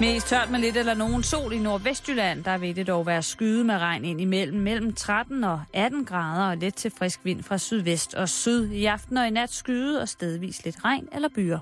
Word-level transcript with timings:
Mest 0.00 0.26
tørt 0.26 0.50
med 0.50 0.60
lidt 0.60 0.76
eller 0.76 0.94
nogen 0.94 1.22
sol 1.22 1.52
i 1.52 1.58
Nordvestjylland. 1.58 2.44
Der 2.44 2.58
vil 2.58 2.76
det 2.76 2.86
dog 2.86 3.06
være 3.06 3.22
skyde 3.22 3.64
med 3.64 3.74
regn 3.74 4.04
ind 4.04 4.20
imellem 4.20 4.58
mellem 4.60 4.92
13 4.92 5.44
og 5.44 5.62
18 5.74 6.04
grader 6.04 6.50
og 6.50 6.56
let 6.56 6.74
til 6.74 6.92
frisk 6.98 7.20
vind 7.24 7.42
fra 7.42 7.58
sydvest 7.58 8.14
og 8.14 8.28
syd. 8.28 8.70
I 8.70 8.84
aften 8.84 9.16
og 9.16 9.26
i 9.26 9.30
nat 9.30 9.52
skyde 9.52 10.00
og 10.00 10.08
stedvis 10.08 10.64
lidt 10.64 10.84
regn 10.84 11.08
eller 11.12 11.28
byer. 11.34 11.58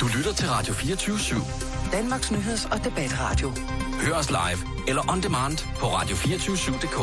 Du 0.00 0.06
lytter 0.16 0.32
til 0.32 0.48
Radio 0.48 0.74
24 0.74 1.16
/7. 1.16 1.92
Danmarks 1.92 2.30
nyheds- 2.32 2.72
og 2.72 2.84
debatradio. 2.84 3.52
Hør 4.06 4.14
os 4.14 4.30
live 4.30 4.88
eller 4.88 5.12
on 5.12 5.20
demand 5.22 5.58
på 5.78 5.86
radio247.dk. 5.86 6.98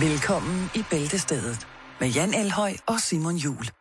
Velkommen 0.00 0.70
i 0.74 0.84
Bæltestedet 0.90 1.66
med 2.00 2.08
Jan 2.08 2.34
Elhøj 2.34 2.72
og 2.86 3.00
Simon 3.00 3.36
Jul. 3.36 3.77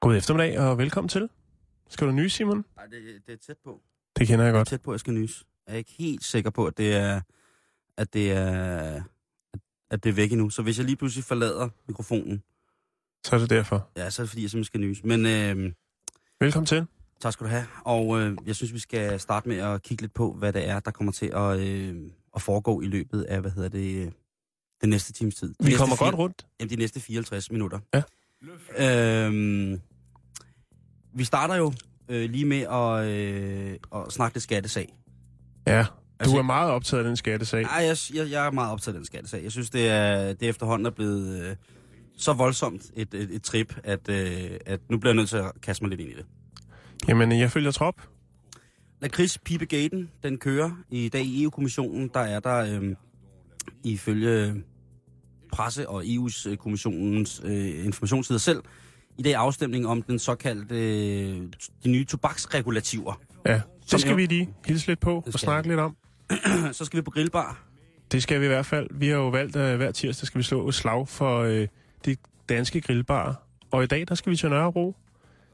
God 0.00 0.16
eftermiddag 0.16 0.58
og 0.58 0.78
velkommen 0.78 1.08
til. 1.08 1.28
Skal 1.88 2.06
du 2.06 2.12
nyse, 2.12 2.36
Simon? 2.36 2.64
Nej, 2.76 2.86
det, 2.86 3.02
det 3.26 3.32
er 3.32 3.36
tæt 3.46 3.56
på. 3.64 3.80
Det 4.18 4.26
kender 4.26 4.44
jeg 4.44 4.52
Jeg 4.52 4.54
er 4.54 4.58
godt. 4.60 4.68
tæt 4.68 4.80
på, 4.82 4.90
at 4.90 4.94
jeg 4.94 5.00
skal 5.00 5.14
nys. 5.14 5.44
Jeg 5.66 5.72
er 5.74 5.78
ikke 5.78 5.94
helt 5.98 6.24
sikker 6.24 6.50
på, 6.50 6.66
at 6.66 6.78
det 6.78 6.94
er, 6.96 7.20
at 7.96 8.12
det 8.14 8.32
er, 8.32 9.02
at, 9.90 10.04
det 10.04 10.10
er 10.10 10.14
væk 10.14 10.32
endnu. 10.32 10.50
Så 10.50 10.62
hvis 10.62 10.78
jeg 10.78 10.86
lige 10.86 10.96
pludselig 10.96 11.24
forlader 11.24 11.68
mikrofonen, 11.88 12.42
Så 13.26 13.36
er 13.36 13.40
det 13.40 13.50
derfor. 13.50 13.88
ja, 13.96 14.10
så 14.10 14.22
er 14.22 14.24
det 14.24 14.30
fordi, 14.30 14.42
jeg 14.42 14.50
simpelthen 14.50 14.64
skal 14.64 14.80
nys. 14.80 15.04
Men 15.04 15.26
øh, 15.26 15.72
Velkommen 16.40 16.66
til. 16.66 16.86
tak 17.20 17.32
skal 17.32 17.44
du 17.46 17.50
have. 17.50 17.66
Og 17.84 18.20
øh, 18.20 18.36
jeg 18.46 18.56
synes, 18.56 18.72
vi 18.72 18.78
skal 18.78 19.20
starte 19.20 19.48
med 19.48 19.56
at 19.56 19.82
kigge 19.82 20.02
lidt 20.02 20.14
på, 20.14 20.32
hvad 20.32 20.52
det 20.52 20.68
er, 20.68 20.80
der 20.80 20.90
kommer 20.90 21.12
til 21.12 21.26
at, 21.34 21.58
øh, 21.60 22.10
at 22.36 22.42
foregå 22.42 22.80
i 22.80 22.86
løbet 22.86 23.22
af, 23.22 23.40
hvad 23.40 23.50
hedder 23.50 23.68
det, 23.68 24.06
øh, 24.06 24.12
den 24.80 24.90
næste 24.90 25.12
times 25.12 25.34
tid. 25.34 25.48
De 25.60 25.66
Vi 25.66 25.72
kommer 25.72 25.96
fire- 25.96 26.06
godt 26.06 26.14
rundt. 26.14 26.46
Jamen, 26.60 26.70
de 26.70 26.76
næste 26.76 27.00
54 27.00 27.50
minutter. 27.50 27.78
Ja. 27.94 28.02
Øhm, 28.78 29.80
vi 31.14 31.24
starter 31.24 31.54
jo 31.54 31.72
øh, 32.08 32.30
lige 32.30 32.44
med 32.44 32.60
at, 32.60 33.08
øh, 33.08 33.76
at 33.94 34.12
snakke 34.12 34.36
lidt 34.36 34.42
skattesag. 34.42 34.94
Ja, 35.66 35.78
du 35.82 35.84
Altså- 36.20 36.36
er 36.36 36.42
meget 36.42 36.70
optaget 36.70 37.02
af 37.04 37.08
den 37.08 37.16
skattesag. 37.16 37.62
Nej, 37.62 37.72
jeg, 37.72 37.96
jeg, 38.14 38.30
jeg 38.30 38.46
er 38.46 38.50
meget 38.50 38.72
optaget 38.72 38.94
af 38.94 38.98
den 38.98 39.04
skattesag. 39.06 39.42
Jeg 39.42 39.52
synes, 39.52 39.70
det 39.70 39.88
er, 39.88 40.32
det 40.32 40.48
efterhånden 40.48 40.86
er 40.86 40.90
blevet 40.90 41.42
øh, 41.50 41.56
så 42.16 42.32
voldsomt 42.32 42.82
et, 42.96 43.14
et, 43.14 43.30
et 43.34 43.42
trip, 43.42 43.76
at, 43.84 44.08
øh, 44.08 44.50
at 44.66 44.80
nu 44.90 44.98
bliver 44.98 45.10
jeg 45.10 45.16
nødt 45.16 45.28
til 45.28 45.36
at 45.36 45.52
kaste 45.62 45.84
mig 45.84 45.88
lidt 45.90 46.00
ind 46.00 46.10
i 46.10 46.14
det. 46.14 46.26
Jamen, 47.08 47.32
jeg 47.38 47.50
følger 47.50 47.70
trop. 47.70 47.94
Lakrids 49.00 49.38
Pipe 49.38 49.64
Gaten, 49.66 50.10
den 50.22 50.38
kører 50.38 50.70
i 50.90 51.08
dag 51.08 51.22
i 51.22 51.42
EU-kommissionen. 51.42 52.10
Der 52.14 52.20
er 52.20 52.40
der 52.40 52.80
øh, 52.80 52.94
ifølge 53.84 54.62
presse 55.52 55.88
og 55.88 56.02
EU's 56.04 56.48
øh, 56.48 56.56
kommissionens 56.56 57.40
øh, 57.44 57.84
informationssider 57.84 58.38
selv 58.38 58.62
i 59.18 59.22
dag 59.22 59.34
afstemning 59.34 59.86
om 59.86 60.02
den 60.02 60.18
såkaldte 60.18 60.74
øh, 60.74 61.42
de 61.84 61.88
nye 61.90 62.04
tobaksregulativer. 62.04 63.20
Ja, 63.46 63.60
det 63.90 64.00
skal 64.00 64.16
vi 64.16 64.26
lige 64.26 64.48
hilse 64.66 64.86
lidt 64.86 65.00
på 65.00 65.10
Det 65.10 65.16
og 65.16 65.32
skal 65.32 65.38
snakke 65.40 65.68
lidt 65.68 65.80
om. 65.80 65.96
så 66.72 66.84
skal 66.84 66.96
vi 66.96 67.02
på 67.02 67.10
grillbar. 67.10 67.62
Det 68.12 68.22
skal 68.22 68.40
vi 68.40 68.44
i 68.44 68.48
hvert 68.48 68.66
fald. 68.66 68.86
Vi 68.90 69.08
har 69.08 69.14
jo 69.16 69.28
valgt, 69.28 69.56
at 69.56 69.76
hver 69.76 69.90
tirsdag 69.90 70.26
skal 70.26 70.38
vi 70.38 70.42
slå 70.42 70.68
et 70.68 70.74
slag 70.74 71.08
for 71.08 71.38
øh, 71.40 71.68
de 72.04 72.16
danske 72.48 72.80
grillbarer. 72.80 73.34
Og 73.70 73.84
i 73.84 73.86
dag, 73.86 74.08
der 74.08 74.14
skal 74.14 74.30
vi 74.32 74.36
til 74.36 74.50
Nørrebro 74.50 74.96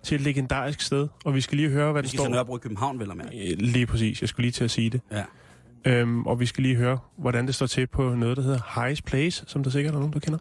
til 0.03 0.15
et 0.15 0.21
legendarisk 0.21 0.81
sted. 0.81 1.09
Og 1.25 1.35
vi 1.35 1.41
skal 1.41 1.57
lige 1.57 1.69
høre, 1.69 1.93
hvad 1.93 2.03
Vi 2.03 2.07
der 2.07 2.09
skal 2.09 2.19
står. 2.19 2.25
til 2.25 2.33
Nørrebro 2.33 2.57
i 2.57 2.61
København, 2.61 2.99
vel 3.01 3.11
og 3.11 3.17
mærke. 3.17 3.53
Øh, 3.53 3.59
Lige 3.59 3.87
præcis. 3.87 4.21
Jeg 4.21 4.29
skulle 4.29 4.45
lige 4.45 4.53
til 4.53 4.65
at 4.65 4.71
sige 4.71 4.91
det. 4.91 5.01
Ja. 5.13 5.25
Øhm, 5.87 6.27
og 6.27 6.41
vi 6.41 6.47
skal 6.47 6.63
lige 6.63 6.77
høre, 6.77 6.99
hvordan 7.17 7.47
det 7.47 7.55
står 7.55 7.67
til 7.67 7.87
på 7.87 8.15
noget, 8.15 8.37
der 8.37 8.43
hedder 8.43 8.81
Highest 8.81 9.05
Place, 9.05 9.45
som 9.47 9.63
der 9.63 9.71
sikkert 9.71 9.95
er 9.95 9.99
nogen, 9.99 10.13
der 10.13 10.19
kender. 10.21 10.39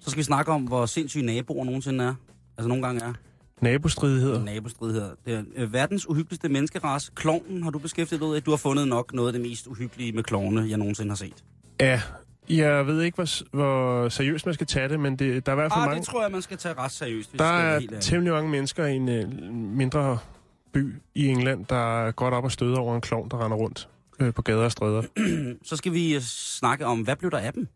Så 0.00 0.10
skal 0.10 0.18
vi 0.18 0.24
snakke 0.24 0.52
om, 0.52 0.62
hvor 0.62 0.86
sindssyge 0.86 1.26
naboer 1.26 1.64
nogensinde 1.64 2.04
er. 2.04 2.14
Altså 2.58 2.68
nogle 2.68 2.86
gange 2.86 3.04
er. 3.04 3.12
Nabostridigheder. 3.60 4.44
Nabostridigheder. 4.44 5.10
Det 5.26 5.34
er 5.34 5.42
øh, 5.56 5.72
verdens 5.72 6.08
uhyggeligste 6.08 6.48
menneskerace. 6.48 7.12
Klovnen 7.14 7.62
har 7.62 7.70
du 7.70 7.78
beskæftiget 7.78 8.20
dig 8.20 8.28
ud 8.28 8.36
af. 8.36 8.42
Du 8.42 8.50
har 8.50 8.56
fundet 8.56 8.88
nok 8.88 9.14
noget 9.14 9.28
af 9.28 9.32
det 9.32 9.42
mest 9.42 9.66
uhyggelige 9.66 10.12
med 10.12 10.22
klovne, 10.22 10.66
jeg 10.68 10.78
nogensinde 10.78 11.10
har 11.10 11.16
set. 11.16 11.44
Ja, 11.80 12.02
jeg 12.48 12.86
ved 12.86 13.02
ikke, 13.02 13.14
hvor, 13.14 13.56
hvor 13.56 14.08
seriøst 14.08 14.46
man 14.46 14.54
skal 14.54 14.66
tage 14.66 14.88
det, 14.88 15.00
men 15.00 15.16
det, 15.16 15.46
der 15.46 15.52
er 15.52 15.56
i 15.56 15.60
hvert 15.60 15.72
fald 15.72 15.82
Ah, 15.82 15.88
mange... 15.88 16.00
det 16.00 16.08
tror 16.08 16.22
jeg, 16.22 16.32
man 16.32 16.42
skal 16.42 16.56
tage 16.56 16.74
ret 16.74 16.90
seriøst. 16.90 17.30
Hvis 17.30 17.38
Der 17.38 17.44
er 17.44 17.80
helt 17.80 17.94
temmelig 18.00 18.32
mange 18.32 18.50
mennesker 18.50 18.86
i 18.86 18.96
en 18.96 19.08
øh, 19.08 19.52
mindre 19.52 20.18
by 20.72 20.94
i 21.14 21.26
England, 21.26 21.64
der 21.66 22.06
er 22.06 22.10
godt 22.10 22.34
op 22.34 22.44
og 22.44 22.52
støder 22.52 22.78
over 22.78 22.94
en 22.94 23.00
klovn, 23.00 23.28
der 23.30 23.44
render 23.44 23.56
rundt 23.56 23.88
øh, 24.20 24.34
på 24.34 24.42
gader 24.42 24.64
og 24.64 24.72
stræder. 24.72 25.02
Så 25.68 25.76
skal 25.76 25.92
vi 25.92 26.14
øh, 26.14 26.20
snakke 26.20 26.86
om, 26.86 27.00
hvad 27.00 27.16
blev 27.16 27.30
der 27.30 27.38
af 27.38 27.52
dem? 27.52 27.68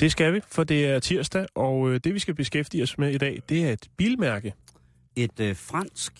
Det 0.00 0.12
skal 0.12 0.34
vi, 0.34 0.40
for 0.48 0.64
det 0.64 0.86
er 0.86 0.98
tirsdag, 0.98 1.46
og 1.54 1.90
øh, 1.90 2.00
det 2.04 2.14
vi 2.14 2.18
skal 2.18 2.34
beskæftige 2.34 2.82
os 2.82 2.98
med 2.98 3.14
i 3.14 3.18
dag, 3.18 3.42
det 3.48 3.64
er 3.64 3.72
et 3.72 3.88
bilmærke. 3.96 4.54
Et 5.16 5.40
øh, 5.40 5.56
fransk, 5.56 6.12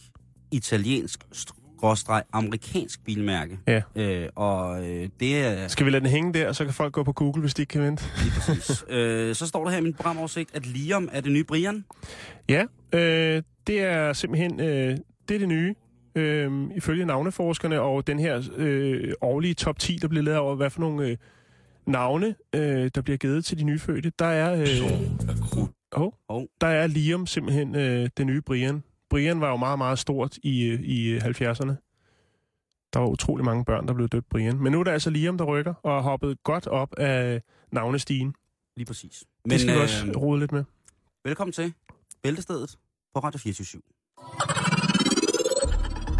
italiensk, 0.53 1.25
skråstreg, 1.33 2.23
amerikansk 2.33 3.05
bilmærke. 3.05 3.59
Ja. 3.67 3.83
Øh, 3.97 4.29
og 4.35 4.89
øh, 4.89 5.09
det 5.21 5.39
er 5.39 5.69
Skal 5.69 5.87
vi 5.87 5.91
lade 5.91 6.01
den 6.01 6.11
hænge 6.11 6.35
der, 6.35 6.53
så 6.53 6.65
kan 6.65 6.75
folk 6.75 6.93
gå 6.93 7.03
på 7.03 7.13
Google, 7.13 7.41
hvis 7.41 7.55
de 7.55 7.63
ikke 7.63 7.71
kan 7.71 7.83
vente? 7.83 8.05
lige 8.23 8.33
præcis. 8.35 8.85
øh, 8.89 9.35
så 9.35 9.47
står 9.47 9.65
der 9.65 9.71
her 9.71 9.79
i 9.79 9.81
min 9.81 9.95
programoversigt, 9.95 10.51
at 10.55 10.67
Liam 10.67 11.09
er 11.13 11.21
det 11.21 11.33
nye 11.33 11.45
Brian. 11.45 11.85
Ja, 12.49 12.65
øh, 12.93 13.43
det 13.67 13.81
er 13.81 14.13
simpelthen 14.13 14.61
øh, 14.61 14.97
det, 15.29 15.35
er 15.35 15.39
det 15.39 15.49
nye. 15.49 15.75
Øh, 16.19 16.71
ifølge 16.77 17.05
navneforskerne 17.05 17.81
og 17.81 18.07
den 18.07 18.19
her 18.19 18.43
øh, 18.57 19.13
årlige 19.21 19.55
top 19.55 19.79
10, 19.79 19.97
der 19.97 20.09
bliver 20.09 20.23
lavet 20.23 20.39
over, 20.39 20.55
hvad 20.55 20.71
for 20.71 20.81
nogle 20.81 21.09
øh, 21.09 21.17
navne, 21.87 22.35
øh, 22.55 22.91
der 22.95 23.03
bliver 23.03 23.17
givet 23.17 23.45
til 23.45 23.59
de 23.59 23.65
nyfødte, 23.65 24.13
der 24.19 24.27
er, 24.27 24.53
øh, 24.61 24.93
oh, 25.93 26.13
Hov. 26.29 26.49
der 26.61 26.67
er 26.67 26.87
Liam 26.87 27.27
simpelthen 27.27 27.75
øh, 27.77 28.09
det 28.17 28.27
nye 28.27 28.41
Brian. 28.41 28.83
Brian 29.11 29.41
var 29.41 29.51
jo 29.51 29.57
meget, 29.57 29.79
meget 29.79 29.99
stort 29.99 30.37
i, 30.43 30.65
øh, 30.65 30.81
i 30.81 31.09
øh, 31.09 31.23
70'erne. 31.25 31.73
Der 32.93 32.99
var 32.99 33.07
utrolig 33.07 33.45
mange 33.45 33.65
børn, 33.65 33.89
der 33.89 33.95
blev 33.95 34.09
døbt 34.09 34.29
Brian. 34.29 34.57
Men 34.57 34.73
nu 34.73 34.81
er 34.81 34.85
det 34.85 34.91
altså 34.91 35.11
Liam, 35.11 35.39
der 35.39 35.45
rykker 35.45 35.75
og 35.83 35.93
har 35.93 36.01
hoppet 36.01 36.43
godt 36.43 36.67
op 36.67 36.95
af 36.99 37.43
navnestigen. 37.73 38.35
Lige 38.77 38.87
præcis. 38.87 39.25
Men, 39.45 39.51
det 39.51 39.61
skal 39.61 39.75
vi 39.75 39.81
også 39.81 40.13
rode 40.17 40.41
lidt 40.41 40.53
med. 40.53 40.65
velkommen 41.25 41.53
til 41.53 41.73
Bæltestedet 42.23 42.79
på 43.15 43.21
Radio 43.21 43.39
24 43.39 43.83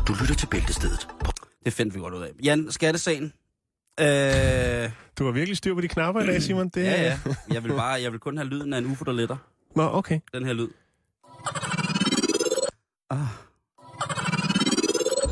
Du 0.09 0.15
lytter 0.21 0.35
til 0.35 0.47
Bæltestedet 0.47 1.09
Det 1.65 1.73
fandt 1.73 1.95
vi 1.95 2.01
godt 2.01 2.15
ud 2.15 2.23
af. 2.23 2.31
Jan, 2.45 2.71
skattesagen. 2.73 3.25
Øh, 4.01 4.91
Du 5.19 5.25
har 5.25 5.31
virkelig 5.33 5.57
styr 5.57 5.75
på 5.75 5.81
de 5.81 5.89
knapper 5.89 6.23
i 6.23 6.27
dag, 6.27 6.43
Simon. 6.43 6.69
Det, 6.69 6.85
ja, 6.85 7.03
ja. 7.03 7.19
Jeg 7.51 7.65
vil 7.65 7.69
bare, 7.71 8.03
jeg 8.03 8.13
vil 8.13 8.21
kun 8.21 8.37
have 8.37 8.49
lyden 8.49 8.73
af 8.73 8.79
en 8.79 8.87
ufo, 8.87 9.05
der 9.05 9.13
letter. 9.13 9.37
Nå, 9.77 9.83
okay. 9.93 10.21
Den 10.35 10.45
her 10.47 10.53
lyd. 10.53 10.69
Ah. 13.11 13.27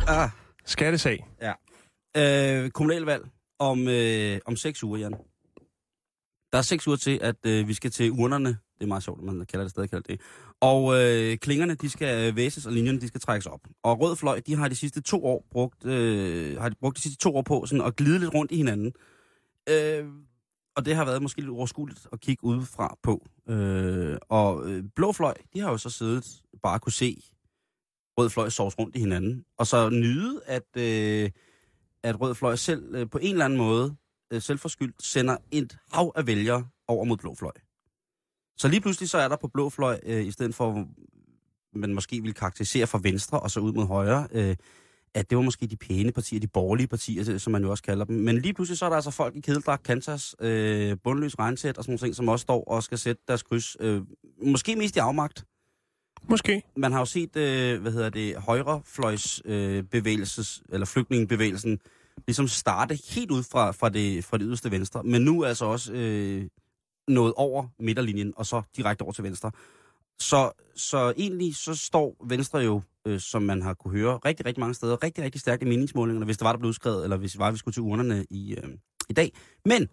Ah. 0.08 0.30
Skattesag. 0.64 1.26
Øh, 2.16 2.70
kommunalvalg 2.70 3.24
om, 3.58 3.88
øh, 3.88 4.38
om 4.46 4.56
seks 4.56 4.82
uger, 4.82 4.98
Jan. 4.98 5.12
Der 6.52 6.58
er 6.58 6.62
seks 6.62 6.86
uger 6.86 6.96
til, 6.96 7.18
at 7.22 7.36
øh, 7.46 7.68
vi 7.68 7.74
skal 7.74 7.90
til 7.90 8.10
urnerne. 8.10 8.48
Det 8.48 8.82
er 8.82 8.86
meget 8.86 9.02
sjovt, 9.02 9.18
at 9.18 9.24
man 9.24 9.46
kalder 9.46 9.64
det 9.64 9.70
stadig 9.70 9.90
kalder 9.90 10.02
det. 10.02 10.20
Og 10.60 10.94
øh, 10.94 11.38
klingerne, 11.38 11.74
de 11.74 11.90
skal 11.90 12.28
øh, 12.28 12.36
væses, 12.36 12.66
og 12.66 12.72
linjerne, 12.72 13.00
de 13.00 13.08
skal 13.08 13.20
trækkes 13.20 13.46
op. 13.46 13.60
Og 13.82 14.00
Rød 14.00 14.16
Fløj, 14.16 14.40
de 14.46 14.54
har 14.54 14.68
de 14.68 14.74
sidste 14.74 15.02
to 15.02 15.24
år 15.24 15.46
brugt, 15.50 15.84
øh, 15.84 16.60
har 16.60 16.68
de 16.68 16.74
brugt 16.80 16.96
de 16.96 17.02
sidste 17.02 17.18
to 17.18 17.36
år 17.36 17.42
på 17.42 17.66
sådan 17.66 17.84
at 17.84 17.96
glide 17.96 18.18
lidt 18.18 18.34
rundt 18.34 18.52
i 18.52 18.56
hinanden. 18.56 18.92
Øh, 19.68 20.04
og 20.76 20.84
det 20.84 20.96
har 20.96 21.04
været 21.04 21.22
måske 21.22 21.40
lidt 21.40 21.50
overskueligt 21.50 22.06
at 22.12 22.20
kigge 22.20 22.44
udefra 22.44 22.96
på. 23.02 23.26
Øh, 23.48 24.16
og 24.28 24.70
øh, 24.70 24.84
Blå 24.96 25.12
Fløj, 25.12 25.34
de 25.54 25.60
har 25.60 25.70
jo 25.70 25.78
så 25.78 25.90
siddet 25.90 26.42
bare 26.62 26.78
kunne 26.78 26.92
se 26.92 27.22
Rød 28.18 28.30
Fløj 28.30 28.48
sovs 28.48 28.78
rundt 28.78 28.96
i 28.96 28.98
hinanden. 28.98 29.44
Og 29.58 29.66
så 29.66 29.90
nyde, 29.90 30.40
at... 30.46 30.76
Øh, 30.76 31.30
at 32.06 32.20
Rød 32.20 32.34
Fløj 32.34 32.56
selv 32.56 32.94
øh, 32.94 33.10
på 33.10 33.18
en 33.18 33.32
eller 33.32 33.44
anden 33.44 33.58
måde, 33.58 33.96
øh, 34.32 34.42
selvforskyldt, 34.42 35.02
sender 35.02 35.36
et 35.50 35.78
hav 35.92 36.12
af 36.16 36.26
vælgere 36.26 36.66
over 36.88 37.04
mod 37.04 37.16
Blå 37.16 37.34
Fløj. 37.34 37.52
Så 38.56 38.68
lige 38.68 38.80
pludselig 38.80 39.08
så 39.10 39.18
er 39.18 39.28
der 39.28 39.36
på 39.36 39.48
Blå 39.48 39.70
Fløj, 39.70 40.00
øh, 40.02 40.26
i 40.26 40.30
stedet 40.30 40.54
for, 40.54 40.88
man 41.74 41.94
måske 41.94 42.20
ville 42.20 42.34
karakterisere 42.34 42.86
fra 42.86 43.00
venstre 43.02 43.40
og 43.40 43.50
så 43.50 43.60
ud 43.60 43.72
mod 43.72 43.86
højre, 43.86 44.28
øh, 44.32 44.56
at 45.14 45.30
det 45.30 45.36
var 45.36 45.42
måske 45.42 45.66
de 45.66 45.76
pæne 45.76 46.12
partier, 46.12 46.40
de 46.40 46.46
borgerlige 46.46 46.86
partier, 46.86 47.38
som 47.38 47.52
man 47.52 47.62
jo 47.62 47.70
også 47.70 47.82
kalder 47.82 48.04
dem. 48.04 48.16
Men 48.16 48.38
lige 48.38 48.54
pludselig 48.54 48.78
så 48.78 48.84
er 48.84 48.88
der 48.88 48.96
altså 48.96 49.10
folk 49.10 49.36
i 49.36 49.40
kedeldragt, 49.40 49.82
Kansas, 49.82 50.36
øh, 50.40 50.96
bundløs 51.04 51.38
regnsæt 51.38 51.78
og 51.78 51.84
sådan 51.84 51.92
nogle 51.92 51.98
ting, 51.98 52.14
som 52.14 52.28
også 52.28 52.42
står 52.42 52.64
og 52.64 52.82
skal 52.82 52.98
sætte 52.98 53.22
deres 53.28 53.42
kryds. 53.42 53.76
Øh, 53.80 54.02
måske 54.42 54.76
mest 54.76 54.96
i 54.96 54.98
afmagt. 54.98 55.44
Måske. 56.28 56.62
Man 56.76 56.92
har 56.92 56.98
jo 56.98 57.04
set, 57.04 57.36
øh, 57.36 57.82
hvad 57.82 57.92
hedder 57.92 58.10
det, 58.10 58.36
højrefløjs 58.36 59.42
øh, 59.44 59.82
bevægelses, 59.82 60.62
eller 60.68 60.86
flygtningebevægelsen, 60.86 61.78
ligesom 62.26 62.48
starte 62.48 62.98
helt 63.14 63.30
ud 63.30 63.42
fra, 63.42 63.70
fra, 63.70 63.88
det, 63.88 64.24
fra 64.24 64.38
det 64.38 64.46
yderste 64.46 64.70
venstre, 64.70 65.02
men 65.02 65.22
nu 65.22 65.44
altså 65.44 65.64
også 65.64 65.92
øh, 65.92 66.44
nået 67.08 67.32
over 67.36 67.66
midterlinjen, 67.78 68.32
og 68.36 68.46
så 68.46 68.62
direkte 68.76 69.02
over 69.02 69.12
til 69.12 69.24
venstre. 69.24 69.50
Så, 70.18 70.50
så 70.76 71.12
egentlig 71.16 71.56
så 71.56 71.74
står 71.74 72.16
Venstre 72.24 72.58
jo, 72.58 72.82
øh, 73.06 73.20
som 73.20 73.42
man 73.42 73.62
har 73.62 73.74
kunne 73.74 73.98
høre 73.98 74.16
rigtig, 74.16 74.46
rigtig 74.46 74.60
mange 74.60 74.74
steder, 74.74 75.02
rigtig, 75.02 75.24
rigtig 75.24 75.40
stærkt 75.40 75.62
i 75.62 75.66
meningsmålingerne, 75.66 76.24
hvis 76.24 76.38
det 76.38 76.44
var, 76.44 76.52
der 76.52 76.58
blev 76.58 76.68
udskrevet, 76.68 77.04
eller 77.04 77.16
hvis 77.16 77.32
det 77.32 77.38
var, 77.38 77.50
vi 77.50 77.58
skulle 77.58 77.72
til 77.72 77.82
urnerne 77.82 78.26
i, 78.30 78.54
øh, 78.54 78.68
i 79.08 79.12
dag. 79.12 79.32
Men 79.64 79.88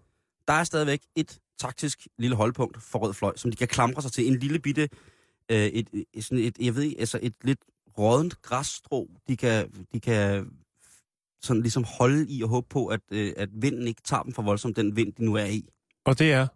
der 0.47 0.53
er 0.53 0.63
stadigvæk 0.63 1.01
et 1.15 1.39
taktisk 1.59 2.07
lille 2.17 2.35
holdpunkt 2.35 2.81
for 2.81 2.99
Rød 2.99 3.13
Fløj, 3.13 3.37
som 3.37 3.51
de 3.51 3.57
kan 3.57 3.67
klamre 3.67 4.01
sig 4.01 4.11
til. 4.11 4.27
En 4.27 4.39
lille 4.39 4.59
bitte, 4.59 4.89
øh, 5.51 5.57
et, 5.57 5.89
et, 6.13 6.23
sådan 6.23 6.43
et, 6.43 6.57
jeg 6.59 6.75
ved 6.75 6.83
ikke, 6.83 6.99
altså 6.99 7.19
et 7.21 7.33
lidt 7.43 7.59
rådent 7.97 8.41
græsstrå, 8.41 9.09
de 9.27 9.37
kan, 9.37 9.85
de 9.93 9.99
kan 9.99 10.51
sådan 11.41 11.61
ligesom 11.61 11.83
holde 11.97 12.29
i 12.29 12.43
og 12.43 12.49
håbe 12.49 12.67
på, 12.69 12.87
at, 12.87 12.99
øh, 13.11 13.33
at 13.37 13.49
vinden 13.53 13.87
ikke 13.87 14.01
tager 14.01 14.23
dem 14.23 14.33
for 14.33 14.41
voldsomt, 14.41 14.75
den 14.75 14.95
vind, 14.95 15.13
de 15.13 15.25
nu 15.25 15.35
er 15.35 15.45
i. 15.45 15.69
Og 16.05 16.19
det 16.19 16.31
er? 16.31 16.47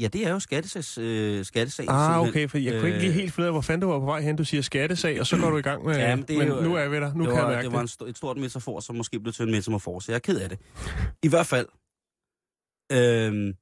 Ja, 0.00 0.06
det 0.08 0.26
er 0.26 0.30
jo 0.30 0.38
skattesags, 0.40 0.98
øh, 0.98 1.44
skattesag. 1.44 1.86
Ah, 1.88 2.20
okay, 2.20 2.48
for 2.48 2.58
jeg 2.58 2.80
kunne 2.80 2.88
ikke 2.88 3.00
lige 3.00 3.12
helt 3.12 3.32
finde 3.32 3.44
ud 3.44 3.46
af, 3.46 3.52
hvor 3.52 3.60
fanden 3.60 3.80
du 3.80 3.86
var 3.88 3.98
på 3.98 4.04
vej 4.04 4.20
hen. 4.20 4.36
Du 4.36 4.44
siger 4.44 4.62
skattesag, 4.62 5.20
og 5.20 5.26
så 5.26 5.36
går 5.36 5.50
du 5.50 5.56
i 5.56 5.62
gang 5.62 5.84
med... 5.84 5.96
Ja, 5.96 6.16
men 6.16 6.24
det 6.28 6.38
men 6.38 6.48
jo- 6.48 6.60
nu 6.60 6.74
er 6.74 6.88
vi 6.88 6.96
der. 6.96 7.14
Nu 7.14 7.24
det 7.24 7.32
kan 7.32 7.42
var, 7.42 7.48
jeg 7.50 7.56
mærke 7.56 7.64
det 7.64 7.72
var 7.72 7.80
en 7.80 7.88
st- 7.88 8.08
et 8.08 8.16
stort 8.16 8.36
metafor, 8.36 8.80
som 8.80 8.96
måske 8.96 9.20
blev 9.20 9.32
til 9.32 9.42
en 9.42 9.50
metafor, 9.50 10.00
så 10.00 10.12
jeg 10.12 10.16
er 10.16 10.20
ked 10.20 10.40
af 10.40 10.48
det. 10.48 10.58
I 11.22 11.28
hvert 11.28 11.46
fald, 11.46 11.66
øhm, 12.92 13.54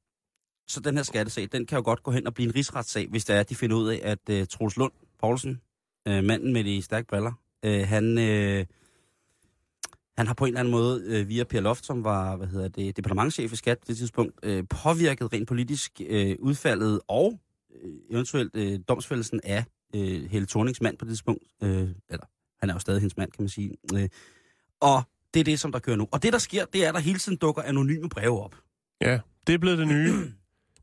så 0.69 0.81
den 0.81 0.97
her 0.97 1.03
skattesag, 1.03 1.49
den 1.53 1.67
kan 1.67 1.77
jo 1.79 1.83
godt 1.85 2.03
gå 2.03 2.11
hen 2.11 2.27
og 2.27 2.35
blive 2.35 2.49
en 2.49 2.55
rigsretssag, 2.55 3.09
hvis 3.09 3.25
det 3.25 3.37
er, 3.37 3.41
at 3.41 3.49
de 3.51 3.55
finder 3.55 3.77
ud 3.77 3.89
af, 3.89 4.01
at 4.03 4.19
øh, 4.31 4.47
Troels 4.47 4.77
Lund 4.77 4.93
Poulsen, 5.21 5.61
øh, 6.09 6.25
manden 6.25 6.53
med 6.53 6.65
de 6.65 6.83
stærke 6.83 7.07
briller, 7.07 7.33
øh, 7.65 7.89
han, 7.89 8.19
øh, 8.19 8.67
han 10.17 10.27
har 10.27 10.35
på 10.35 10.45
en 10.45 10.49
eller 10.49 10.61
anden 10.61 10.73
måde, 10.73 11.03
øh, 11.07 11.29
via 11.29 11.45
Per 11.45 11.61
Loft, 11.61 11.87
som 11.87 12.05
var 12.05 12.37
hvad 12.37 12.47
hedder 12.47 12.69
det, 12.69 12.97
departementchef 12.97 13.53
i 13.53 13.57
Skat 13.57 13.79
på 13.79 13.85
det 13.89 13.97
tidspunkt, 13.97 14.33
øh, 14.43 14.65
påvirket 14.71 15.33
rent 15.33 15.49
politisk 15.49 16.01
øh, 16.07 16.37
udfaldet 16.39 17.01
og 17.09 17.41
øh, 17.83 17.93
eventuelt 18.11 18.57
øh, 18.57 18.79
domsfældelsen 18.89 19.41
af 19.45 19.65
øh, 19.95 20.31
Helle 20.31 20.47
Thornings 20.47 20.81
mand 20.81 20.99
på 20.99 21.05
det 21.05 21.11
tidspunkt. 21.11 21.45
Øh, 21.63 21.89
eller, 22.09 22.27
han 22.61 22.71
er 22.71 22.75
jo 22.75 22.79
stadig 22.79 23.01
hendes 23.01 23.17
mand, 23.17 23.31
kan 23.31 23.43
man 23.43 23.49
sige. 23.49 23.77
Øh, 23.95 24.09
og 24.81 25.03
det 25.35 25.41
er 25.41 25.45
det, 25.45 25.61
som 25.61 25.73
der 25.73 25.79
kører 25.79 25.97
nu. 25.97 26.09
Og 26.11 26.23
det, 26.23 26.33
der 26.33 26.39
sker, 26.39 26.65
det 26.65 26.85
er, 26.85 26.89
at 26.89 26.95
der 26.95 27.01
hele 27.01 27.19
tiden 27.19 27.39
dukker 27.39 27.63
anonyme 27.63 28.09
breve 28.09 28.43
op. 28.43 28.57
Ja, 29.01 29.21
det 29.47 29.55
er 29.55 29.59
blevet 29.59 29.79
det 29.79 29.89
nye. 29.89 30.13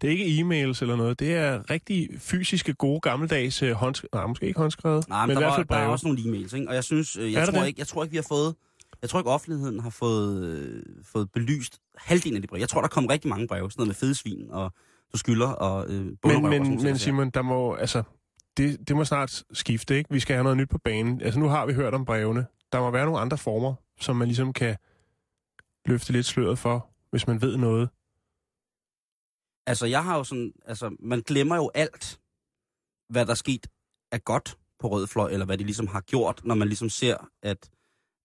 Det 0.01 0.07
er 0.07 0.11
ikke 0.11 0.25
e-mails 0.25 0.81
eller 0.81 0.95
noget. 0.95 1.19
Det 1.19 1.35
er 1.35 1.69
rigtig 1.69 2.09
fysiske, 2.17 2.73
gode, 2.73 2.99
gammeldags 2.99 3.63
øh, 3.63 3.71
håndskrevet. 3.71 4.13
Nej, 4.13 4.27
måske 4.27 4.47
ikke 4.47 4.59
håndskrevet, 4.59 5.09
Nej, 5.09 5.25
men, 5.25 5.27
men 5.27 5.31
i 5.31 5.33
der, 5.35 5.39
hvert 5.39 5.49
var, 5.49 5.55
fald 5.55 5.67
der 5.67 5.75
er 5.75 5.87
også 5.87 6.07
nogle 6.07 6.19
e-mails, 6.19 6.55
ikke? 6.55 6.69
Og 6.69 6.75
jeg 6.75 6.83
synes, 6.83 7.17
øh, 7.17 7.33
jeg 7.33 7.47
tror, 7.47 7.59
det? 7.59 7.67
ikke, 7.67 7.79
jeg 7.79 7.87
tror 7.87 8.03
ikke, 8.03 8.11
vi 8.11 8.17
har 8.17 8.25
fået... 8.29 8.55
Jeg 9.01 9.09
tror 9.09 9.19
ikke, 9.19 9.29
offentligheden 9.29 9.79
har 9.79 9.89
fået, 9.89 10.43
øh, 10.43 10.83
fået 11.03 11.31
belyst 11.31 11.81
halvdelen 11.95 12.35
af 12.35 12.41
de 12.41 12.47
breve. 12.47 12.61
Jeg 12.61 12.69
tror, 12.69 12.81
der 12.81 12.87
kom 12.87 13.05
rigtig 13.05 13.29
mange 13.29 13.47
breve. 13.47 13.71
Sådan 13.71 13.81
noget 13.81 13.87
med 13.87 13.95
fede 13.95 14.15
svin, 14.15 14.51
og 14.51 14.73
du 15.13 15.17
skylder, 15.17 15.47
og 15.47 15.85
øh, 15.89 16.05
Men, 16.05 16.17
bunderøv 16.17 16.45
og 16.45 16.53
sådan 16.53 16.75
men, 16.75 16.83
men. 16.83 16.97
Simon, 16.97 17.29
der 17.29 17.41
må, 17.41 17.73
altså, 17.75 18.03
det, 18.57 18.87
det 18.87 18.95
må 18.95 19.05
snart 19.05 19.43
skifte, 19.53 19.97
ikke? 19.97 20.13
Vi 20.13 20.19
skal 20.19 20.33
have 20.33 20.43
noget 20.43 20.57
nyt 20.57 20.69
på 20.69 20.77
banen. 20.77 21.21
Altså, 21.21 21.39
nu 21.39 21.47
har 21.47 21.65
vi 21.65 21.73
hørt 21.73 21.93
om 21.93 22.05
brevene. 22.05 22.45
Der 22.71 22.79
må 22.79 22.91
være 22.91 23.05
nogle 23.05 23.19
andre 23.19 23.37
former, 23.37 23.73
som 24.01 24.15
man 24.15 24.27
ligesom 24.27 24.53
kan 24.53 24.77
løfte 25.85 26.13
lidt 26.13 26.25
sløret 26.25 26.59
for, 26.59 26.89
hvis 27.09 27.27
man 27.27 27.41
ved 27.41 27.57
noget. 27.57 27.89
Altså, 29.67 29.85
jeg 29.85 30.03
har 30.03 30.17
jo 30.17 30.23
sådan... 30.23 30.53
Altså, 30.65 30.95
man 30.99 31.21
glemmer 31.21 31.55
jo 31.55 31.71
alt, 31.73 32.19
hvad 33.09 33.25
der 33.25 33.31
er 33.31 33.35
sket 33.35 33.67
er 34.11 34.17
godt 34.17 34.57
på 34.79 34.87
Rød 34.87 35.07
Fløj, 35.07 35.31
eller 35.31 35.45
hvad 35.45 35.57
de 35.57 35.63
ligesom 35.63 35.87
har 35.87 36.01
gjort, 36.01 36.41
når 36.43 36.55
man 36.55 36.67
ligesom 36.67 36.89
ser, 36.89 37.17
at, 37.41 37.69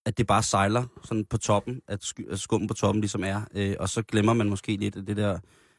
at 0.04 0.18
det 0.18 0.26
bare 0.26 0.42
sejler 0.42 0.84
sådan 1.04 1.24
på 1.24 1.38
toppen, 1.38 1.80
at, 1.88 2.04
sk- 2.04 2.32
at 2.32 2.40
skummen 2.40 2.68
på 2.68 2.74
toppen 2.74 3.00
ligesom 3.00 3.24
er. 3.24 3.40
Øh, 3.54 3.76
og 3.80 3.88
så 3.88 4.02
glemmer 4.02 4.32
man 4.32 4.48
måske 4.48 4.76
lidt 4.76 4.94
det 4.94 5.16
der, 5.16 5.38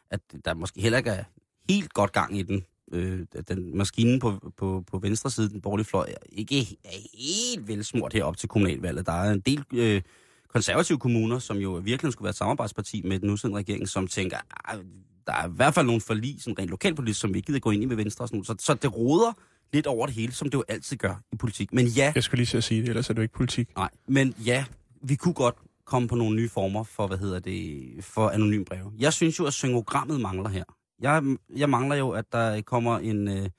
at 0.09 0.19
der 0.45 0.53
måske 0.53 0.81
heller 0.81 0.97
ikke 0.97 1.09
er 1.09 1.23
helt 1.69 1.93
godt 1.93 2.11
gang 2.11 2.37
i 2.37 2.43
den. 2.43 2.63
Øh, 2.91 3.19
den 3.47 3.77
maskinen 3.77 4.19
på, 4.19 4.51
på, 4.57 4.83
på 4.91 4.99
venstre 4.99 5.29
side, 5.29 5.49
den 5.49 5.61
borgerlige 5.61 5.85
fløj, 5.85 6.09
er 6.09 6.25
ikke 6.31 6.77
er 6.83 6.89
helt 7.17 7.67
velsmurt 7.67 8.13
herop 8.13 8.37
til 8.37 8.49
kommunalvalget. 8.49 9.05
Der 9.05 9.11
er 9.11 9.31
en 9.31 9.39
del 9.39 9.63
øh, 9.73 10.01
konservative 10.47 10.99
kommuner, 10.99 11.39
som 11.39 11.57
jo 11.57 11.71
virkelig 11.71 12.13
skulle 12.13 12.25
være 12.25 12.29
et 12.29 12.35
samarbejdsparti 12.35 13.01
med 13.01 13.19
den 13.19 13.27
nuværende 13.27 13.57
regering, 13.57 13.89
som 13.89 14.07
tænker, 14.07 14.37
ah, 14.65 14.79
der 15.27 15.33
er 15.33 15.47
i 15.47 15.51
hvert 15.55 15.73
fald 15.73 15.85
nogle 15.85 16.01
forlig, 16.01 16.35
sådan 16.41 16.59
rent 16.59 16.69
lokalpolitisk, 16.69 17.19
som 17.19 17.33
vi 17.33 17.37
ikke 17.37 17.47
gider 17.47 17.59
gå 17.59 17.71
ind 17.71 17.83
i 17.83 17.85
med 17.85 17.95
Venstre 17.95 18.23
og 18.23 18.27
sådan 18.27 18.37
noget. 18.37 18.47
Så, 18.47 18.55
så 18.59 18.73
det 18.73 18.97
råder 18.97 19.33
lidt 19.75 19.87
over 19.87 20.05
det 20.05 20.15
hele, 20.15 20.31
som 20.33 20.49
det 20.49 20.53
jo 20.57 20.63
altid 20.67 20.97
gør 20.97 21.15
i 21.31 21.35
politik. 21.35 21.73
Men 21.73 21.85
ja, 21.87 22.11
Jeg 22.15 22.23
skulle 22.23 22.43
lige 22.43 22.57
at 22.57 22.63
sige 22.63 22.81
det, 22.81 22.89
ellers 22.89 23.09
er 23.09 23.13
det 23.13 23.17
jo 23.17 23.21
ikke 23.21 23.33
politik. 23.33 23.75
nej, 23.75 23.89
men 24.07 24.35
ja, 24.45 24.65
vi 25.03 25.15
kunne 25.15 25.33
godt 25.33 25.55
komme 25.85 26.07
på 26.07 26.15
nogle 26.15 26.35
nye 26.35 26.49
former 26.49 26.83
for, 26.83 27.07
hvad 27.07 27.17
hedder 27.17 27.39
det, 27.39 27.83
for 28.03 28.29
anonym 28.29 28.63
breve. 28.65 28.91
Jeg 28.97 29.13
synes 29.13 29.39
jo, 29.39 29.45
at 29.45 29.53
syngogrammet 29.53 30.21
mangler 30.21 30.49
her. 30.49 30.63
Jeg, 31.01 31.23
jeg 31.55 31.69
mangler 31.69 31.95
jo, 31.95 32.09
at 32.09 32.25
der 32.31 32.61
kommer 32.61 32.99
en 32.99 33.27
øh, 33.27 33.49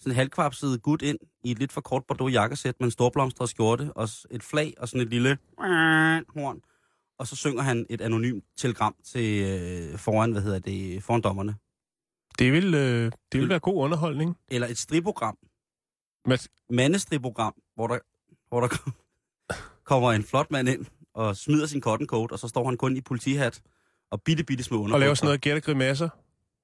sådan 0.00 0.12
en 0.12 0.14
halvkvapset 0.16 0.82
gut 0.82 1.02
ind 1.02 1.18
i 1.44 1.50
et 1.50 1.58
lidt 1.58 1.72
for 1.72 1.80
kort 1.80 2.02
bordeaux 2.08 2.32
jakkesæt 2.32 2.74
med 2.80 2.86
en 2.86 2.90
storblomstret 2.90 3.48
skjorte 3.48 3.92
og 3.96 4.08
et 4.30 4.42
flag 4.42 4.74
og 4.78 4.88
sådan 4.88 5.00
et 5.00 5.08
lille 5.10 5.38
horn. 6.34 6.60
Og 7.18 7.26
så 7.26 7.36
synger 7.36 7.62
han 7.62 7.86
et 7.90 8.00
anonymt 8.00 8.44
telegram 8.56 8.94
til 9.04 9.42
øh, 9.42 9.98
foran, 9.98 10.32
hvad 10.32 10.42
hedder 10.42 10.58
det, 10.58 11.02
foran 11.02 11.20
dommerne. 11.20 11.54
Det 12.38 12.52
vil, 12.52 12.74
øh, 12.74 13.12
det 13.32 13.40
vil 13.40 13.48
være 13.48 13.58
god 13.58 13.84
underholdning. 13.84 14.36
Eller 14.48 14.66
et 14.66 14.78
striprogram, 14.78 15.36
Men, 16.26 16.38
mandestriprogram, 16.70 17.54
hvor 17.74 17.86
der, 17.86 17.98
hvor 18.48 18.60
der 18.60 18.68
kom- 18.68 18.92
kommer 19.84 20.12
en 20.12 20.22
flot 20.24 20.50
mand 20.50 20.68
ind 20.68 20.86
og 21.14 21.36
smider 21.36 21.66
sin 21.66 21.80
cotton 21.80 22.06
coat, 22.06 22.32
og 22.32 22.38
så 22.38 22.48
står 22.48 22.64
han 22.66 22.76
kun 22.76 22.96
i 22.96 23.00
politihat 23.00 23.62
og 24.10 24.22
bitte, 24.22 24.44
bitte 24.44 24.64
små 24.64 24.76
underbukser. 24.76 24.94
og 24.94 25.00
lave 25.00 25.16
sådan 25.16 25.26
noget 25.26 25.40
gæt 25.40 25.56
og 25.56 25.62
grimasser, 25.62 26.08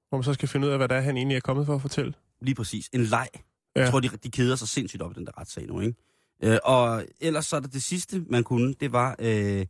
hvor 0.09 0.17
man 0.17 0.23
så 0.23 0.33
skal 0.33 0.49
finde 0.49 0.67
ud 0.67 0.71
af, 0.71 0.77
hvad 0.79 0.87
det 0.87 0.97
er, 0.97 1.01
han 1.01 1.17
egentlig 1.17 1.35
er 1.35 1.41
kommet 1.41 1.65
for 1.65 1.75
at 1.75 1.81
fortælle. 1.81 2.13
Lige 2.41 2.55
præcis. 2.55 2.89
En 2.93 3.01
leg. 3.03 3.27
Ja. 3.75 3.81
Jeg 3.81 3.91
tror, 3.91 3.99
de, 3.99 4.07
de 4.07 4.31
keder 4.31 4.55
sig 4.55 4.67
sindssygt 4.67 5.01
op 5.01 5.11
i 5.11 5.13
den 5.13 5.25
der 5.25 5.37
retssag 5.39 5.67
nu, 5.67 5.79
ikke? 5.79 5.95
Øh, 6.43 6.57
og 6.63 7.05
ellers 7.19 7.45
så 7.45 7.55
er 7.55 7.59
det 7.59 7.73
det 7.73 7.83
sidste, 7.83 8.25
man 8.29 8.43
kunne, 8.43 8.73
det 8.73 8.91
var 8.91 9.15
øh, 9.19 9.65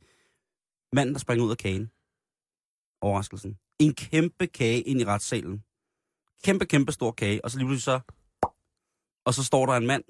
manden, 0.94 1.14
der 1.16 1.20
sprang 1.20 1.42
ud 1.42 1.52
af 1.52 1.58
kagen. 1.58 1.92
Overraskelsen. 3.02 3.58
En 3.80 3.94
kæmpe 3.94 4.48
kage 4.48 4.82
ind 4.82 5.02
i 5.02 5.06
retssalen. 5.06 5.64
Kæmpe, 6.44 6.66
kæmpe 6.66 6.92
stor 6.92 7.12
kage. 7.12 7.46
Og 7.46 7.52
så 7.52 7.58
lige 7.58 7.68
pludselig 7.68 7.84
så... 7.84 8.00
Og 9.26 9.34
så 9.34 9.44
står 9.44 9.66
der 9.66 9.74
en 9.74 9.88
mand. 9.88 10.04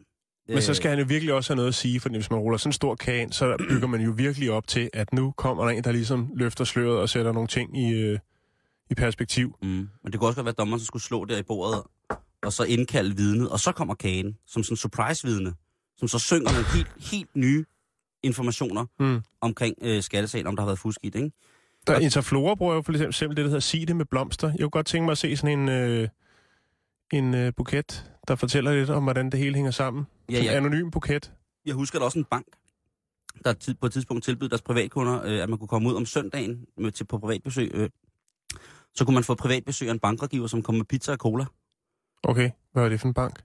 Men 0.47 0.61
så 0.61 0.73
skal 0.73 0.89
han 0.89 0.99
jo 0.99 1.05
virkelig 1.07 1.33
også 1.33 1.49
have 1.49 1.55
noget 1.55 1.67
at 1.69 1.75
sige, 1.75 1.99
for 1.99 2.09
hvis 2.09 2.31
man 2.31 2.39
ruller 2.39 2.57
sådan 2.57 2.69
en 2.69 2.73
stor 2.73 2.95
kage 2.95 3.21
ind, 3.21 3.33
så 3.33 3.55
bygger 3.69 3.87
man 3.87 4.01
jo 4.01 4.11
virkelig 4.11 4.51
op 4.51 4.67
til, 4.67 4.89
at 4.93 5.13
nu 5.13 5.31
kommer 5.31 5.63
der 5.63 5.71
en, 5.71 5.83
der 5.83 5.91
ligesom 5.91 6.31
løfter 6.35 6.63
sløret 6.63 6.99
og 6.99 7.09
sætter 7.09 7.31
nogle 7.31 7.47
ting 7.47 7.77
i, 7.77 7.93
øh, 7.93 8.19
i 8.89 8.95
perspektiv. 8.95 9.55
Mm. 9.61 9.67
Men 9.67 9.89
det 10.11 10.19
kunne 10.19 10.27
også 10.27 10.35
godt 10.35 10.45
være, 10.45 10.51
at 10.51 10.57
dommeren 10.57 10.79
så 10.79 10.85
skulle 10.85 11.03
slå 11.03 11.25
der 11.25 11.37
i 11.37 11.43
bordet, 11.43 11.83
og 12.43 12.53
så 12.53 12.63
indkalde 12.63 13.15
vidnet, 13.15 13.49
og 13.49 13.59
så 13.59 13.71
kommer 13.71 13.93
kagen, 13.95 14.37
som 14.47 14.63
sådan 14.63 14.73
en 14.73 14.77
surprise-vidne, 14.77 15.53
som 15.97 16.07
så 16.07 16.19
synger 16.19 16.51
nogle 16.51 16.65
helt, 16.75 17.11
helt 17.11 17.35
nye 17.35 17.65
informationer 18.23 18.85
Mm. 18.99 19.21
omkring 19.41 19.75
øh, 19.81 20.03
skattesagen, 20.03 20.47
om 20.47 20.55
der 20.55 20.61
har 20.63 20.67
været 20.67 20.79
fusk 20.79 20.99
i 21.03 21.09
det, 21.09 21.23
ikke? 21.23 21.37
Der 21.87 21.93
er 21.93 21.99
Interflora 21.99 22.55
bruger 22.55 22.75
jo 22.75 22.81
for 22.81 23.05
eksempel 23.07 23.37
det, 23.37 23.43
der 23.43 23.49
hedder 23.49 23.59
Sig 23.59 23.87
det 23.87 23.95
med 23.95 24.05
blomster. 24.05 24.47
Jeg 24.47 24.59
kunne 24.59 24.69
godt 24.69 24.85
tænke 24.85 25.05
mig 25.05 25.11
at 25.11 25.17
se 25.17 25.37
sådan 25.37 25.59
en, 25.59 25.69
øh, 25.69 26.07
en 27.13 27.33
øh, 27.33 27.53
buket, 27.57 28.11
der 28.27 28.35
fortæller 28.35 28.73
lidt 28.73 28.89
om, 28.89 29.03
hvordan 29.03 29.29
det 29.29 29.39
hele 29.39 29.55
hænger 29.55 29.71
sammen. 29.71 30.03
Ja, 30.31 30.33
ja. 30.33 30.51
En 30.51 30.57
anonym 30.57 30.89
buket. 30.91 31.31
Jeg 31.65 31.73
husker 31.73 31.99
der 31.99 32.05
også 32.05 32.19
en 32.19 32.25
bank, 32.25 32.45
der 33.45 33.73
på 33.81 33.85
et 33.85 33.93
tidspunkt 33.93 34.23
tilbød 34.23 34.49
deres 34.49 34.61
privatkunder, 34.61 35.23
øh, 35.23 35.43
at 35.43 35.49
man 35.49 35.59
kunne 35.59 35.67
komme 35.67 35.89
ud 35.89 35.95
om 35.95 36.05
søndagen 36.05 36.65
med, 36.77 36.91
til, 36.91 37.03
på 37.03 37.17
privatbesøg. 37.17 37.71
Øh, 37.73 37.89
så 38.95 39.05
kunne 39.05 39.13
man 39.13 39.23
få 39.23 39.35
privatbesøg 39.35 39.87
af 39.87 39.93
en 39.93 39.99
bankrådgiver, 39.99 40.47
som 40.47 40.61
kom 40.61 40.75
med 40.75 40.85
pizza 40.85 41.11
og 41.11 41.17
cola. 41.17 41.45
Okay, 42.23 42.49
hvad 42.71 42.83
var 42.83 42.89
det 42.89 42.99
for 42.99 43.07
en 43.07 43.13
bank? 43.13 43.43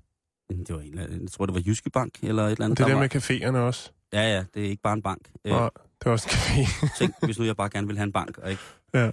Det 0.50 0.74
var 0.74 0.80
en, 0.80 0.98
jeg 1.22 1.30
tror, 1.30 1.46
det 1.46 1.54
var 1.54 1.62
Jyske 1.66 1.90
Bank 1.90 2.18
eller 2.22 2.42
et 2.46 2.50
eller 2.52 2.64
andet. 2.64 2.78
Det 2.78 2.86
der 2.86 2.94
var, 2.94 3.00
med 3.00 3.14
caféerne 3.14 3.56
også. 3.56 3.90
Ja, 4.12 4.20
ja, 4.22 4.44
det 4.54 4.64
er 4.64 4.70
ikke 4.70 4.82
bare 4.82 4.92
en 4.94 5.02
bank. 5.02 5.30
Øh, 5.44 5.52
Og 5.54 5.72
det 5.74 6.06
var 6.06 6.12
også 6.12 6.28
en 6.28 6.64
café. 6.64 6.88
tænk, 6.98 7.14
hvis 7.22 7.38
nu 7.38 7.44
jeg 7.44 7.56
bare 7.56 7.68
gerne 7.70 7.86
vil 7.86 7.96
have 7.96 8.04
en 8.06 8.12
bank, 8.12 8.38
og 8.38 8.50
ikke... 8.50 8.62
Ja. 8.94 9.10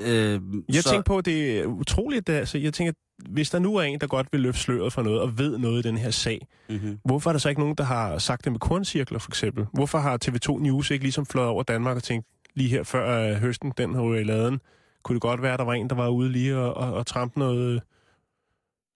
Øh, 0.00 0.40
Jeg 0.68 0.82
så, 0.82 0.90
tænker 0.90 1.02
på, 1.02 1.18
at 1.18 1.24
det 1.24 1.60
er 1.60 1.66
utroligt, 1.66 2.28
altså, 2.28 2.58
jeg 2.58 2.74
tænker, 2.74 2.92
hvis 3.30 3.50
der 3.50 3.58
nu 3.58 3.76
er 3.76 3.82
en, 3.82 4.00
der 4.00 4.06
godt 4.06 4.28
vil 4.32 4.40
løfte 4.40 4.60
sløret 4.60 4.92
for 4.92 5.02
noget 5.02 5.20
og 5.20 5.38
ved 5.38 5.58
noget 5.58 5.84
i 5.84 5.88
den 5.88 5.96
her 5.98 6.10
sag, 6.10 6.46
Mm-hmm. 6.68 6.98
hvorfor 7.04 7.30
er 7.30 7.32
der 7.32 7.38
så 7.38 7.48
ikke 7.48 7.60
nogen, 7.60 7.74
der 7.74 7.84
har 7.84 8.18
sagt 8.18 8.44
det 8.44 8.52
med 8.52 8.60
korncirkler, 8.60 9.18
for 9.18 9.30
eksempel? 9.30 9.66
Hvorfor 9.72 9.98
har 9.98 10.18
TV2 10.24 10.58
News 10.62 10.90
ikke 10.90 11.04
ligesom 11.04 11.26
flået 11.26 11.48
over 11.48 11.62
Danmark 11.62 11.96
og 11.96 12.02
tænkt, 12.02 12.26
lige 12.54 12.68
her 12.68 12.82
før 12.82 13.30
øh, 13.30 13.36
høsten, 13.36 13.72
den 13.76 13.94
har 13.94 14.02
i 14.14 14.24
laden, 14.24 14.60
kunne 15.02 15.14
det 15.14 15.22
godt 15.22 15.42
være, 15.42 15.52
at 15.52 15.58
der 15.58 15.64
var 15.64 15.72
en, 15.72 15.88
der 15.90 15.94
var 15.96 16.08
ude 16.08 16.32
lige 16.32 16.56
og, 16.58 16.74
og, 16.74 16.92
og 16.94 17.06
trampe 17.06 17.38
noget, 17.38 17.82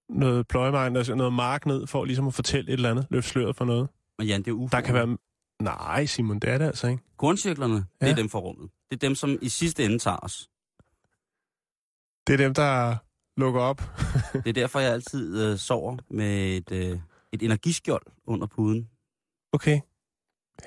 noget 0.08 0.48
pløjemejn, 0.48 0.96
altså 0.96 1.14
noget 1.14 1.32
mark 1.32 1.66
ned, 1.66 1.86
for 1.86 2.04
ligesom 2.04 2.26
at 2.26 2.34
fortælle 2.34 2.68
et 2.68 2.72
eller 2.72 2.90
andet, 2.90 3.06
løfte 3.10 3.30
sløret 3.30 3.56
for 3.56 3.64
noget. 3.64 3.88
Men 4.18 4.26
Jan, 4.26 4.42
det 4.42 4.50
er 4.50 4.54
UFO'er. 4.54 4.68
Der 4.72 4.80
kan 4.80 4.94
være... 4.94 5.16
Nej, 5.62 6.06
Simon, 6.06 6.38
det 6.38 6.50
er 6.50 6.58
det 6.58 6.64
altså 6.64 6.86
ikke. 6.88 7.02
Korncirklerne, 7.16 7.74
det 7.74 7.84
er 8.00 8.06
Ja. 8.06 8.14
dem 8.14 8.28
for 8.28 8.38
rummet. 8.38 8.70
Det 8.90 8.96
er 8.96 9.08
dem, 9.08 9.14
som 9.14 9.38
i 9.42 9.48
sidste 9.48 9.84
ende 9.84 9.98
tager 9.98 10.16
os. 10.22 10.48
Det 12.26 12.32
er 12.32 12.36
dem, 12.36 12.54
der 12.54 12.96
lukker 13.36 13.60
op. 13.60 13.82
Det 14.32 14.48
er 14.48 14.52
derfor, 14.52 14.80
jeg 14.80 14.92
altid 14.92 15.42
øh, 15.42 15.58
sover 15.58 15.96
med 16.10 16.56
et, 16.56 16.72
øh, 16.72 16.98
et 17.32 17.42
energiskjold 17.42 18.02
under 18.26 18.46
puden. 18.46 18.88
Okay, 19.52 19.80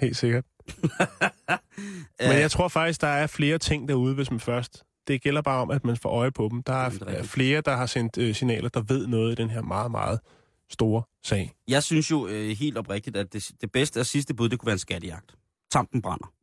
helt 0.02 0.18
sikkert. 0.18 0.46
Men 2.20 2.38
jeg 2.40 2.52
tror 2.52 2.68
faktisk, 2.68 3.02
der 3.02 3.08
er 3.08 3.28
flere 3.28 3.58
ting 3.58 3.90
derude, 3.90 4.16
hvis 4.16 4.32
man 4.32 4.40
først... 4.40 4.84
Det 5.08 5.22
gælder 5.22 5.42
bare 5.42 5.62
om, 5.62 5.72
at 5.72 5.86
man 5.86 5.98
får 5.98 6.10
øje 6.10 6.32
på 6.32 6.50
dem. 6.52 6.64
Der 6.64 6.74
er 6.74 6.92
er 7.08 7.24
flere, 7.24 7.62
der 7.62 7.76
har 7.76 7.86
sendt 7.86 8.18
øh, 8.18 8.36
signaler, 8.36 8.70
der 8.70 8.82
ved 8.82 9.08
noget 9.08 9.32
i 9.32 9.36
den 9.36 9.50
her 9.50 9.62
meget, 9.62 9.92
meget 9.92 10.20
store 10.70 11.04
sag. 11.24 11.54
Jeg 11.68 11.84
synes 11.84 12.12
jo 12.12 12.28
øh, 12.28 12.50
helt 12.50 12.78
oprigtigt, 12.78 13.18
at 13.18 13.34
det, 13.34 13.52
det 13.62 13.72
bedste 13.72 14.00
og 14.00 14.06
sidste 14.06 14.34
bud, 14.34 14.50
det 14.50 14.60
kunne 14.60 14.66
være 14.68 14.74
en 14.74 14.80
skattejagt. 14.80 15.36
Tampen 15.72 16.02
brænder. 16.02 16.34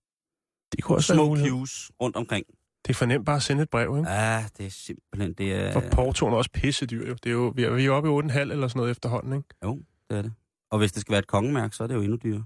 Det 0.72 0.84
kunne 0.84 0.98
også 0.98 1.12
være 1.12 1.18
Små 1.18 1.28
mulighed. 1.28 1.50
cues 1.50 1.90
rundt 2.02 2.16
omkring. 2.16 2.46
Det 2.86 2.92
er 2.92 2.94
for 2.94 3.06
nemt 3.06 3.26
bare 3.26 3.36
at 3.36 3.42
sende 3.42 3.62
et 3.62 3.70
brev, 3.70 3.96
ikke? 3.98 4.10
Ja, 4.10 4.44
det 4.58 4.66
er 4.66 4.70
simpelthen, 4.70 5.32
det 5.32 5.54
er... 5.54 5.72
For 5.72 5.82
portoen 5.92 6.32
er 6.32 6.36
også 6.36 6.50
pissedyr, 6.50 7.08
jo. 7.08 7.14
Det 7.14 7.26
er 7.26 7.32
jo 7.32 7.52
vi 7.56 7.64
er, 7.64 7.70
vi 7.70 7.86
er 7.86 7.90
oppe 7.90 8.08
i 8.08 8.12
8,5 8.12 8.38
eller 8.38 8.68
sådan 8.68 8.78
noget 8.78 8.90
efterhånden, 8.90 9.32
ikke? 9.32 9.48
Jo, 9.64 9.80
det 10.10 10.18
er 10.18 10.22
det. 10.22 10.32
Og 10.70 10.78
hvis 10.78 10.92
det 10.92 11.00
skal 11.00 11.12
være 11.12 11.18
et 11.18 11.26
kongemærke, 11.26 11.76
så 11.76 11.82
er 11.82 11.86
det 11.86 11.94
jo 11.94 12.00
endnu 12.00 12.16
dyrere. 12.16 12.44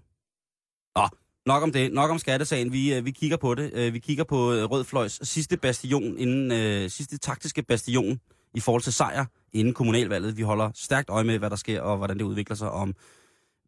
Nok 1.46 1.62
om 1.62 1.72
det, 1.72 1.92
nok 1.92 2.10
om 2.10 2.18
skattesagen. 2.18 2.72
Vi, 2.72 2.94
øh, 2.94 3.04
vi 3.04 3.10
kigger 3.10 3.36
på 3.36 3.54
det. 3.54 3.70
Øh, 3.74 3.94
vi 3.94 3.98
kigger 3.98 4.24
på 4.24 4.52
øh, 4.52 4.64
Rød 4.64 4.84
Fløjs 4.84 5.20
sidste 5.22 5.56
bastion, 5.56 6.18
inden, 6.18 6.52
øh, 6.52 6.90
sidste 6.90 7.18
taktiske 7.18 7.62
bastion 7.62 8.20
i 8.54 8.60
forhold 8.60 8.82
til 8.82 8.92
sejr 8.92 9.24
inden 9.52 9.74
kommunalvalget. 9.74 10.36
Vi 10.36 10.42
holder 10.42 10.70
stærkt 10.74 11.10
øje 11.10 11.24
med, 11.24 11.38
hvad 11.38 11.50
der 11.50 11.56
sker, 11.56 11.80
og 11.80 11.96
hvordan 11.96 12.18
det 12.18 12.24
udvikler 12.24 12.56
sig, 12.56 12.70
om 12.70 12.94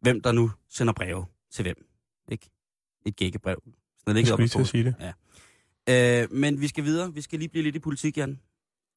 hvem 0.01 0.21
der 0.21 0.31
nu 0.31 0.51
sender 0.69 0.93
breve 0.93 1.25
til 1.51 1.63
hvem. 1.63 1.85
Ikke? 2.31 2.49
Et 3.05 3.15
gækkebrev. 3.15 3.63
Sådan 3.65 3.75
er 4.07 4.13
det 4.13 4.19
ikke 4.19 4.33
op 4.33 4.39
på. 4.57 4.65
sige 4.65 4.83
det. 4.83 4.95
Øh, 5.89 6.27
men 6.33 6.61
vi 6.61 6.67
skal 6.67 6.83
videre. 6.83 7.13
Vi 7.13 7.21
skal 7.21 7.39
lige 7.39 7.49
blive 7.49 7.63
lidt 7.63 7.75
i 7.75 7.79
politik, 7.79 8.17
Jan. 8.17 8.39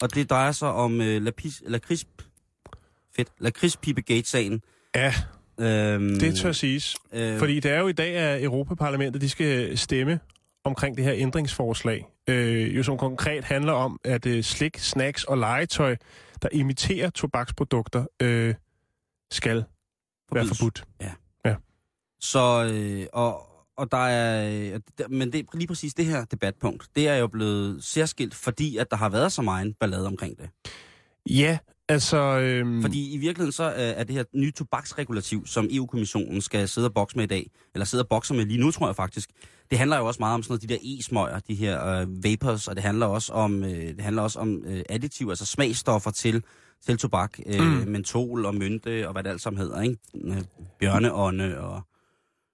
Og 0.03 0.15
det 0.15 0.31
drejer 0.31 0.53
sig 0.53 0.69
om 0.73 1.01
øh, 1.01 1.23
lakris, 1.23 1.63
lakris, 1.67 2.07
fedt, 3.17 3.29
lakridspibegate-sagen. 3.39 4.63
Ja, 4.95 5.15
Øhm, 5.61 6.19
det 6.19 6.37
tør 6.37 6.53
siges. 6.53 6.97
øh, 7.13 7.39
Fordi 7.39 7.61
det 7.61 7.71
er 7.71 7.81
jo 7.81 7.89
i 7.89 7.93
dag, 7.93 8.17
at 8.17 8.43
Europaparlamentet 8.45 9.21
de 9.23 9.29
skal 9.29 9.79
stemme 9.79 10.21
omkring 10.65 10.97
det 10.97 11.05
her 11.05 11.13
ændringsforslag. 11.17 12.07
Øh, 12.29 12.77
jo 12.77 12.83
som 12.83 12.99
konkret 12.99 13.45
handler 13.45 13.73
om, 13.73 14.01
at 14.05 14.27
øh, 14.27 14.43
slik, 14.43 14.79
snacks 14.79 15.25
og 15.25 15.39
legetøj, 15.39 15.97
der 16.43 16.49
imiterer 16.53 17.11
tobaksprodukter, 17.11 18.07
øh, 18.23 18.55
skal 19.31 19.55
være 19.55 19.65
forbydes. 20.29 20.59
forbudt. 20.59 20.85
Så, 22.21 22.71
øh, 22.73 23.07
og, 23.13 23.49
og 23.77 23.93
der 23.93 24.07
er, 24.07 24.51
øh, 24.75 25.11
men 25.11 25.33
det 25.33 25.41
er 25.41 25.57
lige 25.57 25.67
præcis 25.69 25.95
det 25.95 26.05
her 26.05 26.25
debatpunkt, 26.25 26.87
det 26.97 27.09
er 27.09 27.17
jo 27.17 27.27
blevet 27.27 27.85
særskilt, 27.85 28.35
fordi 28.35 28.77
at 28.77 28.91
der 28.91 28.97
har 28.97 29.09
været 29.09 29.33
så 29.33 29.43
meget 29.43 29.77
ballade 29.81 30.07
omkring 30.07 30.39
det. 30.39 30.49
Ja, 31.31 31.59
altså... 31.89 32.17
Øh, 32.39 32.83
Fordi 32.83 33.15
i 33.15 33.17
virkeligheden 33.17 33.53
så 33.53 33.65
øh, 33.65 33.73
er 33.79 34.05
det 34.05 34.15
her 34.15 34.25
nye 34.35 34.51
tobaksregulativ, 34.51 35.47
som 35.47 35.69
EU-kommissionen 35.71 36.41
skal 36.41 36.69
sidde 36.69 36.89
og 36.89 36.95
bokse 36.95 37.17
med 37.17 37.25
i 37.25 37.27
dag, 37.27 37.51
eller 37.75 37.85
sidde 37.85 38.03
og 38.05 38.09
bokse 38.09 38.35
med 38.35 38.45
lige 38.47 38.61
nu, 38.61 38.71
tror 38.71 38.87
jeg 38.87 38.97
faktisk, 38.97 39.31
det 39.71 39.79
handler 39.79 39.99
jo 39.99 40.07
også 40.07 40.19
meget 40.21 40.35
om 40.35 40.43
sådan 40.43 40.53
noget, 40.53 40.63
de 40.63 40.75
der 40.75 40.79
e-smøger, 40.83 41.39
de 41.39 41.55
her 41.55 41.87
øh, 41.87 42.25
vapors, 42.25 42.69
og 42.69 42.77
det 42.77 42.83
handler 42.85 43.07
også 43.07 43.33
om, 43.33 43.65
øh, 43.65 43.71
det 43.71 44.01
handler 44.01 44.23
også 44.23 44.39
om 44.39 44.63
øh, 44.67 44.83
additiver, 44.89 45.31
altså 45.31 45.47
smagstoffer 45.47 46.11
til, 46.11 46.43
til 46.87 46.99
tobak, 46.99 47.39
øh, 47.47 47.61
Mm. 47.61 47.67
mm. 47.67 47.89
mentol 47.91 48.47
og 48.47 48.55
mynte 48.55 49.07
og 49.07 49.13
hvad 49.13 49.23
det 49.23 49.31
alt 49.31 49.41
sammen 49.41 49.61
hedder, 49.61 49.83
ikke? 49.83 49.97
Øh, 50.25 50.43
Bjørneånde 50.81 51.59
og... 51.61 51.83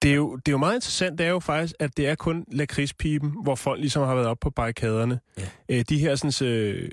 det, 0.03 0.11
er 0.11 0.15
jo, 0.15 0.37
det 0.37 0.49
er 0.49 0.53
jo 0.53 0.59
meget 0.59 0.75
interessant, 0.75 1.19
det 1.19 1.27
er 1.27 1.31
jo 1.31 1.41
faktisk, 1.41 1.75
at 1.79 1.97
det 1.97 2.09
er 2.09 2.15
kun 2.15 2.45
lakridspipen, 2.53 3.33
hvor 3.43 3.55
folk 3.55 3.81
ligesom 3.81 4.07
har 4.07 4.15
været 4.15 4.27
op 4.27 4.39
på 4.41 4.51
barrikaderne. 4.51 5.21
Ja. 5.39 5.43
Øh, 5.69 5.85
de 5.89 5.99
her 5.99 6.15
sådan, 6.15 6.49
øh, 6.49 6.91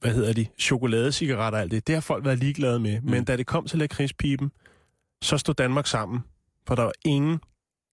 hvad 0.00 0.10
hedder 0.10 0.32
de, 0.32 0.46
chokoladecigaretter 0.58 1.58
og 1.58 1.62
alt 1.62 1.70
det, 1.70 1.86
det 1.86 1.94
har 1.94 2.00
folk 2.00 2.24
været 2.24 2.38
ligeglade 2.38 2.80
med. 2.80 3.00
Mm. 3.00 3.10
Men 3.10 3.24
da 3.24 3.36
det 3.36 3.46
kom 3.46 3.66
til 3.66 3.78
lakridspipen, 3.78 4.50
så 5.22 5.38
stod 5.38 5.54
Danmark 5.54 5.86
sammen. 5.86 6.20
For 6.66 6.74
der 6.74 6.82
var 6.82 6.92
ingen, 7.04 7.38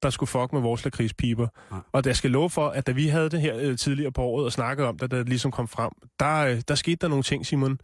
der 0.03 0.10
skulle 0.10 0.27
fuck 0.27 0.53
med 0.53 0.62
vores 0.62 0.84
lakridspiber. 0.86 1.48
Nej. 1.72 1.79
Og 1.91 2.03
der 2.03 2.13
skal 2.13 2.32
love 2.32 2.50
for, 2.50 2.67
at 2.70 2.88
da 2.88 2.91
vi 2.91 3.08
havde 3.08 3.29
det 3.29 3.41
her 3.41 3.58
øh, 3.60 3.77
tidligere 3.77 4.12
på 4.12 4.22
året 4.22 4.46
og 4.46 4.51
snakkede 4.51 4.88
om 4.88 4.98
det, 4.98 5.12
da 5.12 5.17
det 5.17 5.29
ligesom 5.29 5.51
kom 5.51 5.67
frem, 5.67 5.91
der, 6.20 6.36
øh, 6.36 6.62
der 6.67 6.75
skete 6.75 6.96
der 6.96 7.08
nogle 7.08 7.24
ting, 7.24 7.46
Simon. 7.46 7.79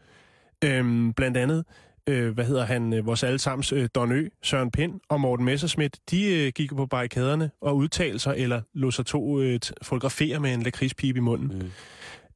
Øhm, 0.63 1.13
blandt 1.13 1.38
andet, 1.38 1.65
øh, 2.07 2.33
hvad 2.33 2.45
hedder 2.45 2.65
han, 2.65 2.93
øh, 2.93 3.05
vores 3.05 3.23
allesammens 3.23 3.73
øh, 3.73 3.89
Don 3.95 4.11
Ø, 4.11 4.27
Søren 4.43 4.71
Pind 4.71 4.99
og 5.09 5.21
Morten 5.21 5.45
Messerschmidt, 5.45 5.97
de 6.11 6.45
øh, 6.45 6.51
gik 6.55 6.75
på 6.75 6.85
barrikaderne 6.85 7.51
og 7.61 7.77
udtalte 7.77 8.19
sig, 8.19 8.35
eller 8.37 8.61
lå 8.73 8.91
sig 8.91 9.05
to 9.05 9.41
øh, 9.41 9.59
fotografere 9.81 10.39
med 10.39 10.53
en 10.53 10.61
lakridspibe 10.61 11.17
i 11.17 11.21
munden. 11.21 11.71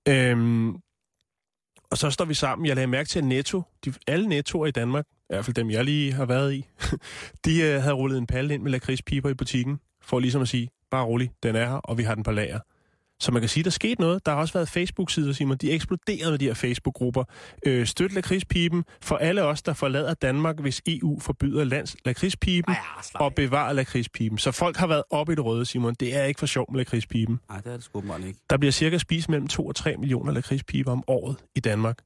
Mm. 0.05 0.13
Øhm, 0.13 0.75
og 1.91 1.97
så 1.97 2.09
står 2.09 2.25
vi 2.25 2.33
sammen. 2.33 2.65
Jeg 2.65 2.75
lagde 2.75 2.87
mærke 2.87 3.09
til, 3.09 3.19
at 3.19 3.25
Netto, 3.25 3.61
de, 3.85 3.93
alle 4.07 4.27
Nettoer 4.27 4.67
i 4.67 4.71
Danmark, 4.71 5.05
i 5.09 5.25
hvert 5.29 5.45
fald 5.45 5.55
dem, 5.55 5.69
jeg 5.69 5.85
lige 5.85 6.13
har 6.13 6.25
været 6.25 6.53
i, 6.53 6.67
de 7.45 7.61
øh, 7.61 7.81
havde 7.81 7.93
rullet 7.93 8.17
en 8.17 8.27
palle 8.27 8.53
ind 8.53 8.63
med 8.63 8.71
lakridspiber 8.71 9.29
i 9.29 9.33
butikken, 9.33 9.79
for 10.01 10.19
ligesom 10.19 10.41
at 10.41 10.47
sige, 10.47 10.69
bare 10.91 11.05
rolig, 11.05 11.31
den 11.43 11.55
er 11.55 11.65
her, 11.65 11.75
og 11.75 11.97
vi 11.97 12.03
har 12.03 12.15
den 12.15 12.23
på 12.23 12.31
lager. 12.31 12.59
Så 13.23 13.31
man 13.31 13.41
kan 13.41 13.49
sige, 13.49 13.63
der 13.63 13.69
skete 13.69 14.01
noget. 14.01 14.25
Der 14.25 14.31
har 14.31 14.39
også 14.39 14.53
været 14.53 14.69
Facebook-sider, 14.69 15.33
Simon. 15.33 15.57
De 15.57 15.71
eksploderede 15.71 16.31
med 16.31 16.39
de 16.39 16.45
her 16.45 16.53
Facebook-grupper. 16.53 17.23
Øh, 17.65 17.85
støt 17.85 18.13
lakridspiben 18.13 18.83
for 19.01 19.15
alle 19.15 19.43
os, 19.43 19.61
der 19.61 19.73
forlader 19.73 20.13
Danmark, 20.13 20.59
hvis 20.59 20.81
EU 20.87 21.19
forbyder 21.19 21.63
lands 21.63 21.95
lakridspiben, 22.05 22.75
og 23.13 23.35
bevarer 23.35 23.73
lakridspiben. 23.73 24.37
Så 24.37 24.51
folk 24.51 24.77
har 24.77 24.87
været 24.87 25.03
oppe 25.09 25.33
i 25.33 25.35
det 25.35 25.45
røde, 25.45 25.65
Simon. 25.65 25.93
Det 25.93 26.15
er 26.15 26.23
ikke 26.23 26.39
for 26.39 26.45
sjov 26.45 26.71
med 26.71 26.79
lakridspiben. 26.79 27.39
Nej, 27.49 27.61
det 27.61 27.71
er 27.71 27.75
det 27.75 27.83
sgu 27.83 28.03
ikke. 28.27 28.39
Der 28.49 28.57
bliver 28.57 28.71
cirka 28.71 28.97
spist 28.97 29.29
mellem 29.29 29.47
2 29.47 29.67
og 29.67 29.75
3 29.75 29.97
millioner 29.97 30.31
lakridspiber 30.31 30.91
om 30.91 31.03
året 31.07 31.35
i 31.55 31.59
Danmark. 31.59 31.97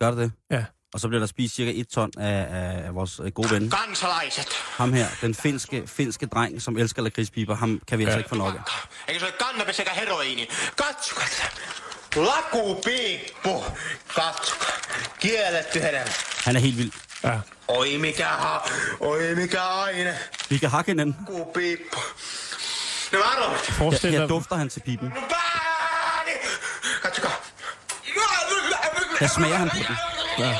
Gør 0.00 0.10
det 0.10 0.18
det? 0.18 0.32
Ja. 0.50 0.64
Og 0.94 1.00
så 1.00 1.08
bliver 1.08 1.20
der 1.20 1.26
spist 1.26 1.54
cirka 1.54 1.72
et 1.74 1.88
ton 1.88 2.10
af, 2.18 2.46
af, 2.50 2.86
af 2.86 2.94
vores 2.94 3.20
øh, 3.24 3.32
gode 3.32 3.50
ven. 3.50 3.72
Ham 4.76 4.92
her, 4.92 5.06
den 5.20 5.34
finske, 5.34 5.82
finske 5.86 6.26
dreng, 6.26 6.62
som 6.62 6.76
elsker 6.78 7.02
lakridspiber, 7.02 7.56
ham 7.56 7.80
kan 7.88 7.98
vi 7.98 8.04
ja. 8.04 8.08
altså 8.08 8.18
ikke 8.18 8.28
få 8.28 8.34
nok 8.34 8.54
af. 8.54 8.60
Eikö 9.08 9.20
se 9.20 9.26
ole 9.26 9.34
kannabis 9.48 9.78
eikä 9.78 9.90
heroiini? 9.94 10.46
Katsokaa. 10.76 11.26
Lakupiippu. 12.16 13.64
Katsokaa. 14.14 14.68
Kielletty 15.20 15.78
hedelmä. 15.80 16.10
Han 16.44 16.56
er 16.56 16.60
helt 16.60 16.76
vild. 16.78 16.92
Ja. 17.24 17.40
Oi 17.68 17.96
mikä, 17.98 18.24
ha- 18.26 18.70
oi 19.00 19.34
mikä 19.34 19.60
aine. 19.62 20.18
Vi 20.50 20.58
kan 20.58 20.70
hakke 20.70 20.90
hinanden. 20.90 21.16
Lakupiippu. 21.28 21.98
No 23.12 23.18
varo. 23.18 23.54
Forestil 23.56 24.10
Her, 24.10 24.18
dig, 24.18 24.20
her 24.20 24.28
dufter 24.28 24.56
han 24.56 24.68
til 24.68 24.80
pipen. 24.80 25.12
Katsokaa. 27.02 27.30
Her 29.20 29.28
smager 29.28 29.56
han 29.56 29.70
på 29.70 29.76
den. 29.76 29.96
Ja. 30.38 30.58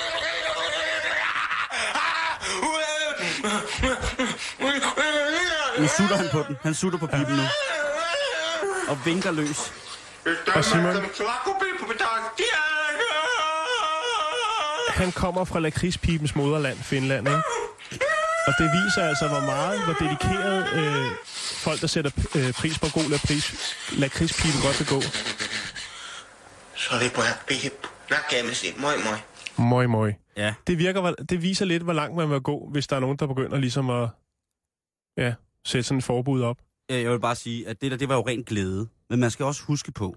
Nu 5.79 5.87
sutter 5.99 6.17
han 6.17 6.29
på 6.33 6.45
den. 6.49 6.57
Han 6.63 6.75
sutter 6.75 6.99
på 6.99 7.07
pipen 7.07 7.37
nu. 7.37 7.43
Og 8.89 8.99
vinker 9.05 9.31
løs. 9.31 9.73
Og 10.55 10.65
Simon? 10.65 10.97
Han 14.89 15.13
kommer 15.13 15.45
fra 15.45 15.61
lakridspibens 15.61 16.35
moderland, 16.35 16.79
Finland, 16.79 17.29
ikke? 17.29 17.43
Og 18.47 18.53
det 18.59 18.71
viser 18.73 19.09
altså, 19.09 19.29
hvor 19.29 19.41
meget, 19.41 19.85
hvor 19.85 19.93
dedikeret 19.95 20.73
øh, 20.73 21.07
folk, 21.65 21.81
der 21.81 21.87
sætter 21.87 22.11
øh, 22.35 22.53
pris 22.53 22.79
på 22.79 22.87
god 22.95 23.11
lakrids, 23.11 23.77
lakridspiben 23.93 24.61
godt 24.63 24.79
vil 24.81 24.89
gå. 24.89 25.01
Se 26.75 26.95
oli 26.95 27.09
pojat 27.09 27.39
piippu. 27.47 27.89
Näkemisiin. 28.11 28.75
Moi 28.77 28.97
moi. 29.05 29.19
Møj, 29.57 29.87
møj. 29.87 30.13
Ja. 30.37 30.55
Det, 30.67 30.79
virker, 30.79 31.13
det 31.13 31.43
viser 31.43 31.65
lidt, 31.65 31.83
hvor 31.83 31.93
langt 31.93 32.17
man 32.17 32.31
vil 32.31 32.41
gå, 32.41 32.69
hvis 32.73 32.87
der 32.87 32.97
er 32.97 33.01
nogen, 33.01 33.17
der 33.17 33.27
begynder 33.27 33.59
ligesom 33.59 33.91
at 33.91 34.09
ja, 35.17 35.35
sætte 35.65 35.83
sådan 35.83 35.99
et 35.99 36.05
forbud 36.05 36.43
op. 36.43 36.59
Øh, 36.91 37.03
Jeg 37.03 37.13
vil 37.13 37.21
bare 37.21 37.37
sige, 37.37 37.69
at 37.69 37.81
det 37.81 37.91
der, 37.91 37.97
det 37.97 38.09
var 38.09 38.15
jo 38.15 38.27
ren 38.27 38.43
glæde. 38.45 38.89
Men 39.11 39.21
man 39.21 39.31
skal 39.31 39.45
også 39.47 39.63
huske 39.63 39.93
på, 39.93 40.17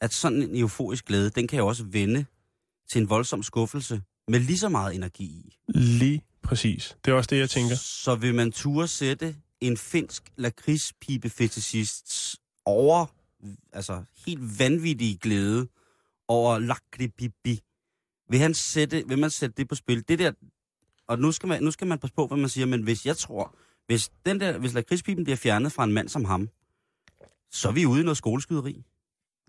at 0.00 0.12
sådan 0.12 0.42
en 0.42 0.56
euforisk 0.56 1.04
glæde, 1.06 1.30
den 1.30 1.48
kan 1.48 1.58
jo 1.58 1.66
også 1.66 1.84
vende 1.84 2.24
til 2.88 3.00
en 3.02 3.10
voldsom 3.10 3.42
skuffelse 3.42 4.02
med 4.28 4.40
lige 4.40 4.58
så 4.58 4.68
meget 4.68 4.94
energi 4.94 5.24
i. 5.24 5.56
Lige 5.68 6.22
præcis. 6.42 6.96
Det 7.04 7.10
er 7.10 7.14
også 7.14 7.28
det, 7.28 7.38
jeg 7.38 7.50
tænker. 7.50 7.74
Så 7.76 8.14
vil 8.14 8.34
man 8.34 8.52
turde 8.52 8.88
sætte 8.88 9.36
en 9.60 9.76
finsk 9.76 10.22
lakridspibe-fetishist 10.36 12.34
over, 12.64 13.06
altså 13.72 14.02
helt 14.26 14.58
vanvittig 14.58 15.18
glæde 15.20 15.68
over 16.28 16.58
lakripipi. 16.58 17.60
Vil, 18.28 18.38
han 18.40 18.54
sætte, 18.54 19.02
vil 19.08 19.18
man 19.18 19.30
sætte 19.30 19.54
det 19.56 19.68
på 19.68 19.74
spil? 19.74 20.08
Det 20.08 20.18
der, 20.18 20.32
og 21.08 21.18
nu 21.18 21.32
skal, 21.32 21.48
man, 21.48 21.62
nu 21.62 21.70
skal 21.70 21.86
man 21.86 21.98
passe 21.98 22.14
på, 22.14 22.26
hvad 22.26 22.38
man 22.38 22.48
siger, 22.48 22.66
men 22.66 22.82
hvis 22.82 23.06
jeg 23.06 23.16
tror, 23.16 23.56
hvis, 23.86 24.10
den 24.26 24.40
der, 24.40 24.58
hvis 24.58 24.74
lakridspiben 24.74 25.24
bliver 25.24 25.36
fjernet 25.36 25.72
fra 25.72 25.84
en 25.84 25.92
mand 25.92 26.08
som 26.08 26.24
ham, 26.24 26.48
så 27.52 27.68
er 27.68 27.72
vi 27.72 27.86
ude 27.86 28.00
i 28.00 28.04
noget 28.04 28.16
skoleskyderi. 28.16 28.84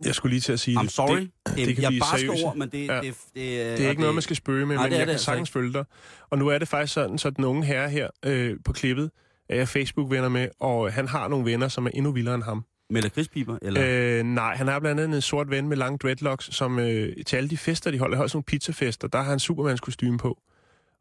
Jeg 0.05 0.15
skulle 0.15 0.31
lige 0.33 0.41
til 0.41 0.53
at 0.53 0.59
sige 0.59 0.79
I'm 0.79 0.83
det. 0.83 0.91
sorry. 0.91 1.17
Det, 1.19 1.31
Det, 1.47 1.67
det 1.67 1.75
kan 1.75 1.83
jeg 1.83 1.89
blive 1.89 1.99
bare 1.99 2.19
seriøst. 2.19 2.43
ord, 2.43 2.55
men 2.55 2.69
det, 2.69 2.87
Ja. 2.87 2.95
det, 2.95 3.03
det, 3.03 3.33
Det 3.77 3.85
er 3.85 3.89
ikke 3.89 4.01
noget, 4.01 4.15
man 4.15 4.21
skal 4.21 4.35
spøge 4.35 4.65
med, 4.65 4.75
Nej, 4.75 4.83
men 4.85 4.91
det 4.91 4.97
jeg 4.97 4.99
det 4.99 5.05
kan 5.07 5.11
altså 5.13 5.25
sagtens 5.25 5.49
følge 5.49 5.73
dig. 5.73 5.85
Og 6.29 6.37
nu 6.37 6.47
er 6.47 6.57
det 6.57 6.67
faktisk 6.67 6.93
sådan, 6.93 7.17
så 7.17 7.29
den 7.29 7.43
unge 7.43 7.65
herre 7.65 7.89
her 7.89 8.09
øh, 8.25 8.57
på 8.65 8.73
klippet 8.73 9.11
er 9.49 9.55
jeg 9.55 9.67
Facebook-venner 9.67 10.29
med, 10.29 10.47
og 10.59 10.93
han 10.93 11.07
har 11.07 11.27
nogle 11.27 11.45
venner, 11.45 11.67
som 11.67 11.85
er 11.85 11.89
endnu 11.93 12.11
vildere 12.11 12.35
end 12.35 12.43
ham. 12.43 12.65
Med 12.89 13.01
lakridspiber? 13.01 13.57
Eller? 13.61 13.81
Øh, 13.85 14.23
nej, 14.23 14.55
han 14.55 14.67
har 14.67 14.79
blandt 14.79 15.01
andet 15.01 15.15
en 15.15 15.21
sort 15.21 15.49
ven 15.49 15.67
med 15.67 15.77
lange 15.77 15.97
dreadlocks, 15.97 16.55
som 16.55 16.79
øh, 16.79 17.15
til 17.25 17.37
alle 17.37 17.49
de 17.49 17.57
fester, 17.57 17.91
de 17.91 17.99
holder, 17.99 18.17
holder 18.17 18.27
sådan 18.27 18.37
nogle 18.37 18.43
pizzafester, 18.43 19.07
der 19.07 19.17
har 19.17 19.29
han 19.29 19.39
Supermans 19.39 19.81
kostume 19.81 20.17
på. 20.17 20.39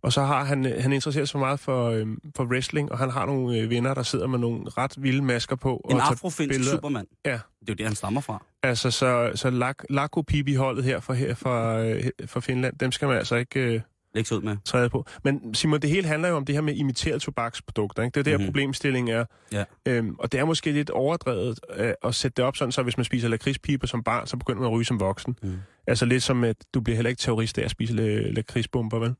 Og 0.02 0.12
så 0.12 0.22
har 0.22 0.44
han, 0.44 0.66
øh, 0.66 0.82
han 0.82 0.92
interesserer 0.92 1.24
sig 1.24 1.32
så 1.32 1.38
meget 1.38 1.60
for, 1.60 1.90
øh, 1.90 2.06
for 2.36 2.44
wrestling, 2.44 2.92
og 2.92 2.98
han 2.98 3.10
har 3.10 3.26
nogle 3.26 3.58
øh, 3.58 3.70
venner, 3.70 3.94
der 3.94 4.02
sidder 4.02 4.26
med 4.26 4.38
nogle 4.38 4.64
ret 4.78 4.94
vilde 4.96 5.22
masker 5.22 5.56
på. 5.56 5.86
En 5.90 5.96
og 5.96 6.10
afrofinsk 6.10 6.70
supermand. 6.70 7.06
Ja. 7.24 7.30
Det 7.30 7.38
er 7.38 7.42
jo 7.68 7.74
det, 7.74 7.86
han 7.86 7.94
stammer 7.94 8.20
fra. 8.20 8.44
Altså, 8.62 8.90
så, 8.90 9.32
så 9.34 9.50
Lak, 9.50 9.82
Lako 9.90 10.22
Pibi-holdet 10.22 10.84
her 10.84 11.00
fra, 11.00 11.14
her 11.14 11.34
fra, 11.34 11.84
øh, 11.84 12.04
fra 12.26 12.40
Finland, 12.40 12.78
dem 12.78 12.92
skal 12.92 13.08
man 13.08 13.16
altså 13.16 13.36
ikke 13.36 13.60
øh, 13.60 13.80
Læg 14.14 14.26
sig 14.26 14.36
ud 14.36 14.42
med. 14.42 14.56
træde 14.64 14.90
på. 14.90 15.06
Men 15.24 15.54
Simon, 15.54 15.80
det 15.80 15.90
hele 15.90 16.08
handler 16.08 16.28
jo 16.28 16.36
om 16.36 16.44
det 16.44 16.54
her 16.54 16.62
med 16.62 16.74
imiteret 16.74 17.22
tobaksprodukter. 17.22 18.02
Ikke? 18.02 18.14
Det 18.14 18.20
er 18.20 18.24
der, 18.24 18.30
Mhm. 18.30 18.40
mm-hmm. 18.40 18.46
problemstillingen 18.52 19.14
er. 19.14 19.24
Ja. 19.52 19.64
Øhm, 19.88 20.14
og 20.18 20.32
det 20.32 20.40
er 20.40 20.44
måske 20.44 20.72
lidt 20.72 20.90
overdrevet 20.90 21.60
øh, 21.76 21.92
at 22.04 22.14
sætte 22.14 22.34
det 22.36 22.44
op 22.44 22.56
sådan, 22.56 22.72
så 22.72 22.82
hvis 22.82 22.96
man 22.96 23.04
spiser 23.04 23.28
lakridspiber 23.28 23.86
som 23.86 24.02
barn, 24.02 24.26
så 24.26 24.36
begynder 24.36 24.60
man 24.60 24.70
at 24.70 24.72
ryge 24.74 24.84
som 24.84 25.00
voksen. 25.00 25.36
Mm. 25.42 25.56
Altså 25.86 26.06
lidt 26.06 26.22
som, 26.22 26.44
at 26.44 26.56
du 26.74 26.80
bliver 26.80 26.94
heller 26.96 27.10
ikke 27.10 27.20
terrorist 27.20 27.58
af 27.58 27.64
at 27.64 27.70
spise 27.70 27.92
la- 27.94 28.32
lakridsbomber, 28.32 28.98
vel? 28.98 29.14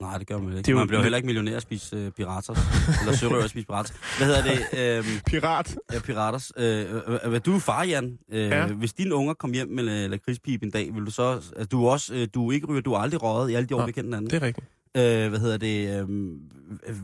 Nej, 0.00 0.18
det 0.18 0.26
gør 0.26 0.38
man 0.38 0.48
ikke. 0.48 0.56
Det 0.58 0.68
er 0.68 0.72
jo- 0.72 0.78
man 0.78 0.86
bliver 0.86 0.98
jo 1.00 1.02
heller 1.02 1.16
ikke 1.16 1.26
millionær 1.26 1.56
at 1.56 1.62
spise 1.62 1.96
øh, 1.96 2.10
pirater. 2.10 2.54
eller 3.00 3.16
sørøver 3.16 3.44
at 3.44 3.50
spise 3.50 3.66
pirater. 3.66 3.92
Hvad 4.18 4.26
hedder 4.26 4.42
det? 4.42 4.78
Øhm, 4.98 5.20
Pirat. 5.26 5.76
ja, 5.92 5.98
piraters. 6.00 6.52
Øh, 6.56 6.86
øh, 7.24 7.34
øh, 7.34 7.40
du 7.46 7.54
er 7.54 7.58
far, 7.60 7.84
Jan. 7.84 8.18
Øh, 8.32 8.38
Ja. 8.40 8.56
ja. 8.60 8.66
Hvis 8.66 8.92
dine 8.92 9.14
unger 9.14 9.34
kom 9.34 9.52
hjem 9.52 9.68
med 9.68 10.04
øh, 10.04 10.10
lakridspip 10.10 10.62
en 10.62 10.70
dag, 10.70 10.94
vil 10.94 11.06
du 11.06 11.10
så... 11.10 11.32
Altså, 11.32 11.64
du 11.70 11.86
også... 11.88 12.14
Øh, 12.14 12.28
du 12.34 12.48
er 12.48 12.52
ikke 12.52 12.66
ryger, 12.66 12.80
du 12.80 12.94
har 12.94 13.00
aldrig 13.02 13.22
røget 13.22 13.50
i 13.50 13.54
alle 13.54 13.66
de 13.68 13.74
år, 13.74 13.80
Nå, 13.80 13.86
vi 13.86 13.92
kender 13.92 14.08
hinanden. 14.08 14.30
Det 14.30 14.42
er 14.42 14.46
rigtigt. 14.46 14.66
Øh, 14.96 15.28
hvad 15.28 15.38
hedder 15.40 15.56
det? 15.56 16.00
Øh, 16.00 16.08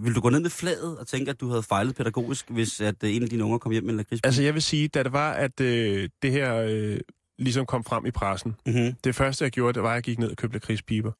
vil 0.05 0.15
du 0.15 0.21
gå 0.21 0.29
ned 0.31 0.41
med 0.41 0.51
fladet 0.51 0.99
og 0.99 1.07
tænke, 1.07 1.31
at 1.31 1.41
du 1.41 1.49
havde 1.49 1.63
fejlet 1.63 1.97
pædagogisk, 1.97 2.51
hvis 2.51 2.81
at 2.81 2.95
øh, 3.05 3.17
en 3.17 3.23
af 3.23 3.29
dine 3.29 3.45
unger 3.45 3.59
kom 3.59 3.73
hjem 3.73 3.85
med 3.85 3.91
en 3.91 3.97
lakridspip? 3.97 4.27
Altså, 4.27 4.43
jeg 4.43 4.55
vil 4.55 4.63
sige, 4.63 4.89
da 4.89 5.03
det 5.03 5.13
var, 5.13 5.33
at 5.33 5.61
øh, 5.61 6.09
det 6.23 6.33
her 6.33 6.55
øh, 6.69 6.97
ligesom 7.43 7.67
kom 7.67 7.85
frem 7.85 8.07
i 8.07 8.11
pressen, 8.11 8.57
Mm-hmm. 8.67 8.93
det 9.05 9.15
første, 9.15 9.45
jeg 9.45 9.53
gjorde, 9.53 9.73
det 9.75 9.83
var, 9.83 9.89
at 9.89 9.95
jeg 9.95 10.03
gik 10.03 10.19
ned 10.19 10.31
og 10.31 10.37
købte 10.37 10.55
lakridspiber. 10.55 11.13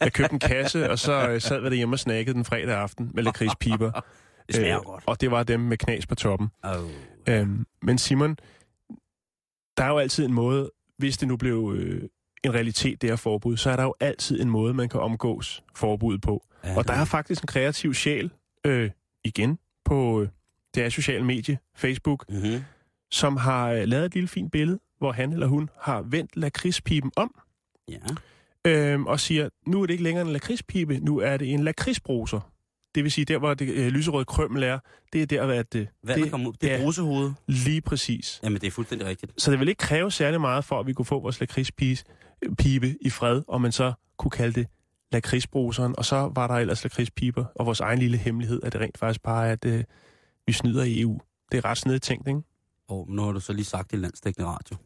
Jeg 0.00 0.12
købte 0.12 0.32
en 0.32 0.38
kasse, 0.38 0.90
og 0.90 0.98
så 0.98 1.28
øh, 1.28 1.40
sad 1.40 1.60
vi 1.60 1.68
derhjemme 1.68 1.94
og 1.94 1.98
snakkede 1.98 2.34
den 2.34 2.44
fredag 2.44 2.74
aften 2.76 3.10
med 3.14 3.22
lakridspiber. 3.22 3.90
Det 4.46 4.54
smager 4.56 4.74
jo 4.74 4.82
godt. 4.84 5.04
Og 5.06 5.20
det 5.20 5.30
var 5.30 5.42
dem 5.42 5.60
med 5.60 5.76
knas 5.76 6.06
på 6.06 6.14
toppen. 6.14 6.48
Oh. 6.62 6.90
Øhm, 7.28 7.66
men 7.82 7.98
Simon, 7.98 8.36
der 9.76 9.84
er 9.84 9.88
jo 9.88 9.98
altid 9.98 10.24
en 10.24 10.32
måde, 10.32 10.70
hvis 10.98 11.18
det 11.18 11.28
nu 11.28 11.36
blev 11.36 11.74
øh, 11.78 12.02
en 12.44 12.54
realitet, 12.54 13.02
det 13.02 13.10
her 13.10 13.16
forbud, 13.16 13.56
så 13.56 13.70
er 13.70 13.76
der 13.76 13.82
jo 13.82 13.94
altid 14.00 14.40
en 14.40 14.50
måde, 14.50 14.74
man 14.74 14.88
kan 14.88 15.00
omgås 15.00 15.62
forbuddet 15.74 16.22
på. 16.22 16.44
Ja, 16.64 16.76
Og 16.76 16.88
der 16.88 16.94
er 16.94 17.04
faktisk 17.04 17.42
en 17.42 17.46
kreativ 17.46 17.94
sjæl, 17.94 18.30
øh, 18.66 18.90
igen, 19.24 19.58
på 19.84 20.22
øh, 20.22 20.28
det 20.74 20.84
er 20.84 20.88
sociale 20.88 21.24
medie, 21.24 21.58
Facebook, 21.76 22.24
Mm-hmm. 22.28 22.62
som 23.10 23.36
har 23.36 23.70
øh, 23.70 23.82
lavet 23.84 24.04
et 24.04 24.14
lille 24.14 24.28
fint 24.28 24.52
billede, 24.52 24.78
hvor 24.98 25.12
han 25.12 25.32
eller 25.32 25.46
hun 25.46 25.70
har 25.80 26.02
vendt 26.02 26.36
lakridspipen 26.36 27.12
om, 27.16 27.34
Ja. 27.88 27.98
øh, 28.70 29.02
og 29.02 29.20
siger, 29.20 29.48
nu 29.66 29.82
er 29.82 29.86
det 29.86 29.94
ikke 29.94 30.04
længere 30.04 30.26
en 30.26 30.32
lakridspibe, 30.32 30.98
nu 30.98 31.18
er 31.18 31.36
det 31.36 31.52
en 31.52 31.64
lakridsbruser. 31.64 32.52
Det 32.94 33.04
vil 33.04 33.12
sige, 33.12 33.24
der 33.24 33.38
hvor 33.38 33.54
det 33.54 33.68
øh, 33.68 33.86
lyserøde 33.88 34.24
krømmel 34.24 34.62
er, 34.62 34.78
det 35.12 35.22
er 35.22 35.26
der, 35.26 35.42
at 35.60 35.72
det, 35.72 35.88
Vandet 36.04 36.22
det 36.24 36.30
kommer 36.30 36.48
ud. 36.48 36.54
Det 36.60 36.72
er 36.72 36.78
brusehovedet. 36.82 37.34
lige 37.46 37.80
præcis. 37.80 38.40
Jamen, 38.42 38.60
det 38.60 38.66
er 38.66 38.70
fuldstændig 38.70 39.06
rigtigt. 39.08 39.32
Så 39.42 39.50
det 39.50 39.60
vil 39.60 39.68
ikke 39.68 39.78
kræve 39.78 40.10
særlig 40.10 40.40
meget 40.40 40.64
for, 40.64 40.80
at 40.80 40.86
vi 40.86 40.92
kunne 40.92 41.06
få 41.06 41.20
vores 41.20 41.40
lakridspibe 41.40 42.96
i 43.00 43.10
fred, 43.10 43.42
og 43.48 43.60
man 43.60 43.72
så 43.72 43.92
kunne 44.16 44.30
kalde 44.30 44.52
det 44.60 44.66
lakridsbruseren, 45.12 45.94
og 45.98 46.04
så 46.04 46.32
var 46.34 46.46
der 46.46 46.54
ellers 46.54 46.84
lakridspiber, 46.84 47.44
og 47.54 47.66
vores 47.66 47.80
egen 47.80 47.98
lille 47.98 48.16
hemmelighed, 48.16 48.60
at 48.62 48.72
det 48.72 48.80
rent 48.80 48.98
faktisk 48.98 49.22
bare 49.22 49.48
er, 49.48 49.52
at 49.52 49.64
øh, 49.64 49.84
vi 50.46 50.52
snyder 50.52 50.82
i 50.84 51.00
EU. 51.00 51.20
Det 51.52 51.58
er 51.58 51.64
ret 51.64 51.78
snedigt 51.78 52.02
tænkt, 52.04 52.28
ikke? 52.28 52.40
Og 52.88 53.06
nu 53.10 53.22
har 53.22 53.32
du 53.32 53.40
så 53.40 53.52
lige 53.52 53.64
sagt 53.64 53.90
det 53.90 53.96
i 53.98 54.00
landstækkende 54.00 54.48
radio. 54.48 54.76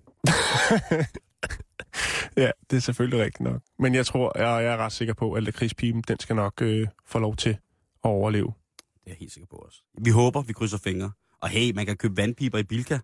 Ja, 2.37 2.51
det 2.71 2.77
er 2.77 2.81
selvfølgelig 2.81 3.25
rigtigt 3.25 3.41
nok. 3.41 3.61
Men 3.79 3.95
jeg 3.95 4.07
tror, 4.07 4.39
jeg, 4.39 4.65
jeg 4.65 4.73
er 4.73 4.77
ret 4.77 4.93
sikker 4.93 5.15
på, 5.15 5.33
at 5.33 5.43
lakridspiben, 5.43 6.03
den 6.09 6.19
skal 6.19 6.37
nok 6.37 6.63
øh, 6.63 6.87
få 7.07 7.19
lov 7.19 7.37
til 7.37 7.51
at 7.51 7.59
overleve. 8.03 8.47
Det 8.47 9.07
er 9.07 9.11
jeg 9.11 9.17
helt 9.21 9.33
sikker 9.33 9.47
på 9.51 9.57
også. 9.57 9.83
Vi 9.99 10.11
håber, 10.11 10.43
vi 10.43 10.53
krydser 10.53 10.79
fingre. 10.79 11.11
Og 11.41 11.49
hey, 11.49 11.73
man 11.75 11.87
kan 11.87 11.97
købe 11.97 12.17
vandpiber 12.17 12.59
i 12.59 12.63
Bilka. 12.63 12.99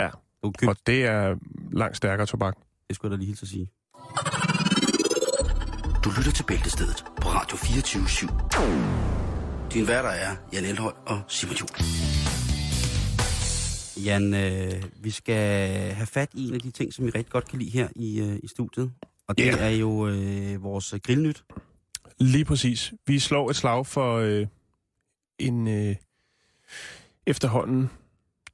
Ja. 0.00 0.08
Du 0.42 0.52
købe, 0.58 0.70
Og 0.72 0.76
det 0.86 1.04
er 1.06 1.36
langt 1.72 1.96
stærkere 1.96 2.26
tobak. 2.26 2.54
det 2.88 2.96
skulle 2.96 3.10
jeg 3.12 3.18
da 3.18 3.20
lige 3.20 3.26
helt 3.26 3.42
at 3.42 3.48
sige. 3.48 3.70
Du 6.04 6.10
lytter 6.16 6.32
til 6.32 6.42
Bæltestedet 6.44 7.04
på 7.20 7.28
Radio 7.28 7.56
24 7.56 8.02
Din 9.72 9.88
værter 9.88 10.08
er 10.08 10.36
Jan 10.52 10.64
Elhøj 10.64 10.92
og 11.06 11.22
Simon 11.28 11.56
Juhl. 11.56 11.70
Jan, 14.04 14.34
øh, 14.34 14.82
vi 15.00 15.10
skal 15.10 15.68
have 15.92 16.06
fat 16.06 16.28
i 16.34 16.48
en 16.48 16.54
af 16.54 16.60
de 16.60 16.70
ting, 16.70 16.94
som 16.94 17.06
vi 17.06 17.10
rigtig 17.10 17.32
godt 17.32 17.48
kan 17.48 17.58
lide 17.58 17.70
her 17.70 17.88
i, 17.96 18.20
øh, 18.20 18.38
i 18.42 18.48
studiet. 18.48 18.92
Og 19.28 19.38
det 19.38 19.46
yeah. 19.46 19.72
er 19.72 19.76
jo 19.76 20.08
øh, 20.08 20.62
vores 20.62 20.94
grillnyt. 21.02 21.44
Lige 22.18 22.44
præcis. 22.44 22.92
Vi 23.06 23.18
slår 23.18 23.50
et 23.50 23.56
slag 23.56 23.86
for 23.86 24.16
øh, 24.16 24.46
en 25.38 25.68
øh, 25.68 25.96
efterhånden 27.26 27.90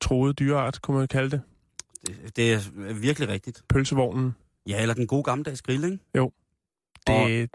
troet 0.00 0.38
dyreart, 0.38 0.82
kunne 0.82 0.99
man 0.99 1.08
kalde 1.08 1.30
det. 1.30 1.40
Det, 2.07 2.37
det 2.37 2.52
er 2.52 2.92
virkelig 2.94 3.28
rigtigt. 3.28 3.62
Pølsevognen. 3.68 4.35
Ja, 4.68 4.83
eller 4.83 4.94
den 4.94 5.07
gode 5.07 5.22
gammeldags 5.22 5.62
grill, 5.62 5.85
ikke? 5.85 5.98
Det, 7.07 7.50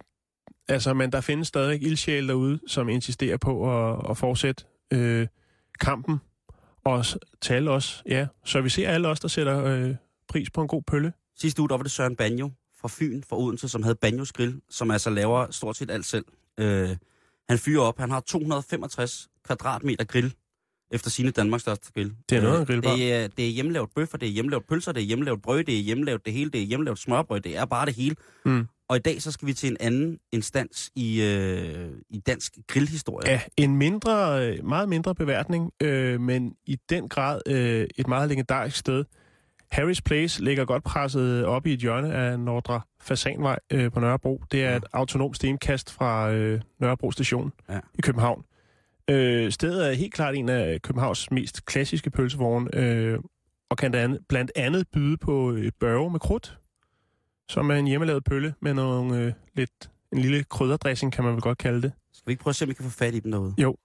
altså, 0.68 0.94
men 0.94 1.12
der 1.12 1.22
findes 1.22 1.48
stadig 1.48 1.84
ildsjæle 1.84 2.28
derude, 2.28 2.60
som 2.68 2.90
insisterer 2.90 3.38
på 3.38 3.72
at, 3.72 4.10
at 4.10 4.18
fortsætte 4.18 4.64
øh, 4.92 5.28
kampen. 5.80 6.20
Og 6.88 7.06
til 7.42 7.54
alle 7.54 7.72
os, 7.72 8.04
ja. 8.10 8.28
Så 8.46 8.62
vi 8.62 8.70
ser 8.70 8.90
alle 8.90 9.08
os, 9.08 9.20
der 9.20 9.28
sætter 9.28 9.66
øh, 9.66 9.96
pris 10.28 10.50
på 10.50 10.62
en 10.62 10.68
god 10.68 10.82
pølle. 10.88 11.14
Sidste 11.40 11.62
uge, 11.62 11.70
der 11.70 11.76
var 11.78 11.84
det 11.84 11.92
Søren 11.92 12.16
Banjo 12.16 12.52
fra 12.82 12.88
Fyn, 12.92 13.24
fra 13.30 13.38
Odense, 13.38 13.70
som 13.70 13.84
havde 13.84 13.96
Banjos 13.96 14.32
Grill, 14.32 14.62
som 14.70 14.92
altså 14.92 15.10
laver 15.10 15.52
stort 15.52 15.78
set 15.78 15.92
alt 15.92 16.06
selv. 16.06 16.26
Øh, 16.58 16.90
han 17.50 17.58
fyrer 17.58 17.82
op. 17.82 18.00
Han 18.00 18.12
har 18.12 18.20
265 18.20 19.28
kvadratmeter 19.46 20.06
grill, 20.06 20.34
efter 20.92 21.10
sine 21.10 21.32
Danmarks 21.32 21.62
største 21.62 21.92
grill. 21.94 22.14
Det 22.30 22.38
er 22.38 22.42
noget 22.42 22.56
af 22.56 22.62
Øh, 22.62 22.68
grillbar. 22.68 22.96
Det 22.96 23.14
er, 23.14 23.28
det 23.28 23.46
er 23.48 23.50
hjemmelavet 23.50 23.90
bøffer, 23.96 24.18
det 24.18 24.28
er 24.28 24.32
hjemmelavet 24.32 24.66
pølser, 24.66 24.92
det 24.92 25.02
er 25.02 25.06
hjemmelavet 25.06 25.42
brød, 25.42 25.64
det 25.64 25.78
er 25.78 25.82
hjemmelavet 25.82 26.26
det 26.26 26.34
hele, 26.34 26.50
det 26.52 26.62
er 26.62 26.66
hjemmelavet 26.66 27.00
smørbrød, 27.00 27.40
det 27.40 27.58
er 27.58 27.66
bare 27.66 27.86
det 27.86 27.96
hele. 27.96 28.16
Mm. 28.46 28.68
Og 28.90 28.96
i 28.96 29.00
dag 29.00 29.22
så 29.22 29.32
skal 29.32 29.48
vi 29.48 29.54
til 29.54 29.70
en 29.72 29.78
anden 29.80 30.18
instans 30.32 30.90
i, 30.96 31.22
øh, 31.24 31.90
i 32.10 32.20
dansk 32.20 32.54
grillhistorie. 32.68 33.30
Ja, 33.32 33.42
en 33.58 33.76
mindre, 33.78 34.40
meget 34.64 34.90
mindre 34.90 35.16
beværtning, 35.16 35.72
øh, 35.84 36.22
men 36.22 36.54
i 36.66 36.78
den 36.90 37.10
grad 37.10 37.42
øh, 37.48 37.88
et 37.98 38.08
meget 38.08 38.30
legendarisk 38.30 38.78
sted. 38.78 39.06
Harry's 39.76 40.00
Place 40.06 40.44
ligger 40.44 40.66
godt 40.66 40.84
presset 40.84 41.46
op 41.46 41.68
i 41.68 41.74
et 41.74 41.80
hjørne 41.80 42.14
af 42.14 42.40
Nordre 42.40 42.82
Fasanvej 43.02 43.60
øh, 43.72 43.92
på 43.92 44.00
Nørrebro. 44.00 44.44
Det 44.52 44.64
er 44.64 44.70
Ja. 44.70 44.78
et 44.78 44.86
autonomt 44.94 45.36
stenkast 45.36 45.92
fra 45.92 46.32
øh, 46.32 46.62
Nørrebro 46.80 47.12
station 47.12 47.52
Ja. 47.70 47.80
i 47.96 48.02
København. 48.02 48.44
Øh, 49.10 49.52
stedet 49.52 49.88
er 49.90 49.94
helt 49.94 50.14
klart 50.14 50.36
en 50.36 50.50
af 50.50 50.82
Københavns 50.82 51.32
mest 51.32 51.66
klassiske 51.66 52.10
pølsevogne, 52.10 52.76
øh, 52.76 53.20
og 53.70 53.78
kan 53.78 53.92
blandt 53.92 54.04
andet, 54.06 54.20
blandt 54.30 54.52
andet 54.56 54.88
byde 54.94 55.18
på 55.18 55.52
øh, 55.52 55.72
børge 55.80 56.12
med 56.12 56.20
krudt, 56.20 56.58
som 57.50 57.70
er 57.72 57.76
en 57.76 57.88
hjemmelavet 57.88 58.24
pølle 58.24 58.56
med 58.60 58.74
nogle, 58.74 59.18
øh, 59.22 59.34
lidt, 59.54 59.92
en 60.12 60.20
lille 60.20 60.44
krydderdressing, 60.44 61.14
kan 61.14 61.24
man 61.24 61.34
vel 61.34 61.42
godt 61.42 61.58
kalde 61.58 61.82
det. 61.82 61.92
Skal 62.14 62.28
vi 62.28 62.32
ikke 62.32 62.44
prøve 62.44 62.52
at 62.52 62.56
se, 62.56 62.66
om 62.66 62.70
vi 62.70 62.74
kan 62.74 62.86
få 62.86 62.92
fat 62.92 63.16
i 63.16 63.20
dem 63.20 63.32
derude? 63.32 63.54
Jo. 63.58 63.78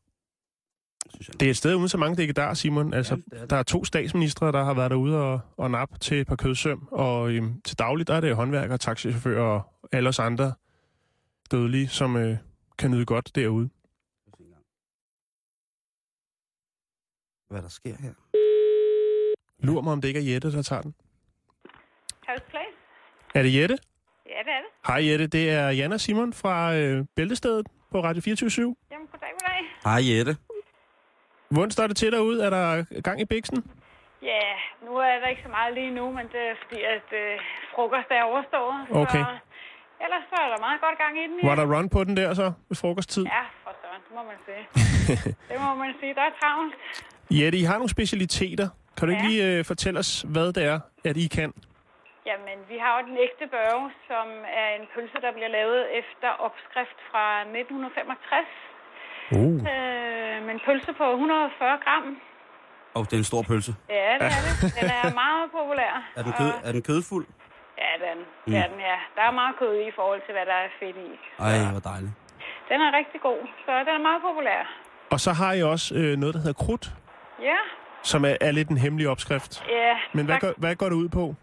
Synes 1.14 1.28
jeg. 1.28 1.40
Det 1.40 1.46
er 1.46 1.50
et 1.50 1.56
sted 1.56 1.74
uden 1.74 1.88
så 1.88 1.98
mange 1.98 2.16
dækker 2.16 2.54
Simon. 2.54 2.94
Altså, 2.94 3.14
Ja, 3.14 3.20
det 3.30 3.36
er 3.36 3.40
det. 3.40 3.50
der 3.50 3.56
er 3.56 3.62
to 3.62 3.84
statsministre, 3.84 4.52
der 4.52 4.64
har 4.64 4.74
været 4.74 4.90
derude 4.90 5.20
og, 5.32 5.40
og 5.56 5.70
nap 5.70 6.00
til 6.00 6.20
et 6.20 6.26
par 6.26 6.36
kødsøm, 6.36 6.88
og 6.90 7.30
øhm, 7.32 7.60
til 7.60 7.78
dagligt 7.78 8.08
der 8.08 8.14
er 8.14 8.20
det 8.20 8.36
håndværkere, 8.36 8.78
taxichauffører 8.78 9.42
og 9.42 9.62
alle 9.92 10.08
os 10.08 10.18
andre 10.18 10.52
dødelige, 11.50 11.88
som 11.88 12.16
øh, 12.16 12.36
kan 12.78 12.90
nyde 12.90 13.06
godt 13.06 13.34
derude. 13.34 13.68
Hvad 17.50 17.62
der 17.62 17.68
sker 17.68 17.96
her? 17.96 18.12
Lur 19.66 19.80
mig, 19.80 19.92
om 19.92 20.00
det 20.00 20.08
ikke 20.08 20.20
er 20.20 20.32
Jette, 20.32 20.52
der 20.52 20.62
tager 20.62 20.82
den. 20.82 20.94
House 22.28 22.44
Place? 22.50 22.71
Er 23.34 23.42
det 23.42 23.54
Jette? 23.60 23.76
Ja, 24.26 24.38
det 24.46 24.52
er 24.58 24.60
det. 24.64 24.70
Hej 24.86 25.10
Jette, 25.10 25.26
det 25.26 25.50
er 25.50 25.68
Jan 25.70 25.92
og 25.92 26.00
Simon 26.00 26.32
fra 26.32 26.74
øh, 26.74 27.04
Bæltestedet 27.16 27.66
på 27.92 28.00
Radio 28.00 28.22
24 28.22 28.76
Jamen, 28.92 29.06
goddag, 29.12 29.28
goddag. 29.40 29.62
Hej 29.84 30.00
Jette. 30.18 30.36
Hvordan 31.48 31.70
står 31.70 31.86
det 31.86 31.96
til 31.96 32.12
derude? 32.12 32.44
Er 32.46 32.50
der 32.50 33.00
gang 33.02 33.20
i 33.20 33.24
biksen? 33.24 33.58
Ja, 34.22 34.44
nu 34.86 34.96
er 34.96 35.18
der 35.20 35.26
ikke 35.28 35.42
så 35.42 35.48
meget 35.48 35.74
lige 35.74 35.90
nu, 35.90 36.04
men 36.12 36.24
det 36.34 36.42
er 36.50 36.54
fordi, 36.62 36.80
at 36.96 37.08
øh, 37.22 37.38
frokost 37.74 38.08
er 38.10 38.22
overstået. 38.22 38.78
Okay. 39.02 39.24
Så 39.24 39.32
ellers 40.04 40.24
så 40.32 40.36
er 40.44 40.48
der 40.52 40.58
meget 40.66 40.80
godt 40.80 40.98
gang 41.02 41.14
i 41.22 41.24
den. 41.30 41.48
Var 41.48 41.54
der 41.54 41.66
run 41.76 41.88
på 41.88 42.04
den 42.04 42.16
der 42.16 42.34
så 42.34 42.52
ved 42.68 42.76
frokosttid? 42.76 43.24
Ja, 43.24 43.42
for 43.64 43.72
søren, 43.82 44.02
det 44.06 44.12
må 44.18 44.22
man 44.30 44.38
sige. 44.46 44.62
det 45.50 45.56
må 45.66 45.74
man 45.74 45.94
sige. 46.00 46.14
Der 46.14 46.20
er 46.30 46.34
travlt. 46.40 46.74
Jette, 47.30 47.58
I 47.58 47.62
har 47.62 47.74
nogle 47.74 47.88
specialiteter. 47.90 48.68
Kan 48.96 49.08
du 49.08 49.12
ikke 49.14 49.24
Ja. 49.24 49.28
lige 49.30 49.58
øh, 49.58 49.64
fortælle 49.64 49.98
os, 49.98 50.24
hvad 50.28 50.52
det 50.52 50.64
er, 50.64 50.80
at 51.04 51.16
I 51.16 51.26
kan? 51.26 51.52
Jamen, 52.28 52.58
vi 52.72 52.76
har 52.84 52.92
jo 52.96 53.00
den 53.08 53.16
ægte 53.26 53.44
børge, 53.56 53.84
som 54.10 54.26
er 54.62 54.68
en 54.78 54.84
pølse, 54.94 55.16
der 55.24 55.32
bliver 55.36 55.50
lavet 55.58 55.80
efter 56.00 56.28
opskrift 56.46 56.98
fra 57.10 57.24
1965. 57.40 58.46
Uh. 59.38 59.54
Øh, 59.72 60.36
med 60.46 60.52
en 60.56 60.62
pølse 60.66 60.92
på 61.00 61.06
140 61.12 61.78
gram. 61.84 62.06
Og 62.96 63.02
det 63.08 63.12
er 63.18 63.22
en 63.24 63.30
stor 63.32 63.42
pølse. 63.50 63.72
Ja, 63.98 64.12
det 64.20 64.26
er 64.38 64.42
det. 64.48 64.74
Den 64.80 64.88
er 65.00 65.04
meget 65.24 65.46
populær. 65.58 65.92
Er 66.18 66.22
den, 66.26 66.32
kød, 66.40 66.50
Og- 66.56 66.60
er 66.68 66.72
den 66.76 66.82
kødfuld? 66.90 67.26
Ja, 67.82 67.90
det 68.00 68.06
den. 68.16 68.20
Det 68.46 68.54
er 68.64 68.68
den, 68.72 68.80
ja. 68.90 68.98
Der 69.16 69.22
er 69.28 69.30
meget 69.40 69.54
kød 69.60 69.72
i 69.82 69.84
i 69.88 69.94
forhold 69.98 70.20
til, 70.26 70.32
hvad 70.36 70.46
der 70.52 70.56
er 70.64 70.68
fedt 70.80 70.96
i. 70.96 71.10
Ej, 71.46 71.70
hvor 71.74 71.80
dejligt. 71.92 72.12
Den 72.70 72.78
er 72.86 72.90
rigtig 73.00 73.20
god, 73.28 73.40
så 73.64 73.72
den 73.88 73.94
er 73.98 74.02
meget 74.08 74.22
populær. 74.28 74.60
Og 75.10 75.20
så 75.20 75.32
har 75.32 75.52
I 75.52 75.62
også 75.62 75.94
øh, 75.94 76.16
noget, 76.22 76.34
der 76.34 76.40
hedder 76.46 76.64
krudt, 76.64 76.86
Ja, 77.42 77.56
som 78.02 78.24
er, 78.24 78.36
er 78.40 78.50
lidt 78.50 78.68
en 78.68 78.76
hemmelig 78.78 79.08
opskrift. 79.08 79.64
ja. 79.68 79.94
Men 80.12 80.24
hvad 80.26 80.34
tak. 80.34 80.40
går, 80.40 80.52
hvad 80.56 80.74
går 80.76 80.86
det 80.86 80.96
ud 80.96 81.08
på? 81.08 81.34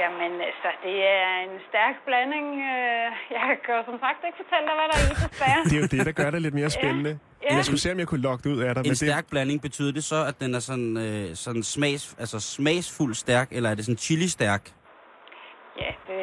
Jamen, 0.00 0.32
altså, 0.50 0.68
det 0.86 0.96
er 1.18 1.30
en 1.46 1.54
stærk 1.68 1.94
blanding. 2.06 2.46
Øh, 2.72 3.06
Jeg 3.36 3.46
kan 3.64 3.72
jo 3.78 3.82
som 3.90 3.98
sagt 4.04 4.18
ikke 4.26 4.38
fortælle 4.42 4.64
dig, 4.68 4.76
hvad 4.78 4.86
der 4.90 4.96
er 5.00 5.06
i, 5.12 5.14
desværre. 5.24 5.60
Det 5.70 5.74
er 5.78 5.82
jo 5.84 5.88
det, 5.94 6.00
der 6.08 6.14
gør 6.22 6.30
det 6.34 6.40
lidt 6.46 6.54
mere 6.60 6.70
spændende. 6.78 7.12
Ja. 7.44 7.54
Jeg 7.56 7.64
skulle 7.68 7.80
se, 7.84 7.88
om 7.94 7.98
jeg 8.02 8.08
kunne 8.10 8.24
lokke 8.28 8.42
det 8.44 8.50
ud 8.56 8.60
af 8.66 8.70
dig. 8.74 8.80
En 8.84 8.90
men 8.90 8.96
stærk 9.04 9.24
blanding, 9.32 9.58
betyder 9.68 9.92
det 9.98 10.04
så, 10.12 10.18
at 10.30 10.36
den 10.42 10.50
er 10.58 10.62
sådan, 10.70 10.90
øh, 11.06 11.26
sådan 11.44 11.62
smags, 11.74 12.04
altså 12.22 12.36
smagsfuld 12.56 13.14
stærk, 13.24 13.48
eller 13.56 13.68
er 13.70 13.74
det 13.78 13.84
sådan 13.84 14.02
chili-stærk? 14.06 14.62
Ja, 15.82 15.90
det, 16.08 16.22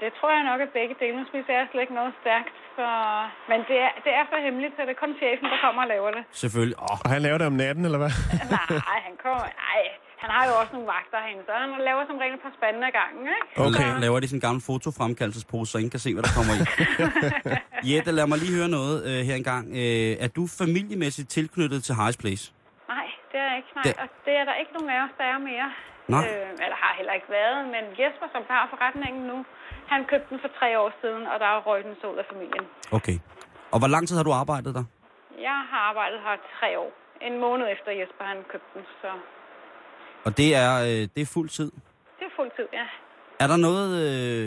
det 0.00 0.08
tror 0.18 0.30
jeg 0.36 0.44
nok, 0.50 0.60
at 0.66 0.70
begge 0.78 0.94
dele. 1.00 1.14
Nu 1.20 1.24
spiser 1.30 1.52
jeg 1.58 1.64
slet 1.70 1.82
ikke 1.86 1.94
noget 2.00 2.12
stærkt. 2.22 2.54
Så... 2.78 2.86
Men 3.50 3.58
det 3.70 3.78
er, 3.86 3.92
det 4.04 4.12
er 4.18 4.24
så 4.32 4.36
hemmeligt, 4.46 4.72
så 4.76 4.80
det 4.86 4.92
er 4.96 5.00
kun 5.04 5.14
chefen, 5.22 5.46
der 5.52 5.58
kommer 5.64 5.82
og 5.84 5.88
laver 5.94 6.10
det. 6.16 6.22
Selvfølgelig. 6.42 6.78
Åh, 6.88 6.96
Og 7.04 7.08
han 7.14 7.20
laver 7.26 7.38
det 7.40 7.46
om 7.52 7.56
natten, 7.64 7.84
eller 7.88 8.00
hvad? 8.02 8.12
Nej, 8.90 8.98
han 9.08 9.14
kommer... 9.24 9.44
Nej, 9.68 9.80
han 10.22 10.30
har 10.36 10.42
jo 10.48 10.52
også 10.60 10.72
nogle 10.76 10.88
vagter 10.96 11.18
herinde, 11.24 11.42
så 11.48 11.52
han 11.62 11.70
laver 11.90 12.02
som 12.10 12.16
regel 12.22 12.34
et 12.38 12.42
par 12.46 12.54
spande 12.58 12.80
ad 12.88 12.92
gangen, 13.00 13.22
ikke? 13.38 13.48
Okay. 13.66 13.88
Så 13.94 14.00
laver 14.04 14.16
de 14.20 14.26
sådan 14.28 14.36
en 14.42 14.46
gammel 14.48 14.62
fotofremkaldelsespose, 14.70 15.68
så 15.72 15.76
ingen 15.78 15.94
kan 15.96 16.02
se, 16.06 16.10
hvad 16.16 16.24
der 16.28 16.32
kommer 16.38 16.54
i. 16.58 16.60
Jette, 17.90 18.10
lad 18.18 18.26
mig 18.32 18.38
lige 18.44 18.54
høre 18.58 18.70
noget 18.78 18.96
øh, 19.08 19.18
her 19.28 19.36
engang. 19.42 19.64
Øh, 19.82 20.12
er 20.24 20.28
du 20.38 20.42
familiemæssigt 20.62 21.28
tilknyttet 21.36 21.80
til 21.86 21.92
Harris 21.98 22.18
Place? 22.22 22.44
Nej, 22.94 23.06
det 23.30 23.38
er 23.42 23.46
jeg 23.50 23.56
ikke. 23.60 23.70
Nej, 23.78 23.84
Det- 23.86 23.96
og 24.02 24.08
det 24.26 24.34
er 24.40 24.44
der 24.50 24.54
ikke 24.62 24.72
nogen 24.76 24.90
af 24.94 24.98
os, 25.06 25.14
der 25.20 25.26
er 25.34 25.38
mere. 25.50 25.68
Nej. 26.14 26.22
Øh, 26.28 26.64
eller 26.64 26.78
har 26.84 26.92
heller 27.00 27.14
ikke 27.18 27.30
været, 27.40 27.58
men 27.74 27.82
Jesper, 28.00 28.26
som 28.34 28.42
har 28.52 28.62
forretningen 28.72 29.22
nu, 29.32 29.36
han 29.92 30.00
købte 30.10 30.28
den 30.30 30.38
for 30.44 30.50
tre 30.60 30.68
år 30.82 30.90
siden, 31.02 31.22
og 31.32 31.36
der 31.42 31.48
er 31.54 31.58
røg 31.68 31.80
den 31.88 31.94
så 32.00 32.06
ud 32.12 32.18
af 32.22 32.26
familien. 32.32 32.64
Okay. 32.98 33.16
Og 33.72 33.78
hvor 33.80 33.90
lang 33.94 34.02
tid 34.08 34.16
har 34.18 34.24
du 34.28 34.32
arbejdet 34.42 34.70
der? 34.78 34.84
Jeg 35.48 35.58
har 35.70 35.80
arbejdet 35.90 36.18
her 36.26 36.36
tre 36.58 36.70
år. 36.84 36.90
En 37.28 37.34
måned 37.46 37.66
efter 37.74 37.90
Jesper, 38.00 38.24
han 38.32 38.38
købte 38.52 38.70
den, 38.74 38.84
så 39.02 39.10
Og 40.26 40.36
det 40.36 40.54
er, 40.54 40.80
øh, 40.82 40.88
det 40.88 41.18
er 41.20 41.26
fuld 41.26 41.48
tid. 41.48 41.70
det 42.18 42.24
er 42.24 42.34
fuld 42.36 42.50
tid, 42.56 42.64
ja. 42.72 42.84
Er 43.40 43.46
der 43.46 43.56
noget 43.56 43.90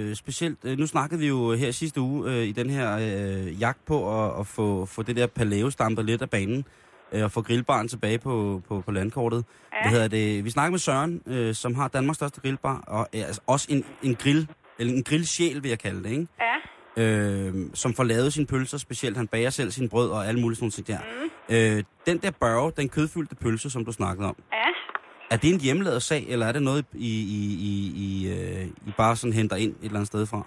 øh, 0.10 0.15
specielt? 0.15 0.58
øh, 0.65 0.78
Nu 0.78 0.88
snakkede 0.88 1.20
vi 1.20 1.28
jo 1.28 1.54
her 1.54 1.72
sidste 1.72 2.02
uge 2.02 2.32
øh, 2.32 2.44
i 2.44 2.52
den 2.52 2.70
her 2.70 2.98
øh, 2.98 3.62
jagt 3.62 3.86
på 3.86 4.24
at, 4.26 4.39
at 4.39 4.48
få, 4.48 4.86
få 4.86 5.04
det 5.04 5.15
der 5.15 5.28
paleo 5.28 5.70
stampet 5.70 6.06
lidt 6.06 6.22
af 6.22 6.30
banen 6.30 6.65
øh, 7.12 7.24
og 7.24 7.32
få 7.32 7.42
grillbaren 7.42 7.88
tilbage 7.88 8.18
på, 8.20 8.62
på, 8.68 8.82
på 8.86 8.92
landkortet. 8.92 9.46
Ja. 9.74 9.82
Hvad 9.82 9.92
hedder 9.92 10.08
det? 10.08 10.46
Vi 10.46 10.50
snakker 10.50 10.72
med 10.72 10.80
Søren, 10.80 11.22
øh, 11.28 11.56
som 11.56 11.76
har 11.76 11.88
Danmarks 11.88 12.15
største 12.15 12.42
grillbar, 12.42 12.84
og 12.88 13.08
øh, 13.15 13.22
altså 13.22 13.42
også 13.48 13.68
en, 13.70 13.86
en 14.04 14.15
grill, 14.15 14.48
eller 14.80 14.94
en 14.94 15.04
grillsjæl, 15.04 15.63
vil 15.63 15.70
jeg 15.70 15.80
kalde 15.80 16.04
det, 16.04 16.10
ikke? 16.12 16.28
Ja, 16.39 16.56
Øh, 16.98 17.54
som 17.74 17.94
får 17.94 18.04
lavet 18.04 18.34
sine 18.34 18.46
pølser 18.46 18.78
specielt. 18.78 19.18
Han 19.18 19.28
bager 19.28 19.50
selv 19.50 19.72
sin 19.72 19.89
brød 19.89 20.10
og 20.10 20.28
alle 20.28 20.42
mulige 20.42 20.58
sådan 20.58 20.72
ting 20.72 20.88
der. 20.88 20.98
Øh, 21.50 21.84
den 22.06 22.18
der 22.18 22.32
børge, 22.32 22.72
den 22.78 22.89
kødfyldte 22.89 23.36
pølse, 23.36 23.70
som 23.70 23.86
du 23.86 23.92
snakkede 23.92 24.28
om, 24.28 24.36
ja. 24.54 24.58
Er 25.32 25.38
det 25.38 25.54
en 25.54 25.60
hjemmelavet 25.60 26.04
sag, 26.04 26.26
eller 26.28 26.46
er 26.46 26.52
det 26.52 26.63
noget, 26.63 26.86
I, 26.94 27.12
I, 27.38 27.39
I, 27.70 27.92
I, 28.06 28.30
øh, 28.34 28.65
I 28.88 28.92
bare 28.98 29.15
sådan 29.15 29.34
henter 29.34 29.56
ind 29.56 29.72
et 29.72 29.78
eller 29.84 29.96
andet 29.96 30.08
sted 30.08 30.26
fra? 30.26 30.42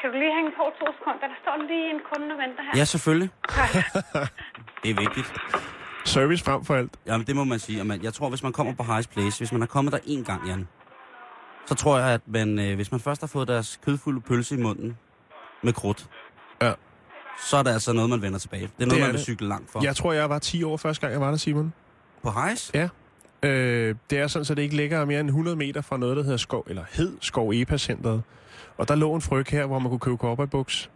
Kan 0.00 0.10
du 0.12 0.18
lige 0.18 0.34
hænge 0.36 0.50
på 0.56 0.62
to 0.80 0.86
sekunder? 0.98 1.20
Der 1.20 1.34
står 1.42 1.56
lige 1.68 1.90
en 1.90 2.00
kunde 2.12 2.34
og 2.34 2.38
venter 2.38 2.62
her. 2.62 2.72
Ja, 2.78 2.84
selvfølgelig. 2.84 3.30
det 4.82 4.90
er 4.90 4.94
vigtigt. 5.00 5.32
Service 6.04 6.44
frem 6.44 6.64
for 6.64 6.74
alt. 6.74 6.90
Jamen, 7.06 7.26
det 7.26 7.36
må 7.36 7.44
man 7.44 7.58
sige. 7.58 7.78
Jamen, 7.78 8.02
jeg 8.02 8.14
tror, 8.14 8.28
hvis 8.28 8.42
man 8.42 8.52
kommer 8.52 8.74
på 8.74 8.82
Highs 8.82 9.06
Place, 9.06 9.38
hvis 9.40 9.52
man 9.52 9.62
er 9.62 9.66
kommet 9.66 9.92
der 9.92 9.98
en 10.06 10.24
gang, 10.24 10.48
Jan, 10.48 10.68
så 11.66 11.74
tror 11.74 11.98
jeg, 11.98 12.08
at 12.08 12.20
man, 12.26 12.58
øh, 12.58 12.74
hvis 12.74 12.90
man 12.90 13.00
først 13.00 13.20
har 13.22 13.26
fået 13.28 13.48
deres 13.48 13.80
kødfulde 13.84 14.20
pølse 14.20 14.54
i 14.54 14.58
munden 14.62 14.98
med 15.62 15.72
krudt, 15.72 16.06
Ja. 16.62 16.72
så 17.38 17.56
er 17.56 17.62
det 17.62 17.70
altså 17.70 17.92
noget, 17.92 18.10
man 18.10 18.22
vender 18.22 18.38
tilbage. 18.38 18.62
Det 18.62 18.68
er 18.82 18.86
noget, 18.86 18.90
Det 18.90 18.96
er 18.96 19.00
man 19.00 19.08
vil 19.08 19.14
det. 19.18 19.24
cykle 19.24 19.48
langt 19.48 19.70
for. 19.70 19.82
Jeg 19.84 19.96
tror, 19.96 20.12
jeg 20.12 20.30
var 20.30 20.38
10 20.38 20.62
år 20.62 20.76
første 20.76 21.00
gang, 21.00 21.12
jeg 21.12 21.20
var 21.20 21.30
der, 21.30 21.36
Simon. 21.36 21.72
På 22.22 22.30
Highs? 22.30 22.70
Ja. 22.74 22.88
Øh, 23.46 23.94
det 24.10 24.18
er 24.18 24.26
sådan, 24.26 24.44
så 24.44 24.54
det 24.54 24.62
ikke 24.62 24.76
ligger 24.76 25.04
mere 25.04 25.20
end 25.20 25.28
100 25.28 25.56
meter 25.56 25.80
fra 25.80 25.96
noget, 25.96 26.16
der 26.16 26.22
hedder 26.22 26.36
Skov, 26.36 26.66
eller 26.68 26.84
hed 26.92 27.16
Skov 27.20 27.52
Epa-centret. 27.54 28.22
Og 28.76 28.88
der 28.88 28.94
lå 28.94 29.14
en 29.14 29.20
fryg 29.20 29.46
her, 29.48 29.66
hvor 29.66 29.78
man 29.78 29.90
kunne 29.90 30.00
købe 30.00 30.16
cowboybuks. 30.16 30.90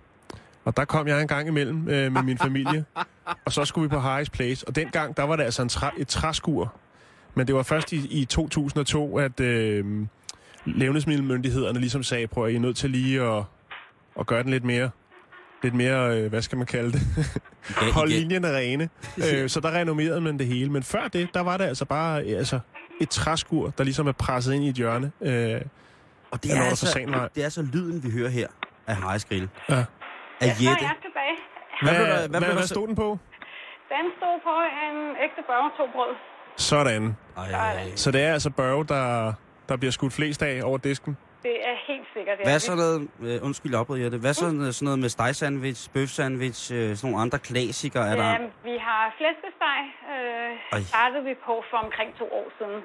Og 0.64 0.76
der 0.76 0.84
kom 0.84 1.08
jeg 1.08 1.22
en 1.22 1.28
gang 1.28 1.48
imellem 1.48 1.88
øh, 1.88 2.12
med 2.12 2.22
min 2.22 2.38
familie. 2.38 2.84
og 3.46 3.52
så 3.52 3.64
skulle 3.64 3.82
vi 3.82 3.88
på 3.88 3.98
Harris 3.98 4.30
Place. 4.30 4.68
Og 4.68 4.76
dengang, 4.76 5.16
der 5.16 5.22
var 5.22 5.36
det 5.36 5.44
altså 5.44 5.62
en 5.62 5.68
træ, 5.68 5.88
et 5.98 6.08
træskur. 6.08 6.74
Men 7.34 7.46
det 7.46 7.54
var 7.54 7.62
først 7.62 7.92
i, 7.92 8.20
i 8.20 8.24
2002, 8.24 9.18
at 9.18 9.40
øh, 9.40 10.06
levnedsmiddelmyndighederne 10.64 11.80
ligesom 11.80 12.02
sagde, 12.02 12.26
prøv 12.26 12.44
at 12.44 12.52
I 12.52 12.56
er 12.56 12.60
nødt 12.60 12.76
til 12.76 12.90
lige 12.90 13.22
at, 13.22 13.42
at 14.20 14.26
gøre 14.26 14.42
den 14.42 14.50
lidt 14.50 14.64
mere, 14.64 14.90
lidt 15.62 15.74
mere, 15.74 16.18
øh, 16.20 16.28
hvad 16.30 16.42
skal 16.42 16.58
man 16.58 16.66
kalde 16.66 16.92
det? 16.92 17.00
Igen. 17.82 18.08
linjerne 18.08 18.56
rene. 18.56 18.88
øh, 19.32 19.48
så 19.48 19.60
der 19.60 19.70
renommerede 19.74 20.20
man 20.20 20.38
det 20.38 20.46
hele. 20.46 20.70
Men 20.72 20.82
før 20.82 21.08
det, 21.08 21.34
der 21.34 21.40
var 21.40 21.56
det 21.56 21.64
altså 21.64 21.84
bare 21.84 22.22
øh, 22.24 22.38
altså, 22.38 22.60
et 23.00 23.08
træskur, 23.10 23.70
der 23.78 23.84
ligesom 23.84 24.06
er 24.08 24.12
presset 24.12 24.54
ind 24.54 24.64
i 24.64 24.68
et 24.68 24.74
hjørne. 24.74 25.12
Øh, 25.20 25.60
Og 26.30 26.42
det 26.42 26.48
Ja, 26.50 26.56
er, 26.58 26.62
altså, 26.62 26.86
det 27.34 27.40
er 27.40 27.44
altså 27.44 27.62
lyden, 27.72 28.02
vi 28.02 28.10
hører 28.10 28.28
her 28.28 28.46
af 28.86 28.96
Highs 28.96 29.24
Grill. 29.24 29.48
ja. 29.68 29.74
Af 29.74 29.84
Så 30.40 30.46
er 30.64 30.70
Jette. 30.70 30.84
jeg 30.84 30.94
tilbage. 31.02 31.36
Hvad 31.82 31.94
Hvad, 31.94 32.06
hvad, 32.06 32.28
hvad 32.28 32.40
hvad, 32.40 32.54
hvad 32.54 32.66
stod 32.66 32.86
den 32.88 32.96
på? 32.96 33.18
Den 33.88 34.10
stod 34.18 34.40
på 34.44 34.50
en 34.84 35.16
ægte 35.24 35.42
børge 35.46 35.70
to 35.76 35.92
brød. 35.92 36.16
Sådan. 36.56 37.16
Ej, 37.36 37.90
Så 37.96 38.10
det 38.10 38.22
er 38.22 38.32
altså 38.32 38.50
Børge, 38.50 38.84
der, 38.84 39.32
der 39.68 39.76
bliver 39.76 39.92
skudt 39.92 40.12
flest 40.12 40.42
af 40.42 40.60
over 40.64 40.78
disken. 40.78 41.16
Det 41.42 41.56
er 41.70 41.74
helt 41.88 42.06
sikkert. 42.14 42.34
det 42.38 42.42
er 42.42 42.46
Hvad 42.48 42.56
er 42.60 42.62
det. 42.64 42.70
så 42.70 42.74
noget, 42.82 42.96
øh, 43.28 43.46
undskyld 43.46 43.74
op, 43.80 43.88
Jette, 44.02 44.18
hvad 44.24 44.34
så 44.34 44.44
noget, 44.50 44.74
sådan 44.74 44.84
noget 44.88 44.98
med 45.04 45.08
stegsandwich, 45.16 45.80
bøfsandwich, 45.94 46.60
øh, 46.74 46.96
sådan 46.96 47.04
nogle 47.10 47.22
andre 47.24 47.38
klassikere 47.48 48.04
er 48.12 48.16
der? 48.22 48.28
Ja, 48.30 48.38
vi 48.70 48.74
har 48.88 49.02
flæskesteg. 49.18 49.80
Øh, 50.12 50.50
Ej. 50.76 50.80
startede 50.92 51.24
vi 51.30 51.34
på 51.46 51.54
for 51.70 51.76
omkring 51.86 52.10
to 52.20 52.24
år 52.40 52.46
siden. 52.58 52.78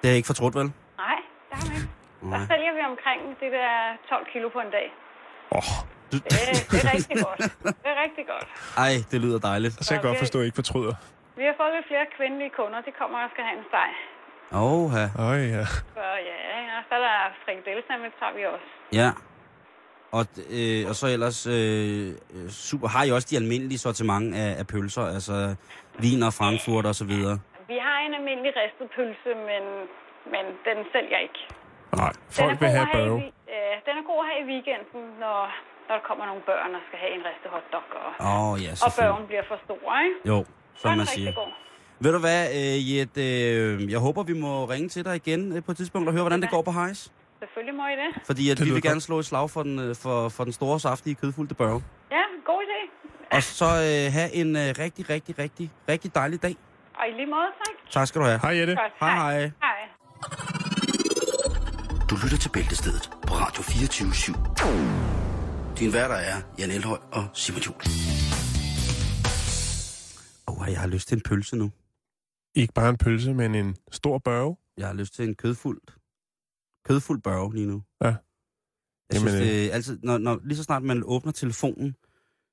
Det 0.00 0.04
har 0.08 0.14
jeg 0.14 0.20
ikke 0.22 0.30
fortrudt, 0.34 0.54
vel? 0.60 0.68
Nej, 1.04 1.18
der 1.50 1.56
har 1.60 1.66
vi 1.70 1.74
ikke. 1.76 1.88
Der 2.34 2.40
sælger 2.52 2.72
vi 2.78 2.82
omkring 2.92 3.20
det 3.42 3.50
der 3.58 3.72
12 4.08 4.26
kilo 4.32 4.46
på 4.56 4.60
en 4.66 4.70
dag. 4.78 4.86
Åh, 5.56 5.58
oh, 5.58 5.72
Det, 6.10 6.18
det 6.70 6.78
er 6.84 6.86
rigtig 6.96 7.16
godt. 7.26 7.40
Det 7.84 7.88
er 7.94 7.98
rigtig 8.06 8.24
godt. 8.32 8.46
ej, 8.86 8.92
det 9.10 9.18
lyder 9.24 9.38
dejligt. 9.50 9.72
så 9.84 9.88
kan 9.88 9.96
jeg 9.98 10.06
godt 10.10 10.18
forstå, 10.24 10.38
at 10.38 10.44
I 10.44 10.46
ikke 10.50 10.60
fortryder. 10.62 10.94
Vi 11.40 11.44
har 11.50 11.54
fået 11.60 11.72
lidt 11.76 11.86
flere 11.92 12.06
kvindelige 12.18 12.52
kunder. 12.58 12.78
De 12.88 12.92
kommer 13.00 13.18
og 13.26 13.30
skal 13.34 13.44
have 13.48 13.58
en 13.60 13.66
steg. 13.72 13.90
Åh, 14.52 14.90
ja. 15.00 15.06
Øj, 15.28 15.38
ja. 15.56 15.64
Så 15.96 16.04
ja, 16.30 16.38
og 16.78 16.82
så 16.88 16.94
er 16.94 17.02
der 17.08 17.18
frikadellesandwich, 17.44 18.16
har 18.22 18.32
vi 18.36 18.42
også. 18.54 18.68
Ja. 19.00 19.10
Og, 20.16 20.24
øh, 20.58 20.82
og 20.90 20.94
så 21.00 21.06
ellers, 21.14 21.38
øh, 21.46 22.08
øh, 22.34 22.48
super, 22.68 22.86
har 22.94 23.02
I 23.04 23.10
også 23.16 23.28
de 23.30 23.36
almindelige 23.42 23.78
sortiment 23.86 24.34
af, 24.34 24.50
af 24.60 24.66
pølser, 24.72 25.04
altså 25.16 25.36
viner, 26.04 26.30
frankfurt 26.40 26.86
og 26.90 26.94
så 27.00 27.04
videre? 27.12 27.36
Vi 27.72 27.78
har 27.86 27.96
en 28.06 28.14
almindelig 28.18 28.52
ristet 28.62 28.86
pølse, 28.96 29.30
men, 29.50 29.62
men 30.34 30.44
den 30.68 30.78
sælger 30.92 31.18
ikke. 31.26 31.40
Nej, 32.00 32.12
folk 32.38 32.56
vil 32.60 32.68
have 32.76 32.88
Børge. 32.92 33.20
vi- 33.20 33.32
Ja, 33.56 33.74
den 33.88 33.94
er 34.00 34.04
god 34.12 34.20
at 34.24 34.28
have 34.30 34.40
i 34.44 34.46
weekenden, 34.52 35.02
når, 35.24 35.40
når 35.88 35.94
der 35.98 36.04
kommer 36.08 36.24
nogle 36.30 36.42
børn 36.50 36.70
og 36.78 36.82
skal 36.88 36.98
have 37.04 37.12
en 37.18 37.22
ristet 37.30 37.48
hotdog, 37.56 37.86
og, 38.04 38.10
Åh, 38.28 38.50
oh, 38.50 38.54
ja, 38.64 38.72
og 38.86 38.90
børn 39.00 39.22
bliver 39.30 39.44
for 39.50 39.58
store, 39.66 39.94
ikke? 40.06 40.18
Jo, 40.30 40.38
Så 40.44 40.48
er 40.48 40.78
som 40.82 40.88
den 40.90 40.98
man 40.98 41.06
rigtig 41.12 41.26
siger. 41.28 41.40
god. 41.42 41.52
Ved 42.00 42.12
du 42.12 42.18
hvad, 42.18 42.48
øh, 42.50 42.92
Jet, 42.96 43.16
øh, 43.18 43.90
jeg 43.90 43.98
håber, 43.98 44.22
vi 44.22 44.32
må 44.32 44.64
ringe 44.64 44.88
til 44.88 45.04
dig 45.04 45.16
igen 45.16 45.56
øh, 45.56 45.62
på 45.64 45.70
et 45.70 45.76
tidspunkt 45.76 46.08
og 46.08 46.12
høre, 46.12 46.22
hvordan 46.22 46.42
det 46.42 46.50
går 46.50 46.62
på 46.62 46.70
hejs. 46.70 47.12
Selvfølgelig 47.38 47.74
må 47.74 47.82
I 47.86 47.92
det. 47.92 48.26
Fordi 48.26 48.50
at 48.50 48.58
Det 48.58 48.66
vi 48.66 48.72
vil 48.72 48.82
gerne 48.82 49.00
slå 49.00 49.18
et 49.18 49.24
slag 49.24 49.50
for 49.50 49.62
den, 49.62 49.78
øh, 49.78 49.94
for, 49.94 50.28
for 50.28 50.44
den 50.44 50.52
store, 50.52 50.80
saftige, 50.80 51.14
kødfulde 51.14 51.54
børge. 51.54 51.82
Ja, 52.10 52.22
god 52.44 52.62
idé. 52.62 53.36
Og 53.36 53.42
så 53.42 53.64
øh, 53.64 54.12
have 54.12 54.32
en 54.34 54.56
øh, 54.56 54.74
rigtig, 54.78 55.10
rigtig, 55.10 55.38
rigtig, 55.38 55.70
rigtig 55.88 56.14
dejlig 56.14 56.42
dag. 56.42 56.56
Og 56.94 57.04
i 57.08 57.12
lige 57.16 57.26
måde, 57.26 57.46
tak. 57.64 57.90
Tak 57.90 58.06
skal 58.08 58.20
du 58.20 58.26
have. 58.26 58.38
Hej, 58.42 58.50
Jette. 58.58 58.74
Godt. 58.74 58.92
Hej, 59.00 59.14
hej. 59.14 59.40
Hej. 59.40 59.78
Du 62.10 62.16
lytter 62.22 62.38
til 62.38 62.48
Bæltestedet 62.48 63.10
på 63.28 63.34
Radio 63.34 63.62
24 63.62 64.08
/7. 64.08 65.78
Din 65.78 65.92
værter 65.92 66.14
er 66.14 66.36
Jan 66.58 66.70
Elhøj 66.70 66.98
og 67.12 67.24
Simon 67.34 67.60
Juhl. 67.62 67.76
Åh, 70.48 70.60
oh, 70.60 70.72
jeg 70.72 70.80
har 70.80 70.86
lyst 70.88 71.08
til 71.08 71.14
en 71.16 71.22
pølse 71.28 71.56
nu. 71.56 71.70
Ikke 72.56 72.72
bare 72.74 72.88
en 72.90 72.96
pølse, 72.96 73.34
men 73.34 73.54
en 73.54 73.76
stor 73.90 74.18
Børge. 74.18 74.56
Jeg 74.76 74.86
har 74.86 74.94
lyst 74.94 75.14
til 75.14 75.28
en 75.28 75.34
kødfuld, 75.34 75.80
kødfuld 76.84 77.22
børge 77.22 77.54
lige 77.54 77.66
nu. 77.66 77.82
Ja. 78.00 78.06
Jeg 78.06 78.16
synes, 79.18 79.32
Jamen, 79.32 79.42
øh. 79.42 79.48
det 79.48 79.66
er 79.70 79.72
altid, 79.74 79.98
når, 80.02 80.18
når, 80.18 80.40
lige 80.44 80.56
så 80.56 80.62
snart 80.62 80.82
man 80.82 81.02
åbner 81.04 81.32
telefonen 81.32 81.96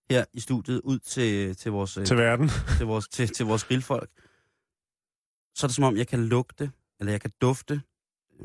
her 0.10 0.26
i 0.34 0.40
studiet 0.40 0.82
ud 0.84 1.00
til, 1.00 1.56
til, 1.56 1.72
vores, 1.72 1.98
øh, 1.98 2.06
Til 2.06 2.18
verden. 2.18 2.50
til, 2.78 2.86
vores, 2.86 3.08
til, 3.08 3.28
til 3.28 3.46
vores 3.46 3.64
grillfolk, 3.64 4.10
så 5.56 5.66
er 5.66 5.68
det 5.68 5.76
som 5.76 5.84
om, 5.84 5.98
jeg 5.98 6.08
kan 6.08 6.26
lugte, 6.26 6.72
eller 7.00 7.12
jeg 7.12 7.22
kan 7.22 7.32
dufte, 7.42 7.82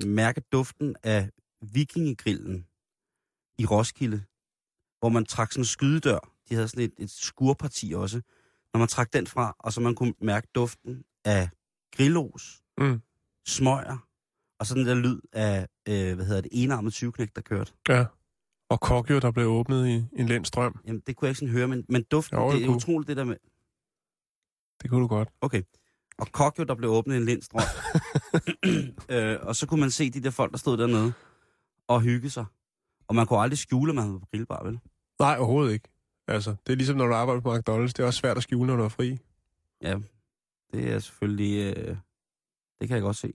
mærke 0.07 0.41
duften 0.41 0.97
af 1.03 1.31
vikingegrillen 1.63 2.67
i 3.59 3.67
Roskilde, 3.67 4.23
hvor 4.99 5.09
man 5.09 5.25
trak 5.25 5.53
sådan 5.53 5.61
en 5.61 5.67
skydedør. 5.67 6.19
De 6.49 6.55
havde 6.55 6.69
sådan 6.69 6.85
et, 6.85 6.95
et 6.99 7.11
skurparti 7.11 7.93
også. 7.97 8.21
Når 8.73 8.79
man 8.79 8.89
trak 8.89 9.13
den 9.13 9.27
fra, 9.27 9.57
og 9.59 9.73
så 9.73 9.81
man 9.81 9.95
kunne 9.95 10.15
mærke 10.21 10.49
duften 10.55 11.05
af 11.25 11.49
grillos, 11.97 12.63
Mm. 12.81 13.01
smøger, 13.47 14.07
og 14.61 14.67
så 14.67 14.75
den 14.75 14.87
der 14.87 14.95
lyd 14.95 15.21
af, 15.33 15.69
øh, 15.89 16.15
hvad 16.15 16.27
hedder 16.27 16.41
det, 16.41 16.49
enarmet 16.53 16.93
syvknæk, 16.93 17.29
der 17.37 17.43
kørte. 17.43 17.73
Ja. 17.89 18.05
Og 18.71 18.81
Kokjo, 18.81 19.19
der 19.19 19.31
blev 19.31 19.47
åbnet 19.47 19.87
i 19.89 19.93
en 20.21 20.27
lænstrøm. 20.27 20.81
Jamen, 20.87 21.03
det 21.07 21.17
kunne 21.17 21.27
jeg 21.27 21.31
ikke 21.31 21.39
sådan 21.39 21.53
høre, 21.53 21.69
men, 21.69 21.85
men 21.89 22.03
duften, 22.03 22.39
Jo, 22.39 22.53
det 22.53 22.63
er 22.63 22.67
kunne. 22.67 22.77
utroligt 22.77 23.09
det 23.09 23.17
der 23.17 23.25
med, 23.25 23.37
Det 24.83 24.91
kunne 24.91 25.03
du 25.03 25.07
godt. 25.07 25.29
Okay. 25.41 25.63
Og 26.19 26.33
Kokjo, 26.33 26.65
der 26.65 26.75
blev 26.75 26.91
åbnet 26.91 27.17
en 27.17 27.25
lindstrøm. 27.25 27.63
øh, 29.15 29.37
og 29.43 29.57
så 29.57 29.67
kunne 29.67 29.81
man 29.81 29.91
se 29.91 30.11
de 30.11 30.23
der 30.23 30.31
folk, 30.31 30.53
der 30.53 30.59
stod 30.59 30.77
dernede 30.77 31.13
og 31.89 32.01
hygge 32.01 32.31
sig. 32.31 32.45
Og 33.09 33.15
man 33.15 33.27
kunne 33.27 33.39
aldrig 33.41 33.59
skjule, 33.59 33.91
at 33.91 33.97
man 33.97 34.13
var 34.13 34.19
på 34.19 34.27
grillbar, 34.31 34.65
vel? 34.65 34.79
Nej, 35.21 35.37
overhovedet 35.39 35.73
ikke. 35.73 35.89
Altså, 36.29 36.51
det 36.67 36.73
er 36.73 36.77
ligesom, 36.77 36.97
når 36.97 37.07
du 37.07 37.15
arbejder 37.15 37.41
på 37.41 37.55
McDonald's. 37.55 37.87
Det 37.87 37.99
er 37.99 38.05
også 38.07 38.19
svært 38.19 38.37
at 38.37 38.43
skjule, 38.43 38.67
når 38.67 38.77
du 38.77 38.83
er 38.83 38.89
fri. 38.89 39.19
Ja, 39.83 39.99
det 40.73 40.93
er 40.93 40.99
selvfølgelig... 40.99 41.77
Øh, 41.77 41.97
det 42.81 42.89
kan 42.89 42.95
jeg 42.95 43.03
godt 43.03 43.17
se. 43.17 43.33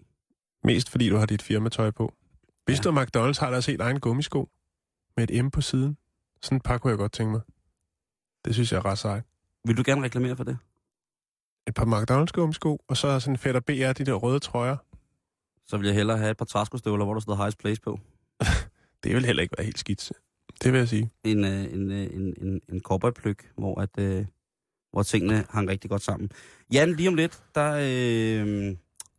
Mest 0.64 0.90
fordi 0.90 1.10
du 1.10 1.18
har 1.18 1.26
dit 1.26 1.42
firmatøj 1.42 1.92
på. 1.92 2.14
Vidste 2.68 2.90
du, 2.90 3.00
at 3.00 3.08
McDonald's 3.08 3.40
har 3.40 3.50
deres 3.50 3.66
helt 3.66 3.82
egen 3.82 4.00
gummisko? 4.00 4.50
Med 5.18 5.30
et 5.30 5.46
M 5.46 5.50
på 5.50 5.62
siden. 5.62 5.98
Sådan 6.42 6.56
et 6.56 6.64
par 6.64 6.78
kunne 6.78 6.92
jeg 6.92 6.98
godt 6.98 7.12
tænke 7.12 7.32
mig. 7.32 7.42
Det 8.46 8.54
synes 8.54 8.72
jeg 8.72 8.78
er 8.78 8.86
ret 8.86 8.98
sejt. 8.98 9.24
Vil 9.66 9.78
du 9.78 9.84
gerne 9.86 10.04
reklamere 10.04 10.36
for 10.36 10.44
det? 10.44 10.58
Et 11.68 11.74
par 11.74 11.86
McDonald's 11.86 12.32
gummisko, 12.34 12.80
og 12.88 12.98
så 12.98 13.20
sådan 13.20 13.34
en 13.34 13.38
fætter 13.38 13.62
BR, 13.62 13.94
de 13.94 14.06
der 14.06 14.14
røde 14.14 14.40
trøjer. 14.40 14.78
Så 15.66 15.78
vil 15.78 15.86
jeg 15.86 15.96
hellere 15.96 16.18
have 16.18 16.32
et 16.32 16.38
par 16.38 16.46
træskostøvler, 16.46 17.06
hvor 17.06 17.14
der 17.14 17.22
står 17.22 17.36
highest 17.36 17.58
place 17.58 17.82
på. 17.82 18.00
Det 19.04 19.16
vil 19.16 19.26
heller 19.26 19.44
ikke 19.44 19.56
være 19.58 19.66
helt 19.66 19.80
skidt. 19.80 20.12
Det 20.64 20.72
vil 20.72 20.78
jeg 20.78 20.88
sige. 20.88 21.12
En, 21.24 21.46
øh, 21.46 21.74
en, 21.74 21.92
øh, 21.92 22.04
en, 22.04 22.34
en, 22.42 22.62
en 22.70 22.82
cowboypløk, 22.82 23.52
hvor, 23.56 23.82
at, 23.82 24.00
øh, 24.00 24.26
hvor 24.94 25.04
tingene 25.04 25.46
hang 25.50 25.70
rigtig 25.70 25.90
godt 25.90 26.02
sammen. 26.02 26.32
Jan, 26.74 26.94
lige 26.94 27.10
om 27.10 27.16
lidt, 27.16 27.40
der, 27.56 27.72
øh, 27.74 28.76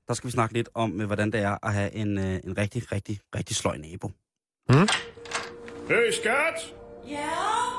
der 0.08 0.14
skal 0.14 0.26
vi 0.26 0.32
snakke 0.32 0.54
lidt 0.54 0.68
om, 0.74 1.00
øh, 1.00 1.06
hvordan 1.06 1.32
det 1.32 1.40
er 1.40 1.66
at 1.66 1.72
have 1.72 1.94
en, 1.94 2.18
øh, 2.18 2.40
en 2.44 2.58
rigtig, 2.58 2.92
rigtig, 2.92 3.20
rigtig 3.36 3.56
sløj 3.56 3.76
nabo. 3.76 4.10
Hey, 5.88 6.10
skat! 6.12 6.74
Ja? 7.08 7.30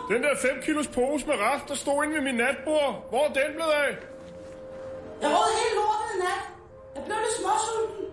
Den 0.10 0.23
der 0.23 0.36
5 0.41 0.62
kilos 0.65 0.88
pose 0.88 1.27
med 1.27 1.36
ret, 1.36 1.62
der 1.67 1.75
stod 1.75 2.03
inde 2.03 2.15
ved 2.15 2.23
min 2.23 2.36
natbord. 2.36 3.05
Hvor 3.10 3.23
er 3.25 3.34
den 3.34 3.51
blevet 3.55 3.71
af? 3.71 3.91
Jeg 5.21 5.29
råd 5.29 5.51
helt 5.62 5.75
lortet 5.79 6.10
i 6.15 6.17
nat. 6.25 6.43
Jeg 6.95 7.03
blev 7.05 7.17
lidt 7.25 7.36
småsulten. 7.39 8.05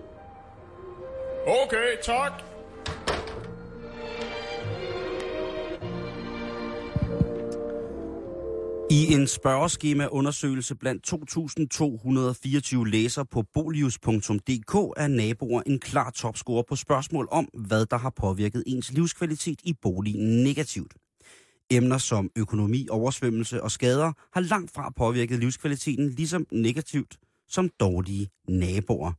Okay, 1.63 1.89
tak. 2.03 2.52
I 8.93 9.13
en 9.13 9.27
spørgeskema-undersøgelse 9.27 10.75
blandt 10.75 11.13
2.224 12.85 12.85
læsere 12.85 13.27
på 13.27 13.45
bolius.dk 13.55 14.75
er 14.97 15.07
naboer 15.09 15.63
en 15.67 15.79
klar 15.79 16.11
topscorer 16.11 16.63
på 16.69 16.77
spørgsmål 16.77 17.29
om, 17.31 17.49
hvad 17.55 17.87
der 17.87 17.97
har 17.97 18.11
påvirket 18.11 18.63
ens 18.67 18.93
livskvalitet 18.93 19.61
i 19.65 19.75
boligen 19.83 20.43
negativt. 20.43 20.95
Emner 21.71 21.99
som 21.99 22.31
økonomi, 22.37 22.87
oversvømmelse 22.91 23.63
og 23.63 23.71
skader 23.71 24.13
har 24.33 24.41
langt 24.41 24.71
fra 24.75 24.93
påvirket 24.97 25.39
livskvaliteten 25.39 26.11
ligesom 26.11 26.47
negativt 26.53 27.17
som 27.49 27.71
dårlige 27.81 28.29
naboer. 28.49 29.13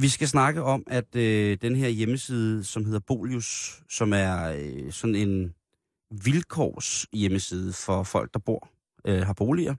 Vi 0.00 0.08
skal 0.08 0.28
snakke 0.28 0.62
om, 0.62 0.82
at 0.86 1.16
øh, 1.16 1.58
den 1.62 1.76
her 1.76 1.88
hjemmeside, 1.88 2.64
som 2.64 2.84
hedder 2.84 3.00
Bolius, 3.06 3.80
som 3.88 4.12
er 4.12 4.52
øh, 4.58 4.92
sådan 4.92 5.14
en 5.14 5.54
vilkårs 6.10 7.06
hjemmeside 7.12 7.72
for 7.72 8.02
folk, 8.02 8.32
der 8.34 8.38
bor, 8.40 8.68
øh, 9.04 9.20
har 9.26 9.32
boliger, 9.32 9.74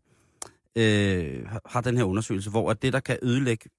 øh, 0.76 1.46
har- 1.66 1.82
den 1.82 1.98
her 1.98 2.04
undersøgelse, 2.04 2.50
hvor 2.50 2.72
at 2.72 2.82
det, 2.82 2.94
der 2.94 3.00
kan 3.00 3.18
ødelægge 3.22 3.70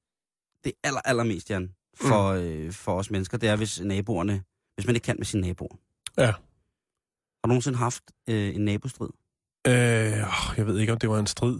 det 0.64 0.72
aller, 0.84 1.00
allermest, 1.00 1.50
Jan, 1.50 1.74
for, 1.96 2.32
mm. 2.32 2.38
øh, 2.40 2.72
for 2.72 2.98
os 2.98 3.10
mennesker, 3.10 3.38
det 3.38 3.48
er, 3.48 3.56
hvis 3.56 3.80
naboerne, 3.80 4.42
hvis 4.74 4.86
man 4.86 4.94
ikke 4.96 5.04
kan 5.04 5.16
med 5.18 5.24
sine 5.26 5.46
naboer. 5.46 5.76
Ja. 6.18 6.26
Har 6.26 7.44
du 7.44 7.48
nogensinde 7.48 7.78
haft 7.78 8.02
øh, 8.28 8.54
en 8.54 8.64
nabostrid? 8.64 9.08
Øh, 9.66 9.72
jeg 10.56 10.66
ved 10.66 10.78
ikke, 10.78 10.92
om 10.92 10.98
det 10.98 11.08
var 11.10 11.18
en 11.18 11.26
strid. 11.26 11.58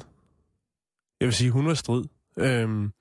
Jeg 1.20 1.26
vil 1.26 1.34
sige, 1.34 1.50
hun 1.50 1.66
var 1.66 1.74
strid. 1.74 2.04
Øhm, 2.38 2.92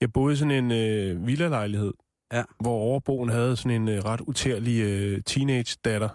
jeg 0.00 0.12
boede 0.12 0.32
i 0.32 0.36
sådan 0.36 0.64
en 0.64 0.70
øh, 0.70 1.26
villalejlighed, 1.26 1.92
Ja. 2.32 2.42
hvor 2.60 2.72
overboen 2.72 3.28
havde 3.28 3.56
sådan 3.56 3.82
en 3.82 3.88
øh, 3.88 4.04
ret 4.04 4.20
utærlig 4.20 4.80
øh, 4.82 5.22
teenage-datter, 5.26 6.08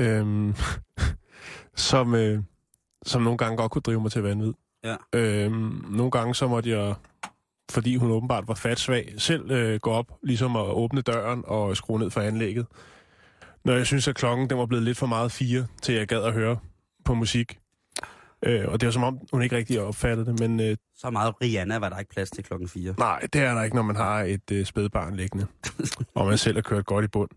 øhm, 0.00 0.54
som, 1.90 2.14
øh, 2.14 2.42
som 3.06 3.22
nogle 3.22 3.38
gange 3.38 3.56
godt 3.56 3.72
kunne 3.72 3.82
drive 3.82 4.00
mig 4.00 4.12
til 4.12 4.22
vanvid. 4.22 4.52
Ja. 4.84 4.96
Øhm, 5.12 5.84
nogle 5.90 6.10
gange 6.10 6.34
så 6.34 6.48
måtte 6.48 6.70
jeg, 6.70 6.94
fordi 7.70 7.96
hun 7.96 8.10
åbenbart 8.10 8.48
var 8.48 8.54
fatsvag, 8.54 9.14
selv 9.18 9.50
øh, 9.50 9.80
gå 9.80 9.90
op, 9.90 10.12
ligesom 10.22 10.56
at 10.56 10.66
åbne 10.66 11.00
døren 11.00 11.44
og 11.46 11.76
skrue 11.76 11.98
ned 11.98 12.10
for 12.10 12.20
anlægget. 12.20 12.66
Når 13.64 13.72
jeg 13.72 13.86
synes, 13.86 14.08
at 14.08 14.14
klokken 14.14 14.50
den 14.50 14.58
var 14.58 14.66
blevet 14.66 14.84
lidt 14.84 14.98
for 14.98 15.06
meget 15.06 15.32
fire, 15.32 15.66
til 15.82 15.94
jeg 15.94 16.08
gad 16.08 16.22
at 16.22 16.32
høre 16.32 16.56
på 17.04 17.14
musik. 17.14 17.58
Øh, 18.42 18.68
og 18.68 18.80
det 18.80 18.86
var 18.86 18.90
som 18.90 19.02
om, 19.02 19.18
hun 19.32 19.42
ikke 19.42 19.56
rigtig 19.56 19.80
opfattede 19.80 20.26
det, 20.26 20.40
men 20.40 20.60
øh, 20.60 20.76
Så 20.96 21.10
meget 21.10 21.34
Rihanna 21.42 21.78
var 21.78 21.88
der 21.88 21.98
ikke 21.98 22.10
plads 22.10 22.30
til 22.30 22.44
klokken 22.44 22.68
4. 22.68 22.94
nej, 22.98 23.20
det 23.32 23.40
er 23.40 23.54
der 23.54 23.62
ikke, 23.62 23.76
når 23.76 23.82
man 23.82 23.96
har 23.96 24.22
et 24.22 24.50
øh, 24.52 24.66
spædbarn 24.66 25.14
liggende, 25.16 25.46
og 26.14 26.26
man 26.26 26.38
selv 26.38 26.56
har 26.56 26.62
kørt 26.62 26.86
godt 26.86 27.04
i 27.04 27.08
bund. 27.08 27.30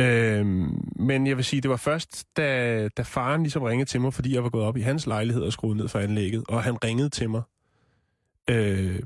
Øh, 0.00 0.46
men 0.96 1.26
jeg 1.26 1.36
vil 1.36 1.44
sige, 1.44 1.60
det 1.60 1.70
var 1.70 1.76
først, 1.76 2.24
da, 2.36 2.88
da 2.88 3.02
faren 3.02 3.42
ligesom 3.42 3.62
ringede 3.62 3.90
til 3.90 4.00
mig, 4.00 4.14
fordi 4.14 4.34
jeg 4.34 4.42
var 4.42 4.50
gået 4.50 4.64
op 4.64 4.76
i 4.76 4.80
hans 4.80 5.06
lejlighed 5.06 5.42
og 5.42 5.52
skruet 5.52 5.76
ned 5.76 5.88
for 5.88 5.98
anlægget, 5.98 6.44
og 6.48 6.62
han 6.62 6.84
ringede 6.84 7.08
til 7.08 7.30
mig. 7.30 7.42
Øh, 8.50 8.98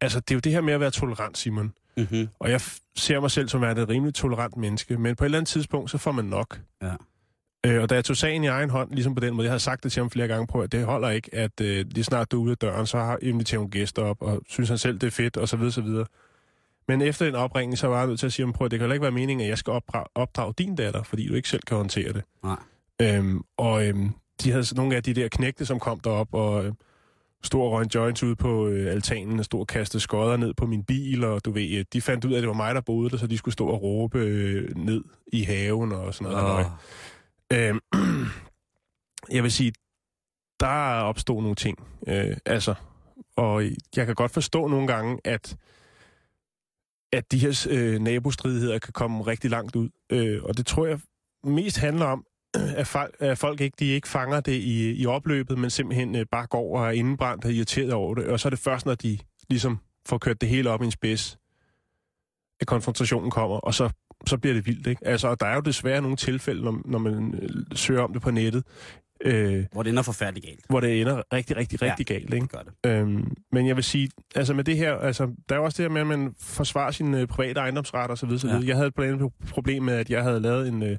altså, 0.00 0.20
det 0.20 0.30
er 0.30 0.34
jo 0.34 0.40
det 0.40 0.52
her 0.52 0.60
med 0.60 0.72
at 0.74 0.80
være 0.80 0.90
tolerant, 0.90 1.38
Simon. 1.38 1.72
Mm-hmm. 1.96 2.28
Og 2.38 2.50
jeg 2.50 2.60
ser 2.96 3.20
mig 3.20 3.30
selv 3.30 3.48
som 3.48 3.60
værende 3.60 3.82
et 3.82 3.88
rimelig 3.88 4.14
tolerant 4.14 4.56
menneske, 4.56 4.98
men 4.98 5.16
på 5.16 5.24
et 5.24 5.26
eller 5.26 5.38
andet 5.38 5.48
tidspunkt, 5.48 5.90
så 5.90 5.98
får 5.98 6.12
man 6.12 6.24
nok. 6.24 6.60
Ja. 6.82 6.92
Øh, 7.66 7.82
og 7.82 7.90
da 7.90 7.94
jeg 7.94 8.04
tog 8.04 8.16
sagen 8.16 8.44
i 8.44 8.46
egen 8.46 8.70
hånd, 8.70 8.90
ligesom 8.90 9.14
på 9.14 9.20
den 9.20 9.34
måde, 9.34 9.44
jeg 9.44 9.52
har 9.52 9.58
sagt 9.58 9.84
det 9.84 9.92
til 9.92 10.00
ham 10.00 10.10
flere 10.10 10.28
gange 10.28 10.46
på, 10.46 10.60
at 10.60 10.72
det 10.72 10.84
holder 10.84 11.10
ikke, 11.10 11.34
at 11.34 11.60
øh, 11.60 11.86
lige 11.90 12.04
snart 12.04 12.32
du 12.32 12.40
er 12.40 12.42
ude 12.42 12.50
af 12.50 12.56
døren, 12.56 12.86
så 12.86 12.98
har 12.98 13.18
inviterer 13.22 13.58
hun 13.58 13.70
gæster 13.70 14.02
op, 14.02 14.22
og 14.22 14.42
synes 14.48 14.68
han 14.68 14.78
selv, 14.78 14.98
det 14.98 15.06
er 15.06 15.10
fedt, 15.10 15.36
og 15.36 15.48
så 15.48 15.56
videre, 15.56 15.72
så 15.72 15.80
videre. 15.80 16.06
Men 16.88 17.02
efter 17.02 17.26
den 17.26 17.34
opringning, 17.34 17.78
så 17.78 17.86
var 17.86 17.98
jeg 17.98 18.06
nødt 18.06 18.20
til 18.20 18.26
at 18.26 18.32
sige, 18.32 18.52
prøv, 18.52 18.64
at 18.64 18.70
det 18.70 18.80
kan 18.80 18.90
ikke 18.92 19.02
være 19.02 19.10
meningen, 19.10 19.44
at 19.44 19.48
jeg 19.48 19.58
skal 19.58 19.70
opdrage, 19.70 20.06
opdrage 20.14 20.54
din 20.58 20.76
datter, 20.76 21.02
fordi 21.02 21.28
du 21.28 21.34
ikke 21.34 21.48
selv 21.48 21.62
kan 21.66 21.76
håndtere 21.76 22.12
det. 22.12 22.22
Nej. 22.42 22.56
Øhm, 23.02 23.42
og 23.56 23.86
øhm, 23.86 24.10
de 24.42 24.50
havde 24.50 24.74
nogle 24.74 24.96
af 24.96 25.02
de 25.02 25.14
der 25.14 25.28
knægte, 25.28 25.66
som 25.66 25.80
kom 25.80 26.00
derop 26.00 26.28
og 26.32 26.64
øh, 26.64 26.72
stod 27.42 27.62
og 27.62 27.72
røg 27.72 27.94
joints 27.94 28.22
ude 28.22 28.36
på 28.36 28.68
øh, 28.68 28.92
altanen 28.92 29.38
og 29.38 29.44
stod 29.44 29.60
og 29.60 29.66
kastede 29.66 30.02
skodder 30.02 30.36
ned 30.36 30.54
på 30.54 30.66
min 30.66 30.84
bil, 30.84 31.24
og 31.24 31.44
du 31.44 31.50
ved, 31.50 31.78
øh, 31.78 31.84
de 31.92 32.00
fandt 32.00 32.24
ud 32.24 32.32
af, 32.32 32.36
at 32.36 32.40
det 32.42 32.48
var 32.48 32.54
mig, 32.54 32.74
der 32.74 32.80
boede 32.80 33.10
der, 33.10 33.16
så 33.16 33.26
de 33.26 33.38
skulle 33.38 33.52
stå 33.52 33.66
og 33.66 33.82
råbe 33.82 34.18
øh, 34.18 34.76
ned 34.76 35.04
i 35.32 35.42
haven 35.42 35.92
og 35.92 36.14
sådan 36.14 36.32
noget. 36.32 36.66
Oh. 36.66 36.70
Øh, 37.52 37.74
jeg 39.36 39.42
vil 39.42 39.52
sige, 39.52 39.72
der 40.60 41.00
opstod 41.00 41.42
nogle 41.42 41.54
ting. 41.54 41.78
Øh, 42.06 42.36
altså, 42.46 42.74
og 43.36 43.64
jeg 43.96 44.06
kan 44.06 44.14
godt 44.14 44.30
forstå 44.30 44.66
nogle 44.66 44.86
gange, 44.86 45.20
at 45.24 45.56
at 47.14 47.32
de 47.32 47.38
her 47.38 47.66
øh, 47.70 48.00
nabostridigheder 48.00 48.78
kan 48.78 48.92
komme 48.92 49.22
rigtig 49.22 49.50
langt 49.50 49.76
ud. 49.76 49.88
Øh, 50.10 50.42
og 50.42 50.56
det 50.56 50.66
tror 50.66 50.86
jeg 50.86 51.00
mest 51.44 51.78
handler 51.78 52.06
om, 52.06 52.26
at, 52.80 52.86
folk, 52.86 53.16
at 53.18 53.38
folk 53.38 53.60
ikke, 53.60 53.76
de 53.78 53.86
ikke 53.86 54.08
fanger 54.08 54.40
det 54.40 54.52
i, 54.52 55.02
i 55.02 55.06
opløbet, 55.06 55.58
men 55.58 55.70
simpelthen 55.70 56.14
øh, 56.14 56.26
bare 56.32 56.46
går 56.46 56.78
og 56.78 56.86
er 56.86 56.90
indebrændt 56.90 57.44
og 57.44 57.52
irriteret 57.52 57.92
over 57.92 58.14
det. 58.14 58.26
Og 58.26 58.40
så 58.40 58.48
er 58.48 58.50
det 58.50 58.58
først, 58.58 58.86
når 58.86 58.94
de 58.94 59.18
ligesom 59.48 59.78
får 60.06 60.18
kørt 60.18 60.40
det 60.40 60.48
hele 60.48 60.70
op 60.70 60.82
i 60.82 60.84
en 60.84 60.90
spids, 60.90 61.38
at 62.60 62.66
konfrontationen 62.66 63.30
kommer, 63.30 63.56
og 63.56 63.74
så, 63.74 63.90
så 64.26 64.38
bliver 64.38 64.54
det 64.54 64.66
vildt. 64.66 64.86
Ikke? 64.86 65.06
Altså, 65.06 65.28
og 65.28 65.40
der 65.40 65.46
er 65.46 65.54
jo 65.54 65.60
desværre 65.60 66.00
nogle 66.02 66.16
tilfælde, 66.16 66.62
når, 66.62 66.80
når 66.84 66.98
man 66.98 67.34
øh, 67.42 67.48
søger 67.76 68.00
om 68.02 68.12
det 68.12 68.22
på 68.22 68.30
nettet, 68.30 68.64
øh, 69.24 69.64
hvor 69.72 69.82
det 69.82 69.90
ender 69.90 70.02
forfærdeligt 70.02 70.46
galt. 70.46 70.60
hvor 70.68 70.80
det 70.80 71.00
ender 71.00 71.22
rigtig, 71.32 71.56
rigtig, 71.56 71.82
rigtig 71.82 72.10
ja, 72.10 72.14
galt. 72.14 72.34
Ikke? 72.34 72.42
Det 72.44 72.52
gør 72.52 72.58
det. 72.84 72.90
Øhm, 73.00 73.32
men 73.52 73.66
jeg 73.66 73.76
vil 73.76 73.84
sige, 73.84 74.10
altså 74.34 74.54
med 74.54 74.64
det 74.64 74.76
her, 74.76 74.94
altså, 74.94 75.26
der 75.48 75.54
er 75.54 75.58
jo 75.58 75.64
også 75.64 75.82
det 75.82 75.90
her 75.90 75.92
med, 75.92 76.00
at 76.00 76.06
man 76.18 76.34
forsvarer 76.40 76.90
sin 76.90 77.14
øh, 77.14 77.26
private 77.26 77.60
ejendomsret 77.60 78.10
og 78.10 78.18
så 78.18 78.26
videre, 78.26 78.40
så 78.40 78.46
Ja. 78.46 78.52
videre. 78.52 78.68
Jeg 78.68 78.76
havde 78.76 78.88
et 78.88 78.94
blandt 78.94 79.12
andet 79.14 79.32
problem 79.50 79.82
med, 79.82 79.94
at 79.94 80.10
jeg 80.10 80.22
havde 80.22 80.40
lavet 80.40 80.68
en, 80.68 80.82
øh, 80.82 80.96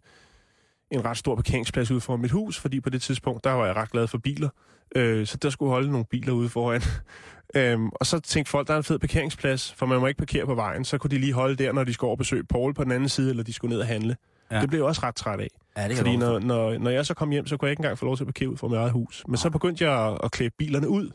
en 0.96 1.06
ret 1.06 1.18
stor 1.18 1.36
parkeringsplads 1.36 1.92
ude 1.92 2.02
foran 2.02 2.22
mit 2.22 2.32
hus, 2.32 2.60
fordi 2.60 2.80
på 2.80 2.90
det 2.90 3.02
tidspunkt, 3.02 3.44
der 3.44 3.52
var 3.52 3.66
jeg 3.66 3.76
ret 3.76 3.92
glad 3.92 4.08
for 4.08 4.18
biler. 4.18 4.50
Øh, 4.96 5.26
så 5.28 5.38
der 5.38 5.50
skulle 5.50 5.70
holde 5.70 5.92
nogle 5.92 6.06
biler 6.06 6.34
ude 6.34 6.50
foran. 6.50 6.82
øhm, 7.56 7.90
og 7.90 8.06
så 8.06 8.20
tænkte 8.20 8.50
folk, 8.50 8.68
der 8.68 8.74
er 8.74 8.78
en 8.78 8.84
fed 8.84 9.00
parkeringsplads, 9.00 9.74
for 9.78 9.86
man 9.86 10.00
må 10.00 10.08
ikke 10.08 10.18
parkere 10.18 10.46
på 10.46 10.56
vejen. 10.56 10.86
Så 10.86 10.98
kunne 10.98 11.12
de 11.12 11.18
lige 11.18 11.34
holde 11.34 11.56
der, 11.56 11.72
når 11.72 11.84
de 11.84 11.94
skulle 11.94 12.08
over 12.08 12.16
og 12.16 12.18
besøge 12.18 12.44
Paul 12.44 12.74
på 12.74 12.84
den 12.84 12.92
anden 12.92 13.10
side, 13.10 13.30
eller 13.30 13.44
de 13.44 13.54
skulle 13.54 13.74
ned 13.74 13.82
og 13.82 13.88
handle. 13.88 14.16
Ja. 14.52 14.62
Det 14.62 14.70
blev 14.70 14.80
jeg 14.80 14.86
også 14.86 15.02
ret 15.04 15.16
træt 15.16 15.40
af. 15.40 15.48
Ja, 15.78 15.88
det 15.88 15.98
Fordi 15.98 16.18
når, 16.18 16.40
når, 16.40 16.78
når 16.78 16.90
jeg 16.90 17.06
så 17.06 17.14
kom 17.14 17.30
hjem, 17.30 17.48
så 17.48 17.58
kunne 17.58 17.68
jeg 17.68 17.72
ikke 17.72 17.80
engang 17.80 17.98
få 17.98 18.06
lov 18.06 18.18
til 18.18 18.24
at 18.24 18.28
parkere 18.28 18.50
ud 18.50 18.58
fra 18.58 18.68
mit 18.68 18.78
eget 18.78 18.92
hus. 18.92 19.24
Men 19.28 19.38
så 19.38 19.50
begyndte 19.50 19.90
jeg 19.90 20.08
at, 20.08 20.18
at 20.24 20.32
klæde 20.32 20.50
bilerne 20.58 20.90
ud 20.90 21.12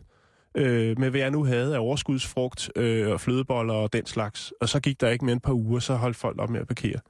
øh, 0.54 0.98
med, 0.98 1.10
hvad 1.10 1.20
jeg 1.20 1.30
nu 1.30 1.44
havde 1.44 1.74
af 1.74 1.78
overskudsfrugt 1.78 2.70
øh, 2.76 3.12
og 3.12 3.20
flødeboller 3.20 3.74
og 3.74 3.92
den 3.92 4.06
slags. 4.06 4.52
Og 4.60 4.68
så 4.68 4.80
gik 4.80 5.00
der 5.00 5.08
ikke 5.08 5.24
mere 5.24 5.32
end 5.32 5.40
et 5.40 5.42
par 5.42 5.52
uger, 5.52 5.80
så 5.80 5.94
holdt 5.94 6.16
folk 6.16 6.38
op 6.38 6.50
med 6.50 6.60
at 6.60 6.66
parkere. 6.66 7.00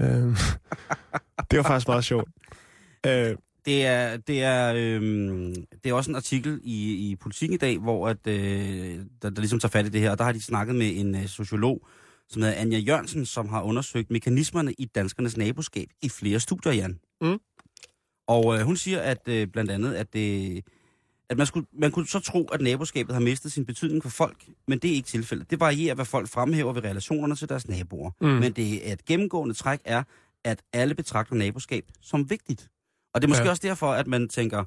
Øh, 0.00 0.06
det 1.50 1.56
var 1.56 1.62
faktisk 1.62 1.88
meget 1.88 2.04
sjovt. 2.04 2.28
Øh, 3.06 3.36
Det 3.66 3.86
er, 3.86 4.16
det 4.16 4.42
er, 4.42 4.74
øhm, 4.76 5.54
det 5.84 5.90
er 5.90 5.94
også 5.94 6.10
en 6.10 6.16
artikel 6.16 6.60
i, 6.62 7.10
i 7.10 7.16
Politik 7.16 7.50
i 7.50 7.56
dag, 7.56 7.78
hvor 7.78 8.08
at, 8.08 8.26
øh, 8.26 8.98
der, 9.22 9.30
der 9.30 9.40
ligesom 9.40 9.58
tager 9.60 9.70
fat 9.70 9.86
i 9.86 9.88
det 9.88 10.00
her. 10.00 10.10
Og 10.10 10.18
der 10.18 10.24
har 10.24 10.32
de 10.32 10.42
snakket 10.42 10.76
med 10.76 10.92
en 10.96 11.14
øh, 11.14 11.26
sociolog, 11.26 11.86
som 12.28 12.42
hedder 12.42 12.56
Anja 12.56 12.78
Jørgensen, 12.78 13.26
som 13.26 13.48
har 13.48 13.62
undersøgt 13.62 14.10
mekanismerne 14.10 14.72
i 14.78 14.84
danskernes 14.84 15.36
naboskab 15.36 15.88
i 16.02 16.08
flere 16.08 16.40
studier, 16.40 16.72
Jan. 16.72 16.98
Mm. 17.20 17.38
Og 18.28 18.58
øh, 18.58 18.60
hun 18.64 18.76
siger, 18.76 19.00
at 19.00 19.28
øh, 19.28 19.46
blandt 19.48 19.70
andet, 19.70 19.94
at, 19.94 20.12
det, 20.12 20.64
at 21.30 21.36
man, 21.38 21.46
skulle, 21.46 21.66
man 21.72 21.90
kunne 21.92 22.06
så 22.06 22.20
tro, 22.20 22.44
at 22.52 22.60
naboskabet 22.60 23.14
har 23.14 23.20
mistet 23.20 23.52
sin 23.52 23.64
betydning 23.66 24.02
for 24.02 24.10
folk, 24.10 24.44
men 24.68 24.78
det 24.78 24.90
er 24.90 24.94
ikke 24.94 25.06
tilfældet. 25.08 25.50
Det 25.50 25.60
varierer, 25.60 25.94
hvad 25.94 26.04
folk 26.04 26.28
fremhæver 26.28 26.72
ved 26.72 26.84
relationerne 26.84 27.36
til 27.36 27.48
deres 27.48 27.68
naboer. 27.68 28.10
Mm. 28.20 28.26
Men 28.28 28.52
det 28.52 28.88
er 28.88 28.92
et 28.92 29.04
gennemgående 29.04 29.54
træk 29.54 29.80
er, 29.84 30.02
at 30.44 30.62
alle 30.72 30.94
betragter 30.94 31.34
naboskab 31.34 31.84
som 32.02 32.30
vigtigt. 32.30 32.70
Og 33.14 33.22
det 33.22 33.26
er 33.26 33.28
måske 33.28 33.44
ja. 33.44 33.50
Også 33.50 33.62
derfor, 33.66 33.92
at 33.92 34.06
man 34.06 34.28
tænker, 34.28 34.64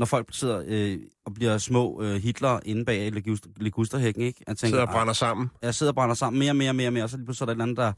når 0.00 0.06
folk 0.06 0.28
sidder 0.30 0.62
øh, 0.66 0.98
og 1.26 1.34
bliver 1.34 1.58
små 1.58 2.02
øh, 2.02 2.22
Hitler 2.22 2.60
inde 2.64 2.84
bag 2.84 3.12
Ligusterhækken, 3.56 4.22
ikke? 4.22 4.44
Jeg 4.46 4.56
tænker, 4.56 4.70
Sidder 4.72 4.82
og 4.82 4.88
"Ej, 4.88 4.94
brænder 4.98 5.12
sammen. 5.12 5.50
jeg 5.62 5.74
sidder 5.74 5.90
og 5.92 5.94
brænder 5.94 6.14
sammen 6.14 6.38
mere, 6.38 6.54
mere, 6.54 6.72
mere, 6.72 6.90
mere, 6.90 7.04
og 7.04 7.10
så 7.10 7.16
lige 7.16 7.24
pludselig 7.26 7.44
er 7.44 7.46
der 7.46 7.52
et 7.52 7.54
eller 7.54 7.64
andet, 7.64 7.76
der, 7.76 7.92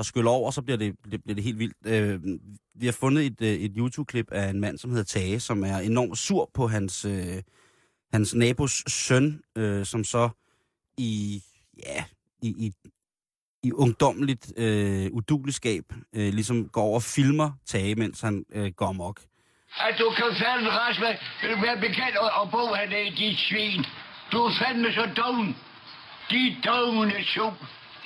der 0.00 0.04
skyller 0.04 0.30
over, 0.30 0.46
og 0.46 0.52
så 0.52 0.62
bliver 0.62 0.78
det, 0.78 0.96
det, 1.10 1.22
bliver 1.22 1.34
det 1.34 1.44
helt 1.44 1.58
vildt. 1.58 1.76
Øh, 1.86 2.20
vi 2.74 2.86
har 2.86 2.92
fundet 2.92 3.26
et, 3.26 3.42
øh, 3.42 3.48
et 3.48 3.72
YouTube-klip 3.76 4.32
af 4.32 4.48
en 4.50 4.60
mand, 4.60 4.78
som 4.78 4.90
hedder 4.90 5.04
Tage, 5.04 5.40
som 5.40 5.64
er 5.64 5.78
enormt 5.78 6.18
sur 6.18 6.50
på 6.54 6.68
hans, 6.68 7.04
øh, 7.04 7.42
hans 8.12 8.34
nabos 8.34 8.84
søn, 8.86 9.40
øh, 9.56 9.86
som 9.86 10.04
så 10.04 10.28
i, 10.98 11.42
ja, 11.86 12.04
i, 12.42 12.48
i, 12.48 12.72
i 13.62 13.72
ungdommeligt 13.72 14.52
øh, 14.56 15.10
uduligskab 15.12 15.84
øh, 16.12 16.32
ligesom 16.32 16.68
går 16.68 16.82
over 16.82 16.94
og 16.94 17.02
filmer 17.02 17.50
Tage, 17.66 17.94
mens 17.94 18.20
han 18.20 18.44
øh, 18.52 18.72
går 18.72 18.92
mok. 18.92 19.20
At 19.78 19.94
du 19.98 20.10
kan 20.16 20.36
fandme, 20.42 20.70
Rasmus, 20.70 21.16
vil 21.42 21.50
du 21.50 21.60
være 21.60 21.80
bekendt 21.80 22.16
og, 22.16 22.30
og 22.40 22.50
bo 22.50 22.74
hernede, 22.74 23.16
dit 23.16 23.38
svin. 23.38 23.84
Du 24.32 24.38
er 24.38 24.52
fandme 24.62 24.92
så 24.92 25.08
doven. 25.16 25.56
De 26.30 26.56
dogne 26.64 27.24
sup. 27.34 27.54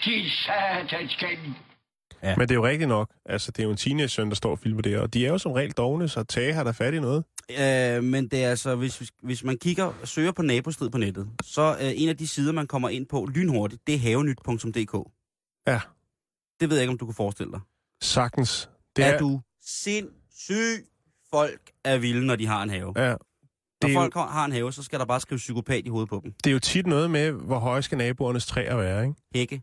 De 0.05 0.31
satans 0.31 1.13
skænden. 1.13 1.57
Ja. 2.25 2.37
Men 2.37 2.49
det 2.49 2.51
er 2.51 2.55
jo 2.55 2.67
rigtigt 2.67 2.89
nok. 2.89 3.11
Altså, 3.27 3.51
det 3.51 3.59
er 3.59 3.65
jo 3.65 3.71
en 3.71 3.77
teenage-søn, 3.77 4.29
der 4.29 4.35
står 4.35 4.51
og 4.51 4.59
filmer 4.59 4.83
det, 4.83 4.99
og 4.99 5.15
de 5.15 5.27
er 5.27 5.31
jo 5.31 5.39
som 5.39 5.53
regel 5.53 5.73
dogne, 5.73 6.09
så 6.09 6.23
Tage 6.25 6.53
har 6.53 6.65
der 6.65 6.73
fat 6.73 6.95
i 6.95 7.01
noget. 7.01 7.25
Øh, 7.61 8.05
men 8.05 8.29
det 8.29 8.45
er 8.45 8.51
altså, 8.51 8.75
hvis, 8.75 9.13
hvis 9.23 9.45
man 9.45 9.59
kigger 9.59 9.93
søger 10.05 10.33
på 10.33 10.43
nabostrid 10.43 10.91
på 10.91 10.99
nettet, 10.99 11.29
så 11.43 11.77
øh, 11.81 11.93
en 12.03 12.09
af 12.09 12.17
de 12.17 12.27
sider, 12.29 12.53
man 12.53 12.67
kommer 12.67 12.89
ind 12.89 13.07
på 13.07 13.27
lynhurtigt, 13.35 13.87
det 13.87 13.95
er 13.95 13.99
havenyt.dk. 13.99 15.11
Ja. 15.67 15.81
Det 16.61 16.71
ved 16.71 16.77
jeg 16.77 16.83
ikke, 16.83 16.91
om 16.93 16.99
du 16.99 17.07
kan 17.07 17.15
forestille 17.15 17.53
dig. 17.53 17.61
Sagtens. 18.03 18.71
Det 18.97 19.05
er, 19.05 19.09
er 19.09 19.19
du 19.19 19.41
sindssyg? 19.67 20.85
Folk 21.31 21.61
er 21.85 21.99
vilde, 21.99 22.27
når 22.27 22.37
de 22.37 22.47
har 22.47 22.63
en 22.63 22.71
have. 22.71 22.93
Ja. 22.97 23.09
Når 23.09 23.19
Det 23.83 23.95
jo, 23.95 23.99
folk 24.01 24.15
har- 24.15 24.27
har 24.31 24.45
en 24.45 24.53
have, 24.53 24.73
så 24.73 24.83
skal 24.83 24.99
der 24.99 25.05
bare 25.05 25.21
skrive 25.21 25.37
psykopat 25.39 25.87
i 25.87 25.89
hovedet 25.89 26.09
på 26.09 26.21
dem. 26.25 26.33
det 26.45 26.51
er 26.51 26.53
jo 26.53 26.59
tit 26.59 26.87
noget 26.87 27.11
med, 27.11 27.31
hvor 27.33 27.59
høje 27.59 27.83
skal 27.83 27.99
naboernes 27.99 28.47
træer 28.47 28.77
være, 28.77 29.03
ikke? 29.07 29.15
Hække, 29.35 29.63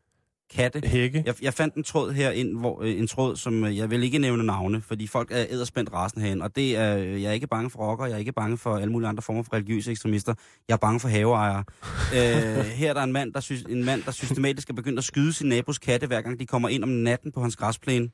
katte. 0.56 0.88
Hække. 0.88 1.24
Jeg, 1.26 1.44
jeg 1.44 1.54
fandt 1.54 1.76
en 1.76 1.84
tråd 1.84 2.12
her 2.12 2.32
ind, 2.32 2.60
hvor, 2.60 2.82
øh, 2.82 3.00
en 3.00 3.08
tråd, 3.08 3.36
som 3.36 3.64
øh, 3.64 3.78
jeg 3.78 3.90
vil 3.90 4.04
ikke 4.04 4.18
nævne 4.18 4.44
navne, 4.44 4.82
fordi 4.82 5.08
folk 5.08 5.32
er 5.32 5.46
æderspændt 5.50 5.94
rasende 5.94 6.26
herinde, 6.26 6.44
og 6.44 6.56
det 6.56 6.78
er, 6.78 6.98
øh, 6.98 7.22
jeg 7.22 7.30
er 7.30 7.34
ikke 7.34 7.48
bange 7.48 7.70
for 7.70 7.80
rockere, 7.80 8.08
jeg 8.08 8.14
er 8.16 8.20
ikke 8.20 8.32
bange 8.32 8.58
for 8.58 8.76
alle 8.76 8.92
mulige 8.92 9.10
andre 9.10 9.22
former 9.22 9.44
for 9.44 9.54
religiøse 9.54 9.92
ekstremister, 9.92 10.34
jeg 10.68 10.74
er 10.74 10.78
bange 10.78 11.00
for 11.00 11.08
haveejere. 11.08 11.64
øh, 12.18 12.66
her 12.66 12.90
er 12.90 12.94
der 12.94 13.04
en 13.04 13.12
mand, 13.12 13.34
der, 13.34 13.40
sy- 13.40 13.66
en 13.70 13.86
mand, 13.86 14.04
der 14.04 14.12
systematisk 14.12 14.70
er 14.70 14.74
begyndt 14.74 14.98
at 14.98 15.04
skyde 15.04 15.34
sin 15.34 15.50
nabos 15.50 15.80
katte, 15.80 16.08
hver 16.08 16.22
gang 16.22 16.40
de 16.40 16.46
kommer 16.46 16.70
ind 16.70 16.84
om 16.84 16.90
natten 16.90 17.32
på 17.32 17.42
hans 17.42 17.56
græsplæne. 17.56 18.10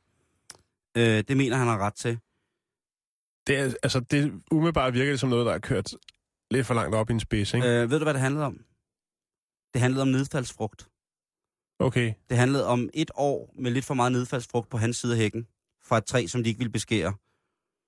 Øh, 0.98 1.24
det 1.28 1.38
mener 1.38 1.58
han 1.58 1.68
har 1.68 1.78
ret 1.78 1.94
til. 1.94 2.20
Det, 3.48 3.60
er, 3.60 3.74
altså, 3.84 4.00
det 4.00 4.34
umiddelbart 4.52 4.94
virker 4.94 5.12
det 5.12 5.20
som 5.20 5.30
noget, 5.30 5.46
der 5.46 5.54
er 5.54 5.60
kørt 5.60 5.94
lidt 6.52 6.68
for 6.68 6.74
langt 6.74 6.96
op 6.96 7.10
i 7.10 7.14
en 7.14 7.20
spids, 7.20 7.54
ikke? 7.54 7.68
Øh, 7.68 7.92
ved 7.92 8.00
du, 8.00 8.06
hvad 8.06 8.14
det 8.14 8.22
handlede 8.22 8.46
om? 8.46 8.58
Det 9.74 9.82
handlede 9.82 10.02
om 10.02 10.08
nedfaldsfrugt. 10.08 10.88
Okay. 11.80 12.14
Det 12.30 12.38
handlede 12.38 12.66
om 12.66 12.90
et 12.94 13.12
år 13.16 13.54
med 13.60 13.72
lidt 13.72 13.86
for 13.86 13.94
meget 13.94 14.12
nedfaldsfrugt 14.12 14.70
på 14.70 14.78
hans 14.78 14.98
side 14.98 15.14
af 15.14 15.18
hækken, 15.18 15.48
fra 15.84 15.98
et 15.98 16.06
træ, 16.06 16.28
som 16.28 16.44
de 16.44 16.50
ikke 16.50 16.58
ville 16.58 16.72
beskære. 16.72 17.14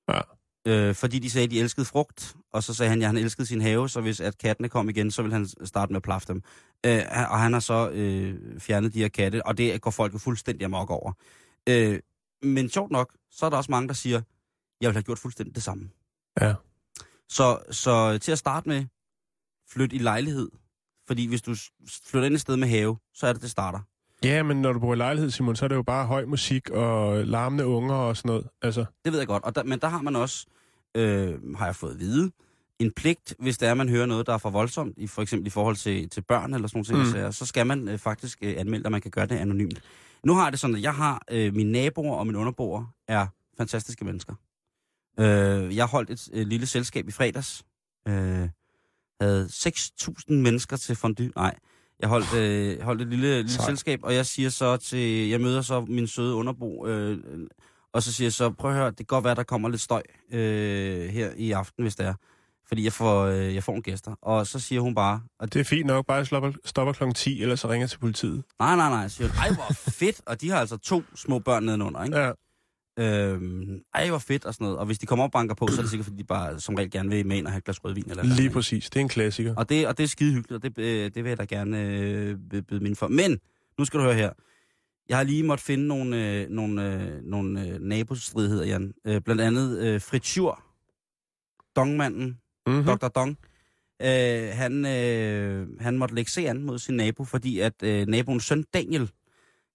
Ja. 0.10 0.21
Øh, 0.67 0.95
fordi 0.95 1.19
de 1.19 1.30
sagde, 1.30 1.45
at 1.45 1.52
de 1.52 1.60
elskede 1.60 1.86
frugt, 1.86 2.36
og 2.54 2.63
så 2.63 2.73
sagde 2.73 2.89
han, 2.89 3.02
at 3.02 3.08
han 3.08 3.17
elskede 3.17 3.47
sin 3.47 3.62
have, 3.62 3.89
så 3.89 4.02
hvis 4.02 4.19
at 4.19 4.38
kattene 4.38 4.69
kom 4.69 4.89
igen, 4.89 5.12
så 5.12 5.21
ville 5.21 5.34
han 5.34 5.47
starte 5.65 5.91
med 5.91 5.97
at 5.97 6.04
plaffe 6.04 6.28
dem. 6.28 6.43
Øh, 6.86 7.02
og 7.30 7.39
han 7.39 7.54
har 7.54 7.60
så 7.60 7.89
øh, 7.89 8.60
fjernet 8.60 8.93
de 8.93 8.99
her 8.99 9.08
katte, 9.08 9.45
og 9.45 9.58
det 9.58 9.82
går 9.82 9.91
folk 9.91 10.13
jo 10.13 10.17
fuldstændig 10.17 10.65
amok 10.65 10.89
over. 10.89 11.13
Øh, 11.69 11.99
men 12.41 12.69
sjovt 12.69 12.91
nok, 12.91 13.15
så 13.30 13.45
er 13.45 13.49
der 13.49 13.58
også 13.58 13.71
mange, 13.71 13.88
der 13.88 13.93
siger, 13.93 14.21
jeg 14.82 14.88
ville 14.88 14.95
have 14.95 15.04
gjort 15.04 15.19
fuldstændig 15.19 15.56
det 15.56 15.63
samme. 15.63 15.89
Ja. 16.41 16.54
Så, 17.30 17.60
så 17.71 18.17
til 18.17 18.32
at 18.32 18.38
starte 18.38 18.69
med, 18.69 18.86
flyt 19.69 19.93
i 19.93 19.97
lejlighed. 19.97 20.49
Fordi 21.10 21.28
hvis 21.28 21.41
du 21.41 21.56
flytter 22.10 22.26
ind 22.26 22.36
et 22.36 22.41
sted 22.41 22.58
med 22.58 22.67
have, 22.67 22.98
så 23.13 23.28
er 23.28 23.34
det, 23.34 23.41
det 23.41 23.52
starter. 23.52 23.80
Ja, 24.24 24.43
men 24.43 24.62
når 24.62 24.74
du 24.74 24.80
bor 24.80 24.93
i 24.93 24.98
lejlighed, 24.98 25.32
Simon, 25.32 25.56
så 25.56 25.65
er 25.65 25.67
det 25.69 25.76
jo 25.76 25.84
bare 25.84 26.06
høj 26.06 26.26
musik 26.26 26.69
og 26.69 27.26
larmende 27.26 27.65
unger 27.65 27.95
og 27.95 28.17
sådan 28.17 28.30
noget. 28.30 28.48
Altså, 28.62 28.86
Det 29.06 29.12
ved 29.12 29.19
jeg 29.19 29.28
godt. 29.28 29.43
Og 29.43 29.56
der, 29.56 29.63
men 29.63 29.80
der 29.80 29.88
har 29.88 30.02
man 30.02 30.15
også, 30.15 30.45
øh, 30.95 31.56
har 31.56 31.65
jeg 31.65 31.76
fået 31.76 31.91
at 31.93 32.00
vide, 32.00 32.32
en 32.80 32.91
pligt, 32.91 33.36
hvis 33.39 33.58
det 33.58 33.67
er, 33.69 33.74
man 33.74 33.89
hører 33.89 34.06
noget, 34.06 34.28
der 34.28 34.34
er 34.34 34.38
for 34.38 34.50
voldsomt, 34.50 34.93
i, 34.98 35.08
for 35.08 35.22
eksempel 35.22 35.48
i 35.48 35.50
forhold 35.50 35.76
til, 35.76 36.10
til 36.10 36.22
børn 36.22 36.54
eller 36.54 36.67
sådan 36.67 36.86
noget, 36.89 37.15
Mm. 37.15 37.26
mm. 37.26 37.32
så 37.32 37.45
skal 37.45 37.67
man 37.67 37.88
øh, 37.88 37.98
faktisk 37.98 38.38
øh, 38.41 38.54
anmelde, 38.58 38.86
at 38.86 38.91
man 38.91 39.02
kan 39.02 39.12
gøre 39.12 39.26
det 39.26 39.36
anonymt. 39.36 39.82
Nu 40.26 40.34
har 40.34 40.43
jeg 40.43 40.52
det 40.52 40.60
sådan, 40.60 40.76
at 40.76 40.82
jeg 40.82 40.95
har 40.95 41.22
øh, 41.32 41.54
mine 41.56 41.72
naboer 41.72 42.15
og 42.15 42.28
mine 42.28 42.38
underboer 42.39 42.93
er 43.08 43.28
fantastiske 43.58 44.06
mennesker. 44.06 44.34
Øh, 45.19 45.76
jeg 45.76 45.86
holdt 45.86 46.10
et 46.10 46.30
øh, 46.34 46.48
lille 46.48 46.65
selskab 46.65 47.08
i 47.08 47.12
fredags. 47.12 47.63
Øh, 48.08 48.50
havde 49.21 49.45
6.000 49.45 50.34
mennesker 50.34 50.77
til 50.77 50.95
fondue. 50.95 51.32
Nej, 51.36 51.55
jeg 51.99 52.10
holdt, 52.10 52.34
øh, 52.34 52.82
holdt 52.82 53.01
et 53.01 53.08
lille, 53.08 53.36
lille 53.36 53.63
selskab, 53.65 53.99
og 54.03 54.15
jeg 54.15 54.25
siger 54.25 54.49
så 54.49 54.77
til, 54.77 55.29
jeg 55.29 55.41
møder 55.41 55.62
så 55.62 55.82
min 55.82 56.08
søde 56.08 56.36
underbo, 56.36 56.88
øh, 56.88 57.17
og 57.93 58.03
så 58.03 58.13
siger 58.13 58.25
jeg 58.25 58.34
så, 58.34 58.49
prøv 58.49 58.71
at 58.71 58.77
høre, 58.77 58.88
det 58.89 58.97
kan 58.97 59.05
godt 59.05 59.23
være, 59.23 59.36
der 59.36 59.43
kommer 59.43 59.69
lidt 59.69 59.82
støj 59.82 60.01
øh, 60.32 61.10
her 61.10 61.32
i 61.38 61.51
aften, 61.51 61.84
hvis 61.84 61.95
det 61.95 62.05
er. 62.05 62.13
Fordi 62.67 62.84
jeg 62.84 62.93
får, 62.93 63.25
øh, 63.25 63.55
jeg 63.55 63.63
får 63.63 63.71
nogle 63.71 63.84
gæster. 63.84 64.15
Og 64.21 64.47
så 64.47 64.60
siger 64.60 64.82
hun 64.82 64.95
bare, 64.95 65.21
og 65.39 65.53
det 65.53 65.60
er 65.60 65.63
fint 65.63 65.86
nok, 65.86 66.05
bare 66.05 66.25
stopper, 66.25 66.51
stopper 66.65 66.93
kl. 66.93 67.03
10, 67.15 67.41
ellers 67.41 67.60
så 67.60 67.69
ringer 67.69 67.88
til 67.88 67.99
politiet. 67.99 68.43
nej, 68.60 68.75
nej, 68.75 68.89
nej, 68.89 69.08
siger 69.08 69.27
hun, 69.27 69.38
ej, 69.38 69.53
hvor 69.53 69.73
fedt. 69.73 70.21
Og 70.25 70.41
de 70.41 70.49
har 70.49 70.60
altså 70.60 70.77
to 70.77 71.03
små 71.15 71.39
børn 71.39 71.63
nedenunder, 71.63 72.03
ikke? 72.03 72.17
Ja. 72.17 72.32
Øhm, 72.99 73.81
ej, 73.93 74.09
hvor 74.09 74.17
fedt 74.17 74.45
og 74.45 74.53
sådan 74.53 74.65
noget. 74.65 74.77
Og 74.79 74.85
hvis 74.85 74.99
de 74.99 75.05
kommer 75.05 75.25
op 75.25 75.27
og 75.27 75.31
banker 75.31 75.55
på, 75.55 75.67
så 75.67 75.77
er 75.77 75.81
det 75.81 75.89
sikkert, 75.89 76.05
fordi 76.05 76.17
de 76.17 76.23
bare 76.23 76.59
som 76.59 76.75
regel 76.75 76.91
gerne 76.91 77.09
vil 77.09 77.25
med 77.27 77.38
ind 77.38 77.45
og 77.45 77.51
have 77.51 77.57
et 77.57 77.63
glas 77.63 77.83
rødvin. 77.85 78.09
Eller 78.09 78.23
Lige 78.23 78.49
præcis. 78.49 78.89
Det 78.89 78.95
er 78.95 79.01
en 79.01 79.09
klassiker. 79.09 79.55
Og 79.55 79.69
det, 79.69 79.88
og 79.88 79.97
det 79.97 80.03
er 80.03 80.07
skide 80.07 80.33
hyggeligt, 80.33 80.65
og 80.65 80.75
det, 80.77 80.83
øh, 80.83 81.12
det 81.15 81.23
vil 81.23 81.29
jeg 81.29 81.38
da 81.38 81.43
gerne 81.45 81.81
øh, 81.83 82.38
by- 82.49 82.55
byde 82.62 82.83
min 82.83 82.95
for. 82.95 83.07
Men, 83.07 83.39
nu 83.77 83.85
skal 83.85 83.99
du 83.99 84.03
høre 84.05 84.13
her. 84.15 84.31
Jeg 85.09 85.17
har 85.17 85.23
lige 85.23 85.43
måtte 85.43 85.63
finde 85.63 85.88
nogle, 85.88 86.33
øh, 86.41 86.49
nogle, 86.49 86.93
øh, 87.03 87.23
nogle 87.23 87.67
øh, 87.67 87.79
nabostridigheder, 87.81 88.65
Jan. 88.65 88.93
Øh, 89.05 89.21
blandt 89.21 89.41
andet 89.41 89.79
øh, 89.79 90.01
Fritjur, 90.01 90.63
dongmanden, 91.75 92.38
Mm-hmm. 92.67 92.83
Dr. 92.85 93.07
Dong. 93.07 93.38
Øh, 94.01 94.49
han, 94.53 94.85
øh, 94.85 95.67
han 95.79 95.97
måtte 95.97 96.15
lægge 96.15 96.31
se 96.31 96.49
an 96.49 96.63
mod 96.63 96.79
sin 96.79 96.95
nabo, 96.95 97.23
fordi 97.23 97.59
at 97.59 97.83
øh, 97.83 98.07
naboens 98.07 98.43
søn 98.43 98.63
Daniel, 98.73 99.09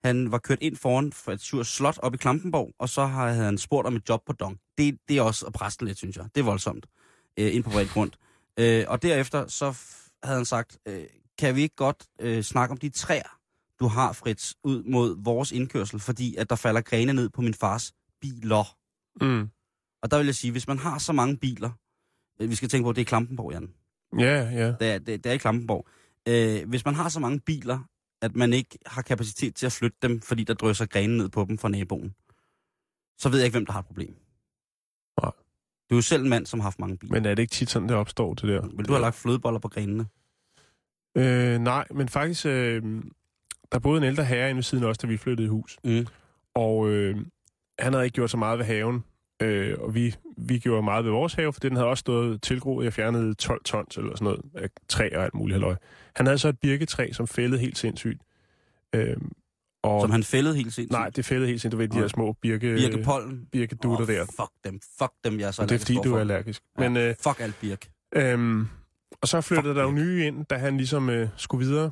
han 0.04 0.32
var 0.32 0.38
kørt 0.38 0.58
ind 0.60 0.76
foran 0.76 1.12
Fritjurs 1.12 1.68
slot 1.68 1.98
op 1.98 2.14
i 2.14 2.16
Klampenborg, 2.16 2.74
og 2.78 2.88
så 2.88 3.06
har- 3.06 3.30
havde 3.32 3.44
han 3.44 3.58
spurgt 3.58 3.86
om 3.86 3.96
et 3.96 4.08
job 4.08 4.22
på 4.26 4.32
Dong. 4.32 4.58
Det, 4.78 4.98
det 5.08 5.16
er 5.18 5.22
også 5.22 5.46
at 5.46 5.76
den 5.80 5.86
lidt, 5.88 5.98
synes 5.98 6.16
jeg. 6.16 6.24
Det 6.34 6.40
er 6.40 6.44
voldsomt. 6.44 6.86
Øh, 7.38 7.54
ind 7.54 7.64
på 7.64 7.70
bredt 7.70 7.90
grund. 7.90 8.10
Øh, 8.58 8.84
og 8.88 9.02
derefter 9.02 9.46
så 9.46 9.66
havde 10.22 10.36
han 10.36 10.44
sagt, 10.44 10.78
øh, 10.88 11.04
kan 11.38 11.56
vi 11.56 11.62
ikke 11.62 11.76
godt 11.76 12.04
øh, 12.20 12.42
snakke 12.42 12.72
om 12.72 12.78
de 12.78 12.88
træer, 12.88 13.38
du 13.80 13.86
har, 13.86 14.12
Fritz, 14.12 14.52
ud 14.64 14.82
mod 14.82 15.16
vores 15.24 15.52
indkørsel, 15.52 16.00
fordi 16.00 16.36
at 16.36 16.50
der 16.50 16.56
falder 16.56 16.80
grene 16.80 17.12
ned 17.12 17.28
på 17.30 17.40
min 17.42 17.54
fars 17.54 17.92
biler. 18.20 18.76
Mm. 19.24 19.48
Og 20.02 20.10
der 20.10 20.16
vil 20.18 20.26
jeg 20.26 20.34
sige, 20.34 20.50
hvis 20.50 20.68
man 20.68 20.78
har 20.78 20.98
så 20.98 21.12
mange 21.12 21.36
biler, 21.36 21.70
øh, 22.40 22.50
vi 22.50 22.54
skal 22.54 22.68
tænke 22.68 22.84
på, 22.84 22.90
at 22.90 22.96
det 22.96 23.02
er 23.02 23.06
Klampenborg, 23.06 23.52
Jan. 23.52 23.70
Ja, 24.18 24.50
ja. 24.50 24.66
Det 24.80 24.90
er, 24.92 24.98
det, 24.98 25.24
det 25.24 25.30
er 25.30 25.34
i 25.34 25.38
Klampenborg. 25.38 25.86
Øh, 26.28 26.68
hvis 26.68 26.84
man 26.84 26.94
har 26.94 27.08
så 27.08 27.20
mange 27.20 27.40
biler, 27.40 27.78
at 28.22 28.36
man 28.36 28.52
ikke 28.52 28.78
har 28.86 29.02
kapacitet 29.02 29.54
til 29.54 29.66
at 29.66 29.72
flytte 29.72 29.96
dem, 30.02 30.20
fordi 30.20 30.44
der 30.44 30.54
drøser 30.54 30.86
grene 30.86 31.16
ned 31.16 31.28
på 31.28 31.44
dem 31.48 31.58
fra 31.58 31.68
naboen, 31.68 32.14
så 33.18 33.28
ved 33.28 33.38
jeg 33.38 33.44
ikke, 33.44 33.54
hvem 33.54 33.66
der 33.66 33.72
har 33.72 33.80
et 33.80 33.86
problem. 33.86 34.16
Nej. 35.22 35.32
Du 35.90 35.94
er 35.94 35.98
jo 35.98 36.02
selv 36.02 36.22
en 36.22 36.28
mand, 36.28 36.46
som 36.46 36.60
har 36.60 36.64
haft 36.64 36.78
mange 36.78 36.96
biler. 36.96 37.12
Men 37.12 37.24
er 37.24 37.34
det 37.34 37.42
ikke 37.42 37.52
tit 37.52 37.70
sådan, 37.70 37.88
det 37.88 37.96
opstår, 37.96 38.34
det 38.34 38.48
der? 38.48 38.62
Men 38.62 38.84
du 38.84 38.92
har 38.92 39.00
lagt 39.00 39.16
flødeboller 39.16 39.60
på 39.60 39.68
grenene. 39.68 40.06
Øh, 41.16 41.60
nej, 41.60 41.86
men 41.90 42.08
faktisk, 42.08 42.46
øh, 42.46 43.02
der 43.72 43.78
boede 43.78 43.98
en 43.98 44.04
ældre 44.04 44.24
herre 44.24 44.50
inde 44.50 44.56
ved 44.56 44.62
siden 44.62 44.84
os, 44.84 44.98
da 44.98 45.06
vi 45.06 45.16
flyttede 45.16 45.46
i 45.46 45.48
hus. 45.48 45.78
Mm. 45.84 46.06
Og 46.54 46.88
øh, 46.88 47.16
han 47.78 47.92
havde 47.92 48.04
ikke 48.04 48.14
gjort 48.14 48.30
så 48.30 48.36
meget 48.36 48.58
ved 48.58 48.66
haven. 48.66 49.04
Øh, 49.42 49.76
og 49.80 49.94
vi, 49.94 50.14
vi 50.36 50.58
gjorde 50.58 50.82
meget 50.82 51.04
ved 51.04 51.12
vores 51.12 51.34
have, 51.34 51.52
for 51.52 51.60
den 51.60 51.76
havde 51.76 51.88
også 51.88 52.00
stået 52.00 52.42
tilgroet. 52.42 52.84
Jeg 52.84 52.92
fjernede 52.92 53.34
12 53.34 53.64
tons 53.64 53.96
eller 53.96 54.10
sådan 54.16 54.24
noget 54.24 54.40
af 54.54 54.68
træ 54.88 55.08
og 55.16 55.24
alt 55.24 55.34
muligt 55.34 55.54
halløj. 55.54 55.74
Han 56.16 56.26
havde 56.26 56.38
så 56.38 56.48
et 56.48 56.58
birketræ, 56.60 57.12
som 57.12 57.26
fældede 57.26 57.60
helt 57.60 57.78
sindssygt. 57.78 58.22
Øh, 58.94 59.16
og 59.82 60.00
Som 60.00 60.10
han 60.10 60.22
fældede 60.22 60.54
helt 60.56 60.72
sindssygt. 60.74 60.92
Nej, 60.92 61.10
det 61.10 61.24
fældede 61.24 61.48
helt 61.48 61.60
sindssygt. 61.60 61.72
Du 61.72 61.76
ved, 61.76 61.88
de 61.88 61.98
her 61.98 62.08
små 62.08 62.32
birke, 62.32 62.74
Birkepollen. 62.74 63.46
birkedutter 63.52 64.04
Åh, 64.04 64.08
der. 64.08 64.24
Fuck 64.24 64.50
dem. 64.64 64.80
Fuck 64.98 65.12
dem, 65.24 65.40
jeg 65.40 65.46
er 65.46 65.50
så 65.50 65.62
Og 65.62 65.68
det 65.68 65.74
er 65.74 65.78
fordi, 65.78 65.98
du 66.04 66.14
er 66.14 66.20
allergisk. 66.20 66.62
Ja, 66.78 66.88
Men, 66.88 66.96
øh, 66.96 67.14
fuck 67.24 67.40
alt 67.40 67.60
birk. 67.60 67.88
Øhm, 68.16 68.68
og 69.22 69.28
så 69.28 69.40
flyttede 69.40 69.68
Fuck 69.68 69.76
der 69.76 69.82
jo 69.82 69.90
nye 69.90 70.26
ind, 70.26 70.44
da 70.44 70.56
han 70.56 70.76
ligesom 70.76 71.10
øh, 71.10 71.28
skulle 71.36 71.66
videre. 71.66 71.90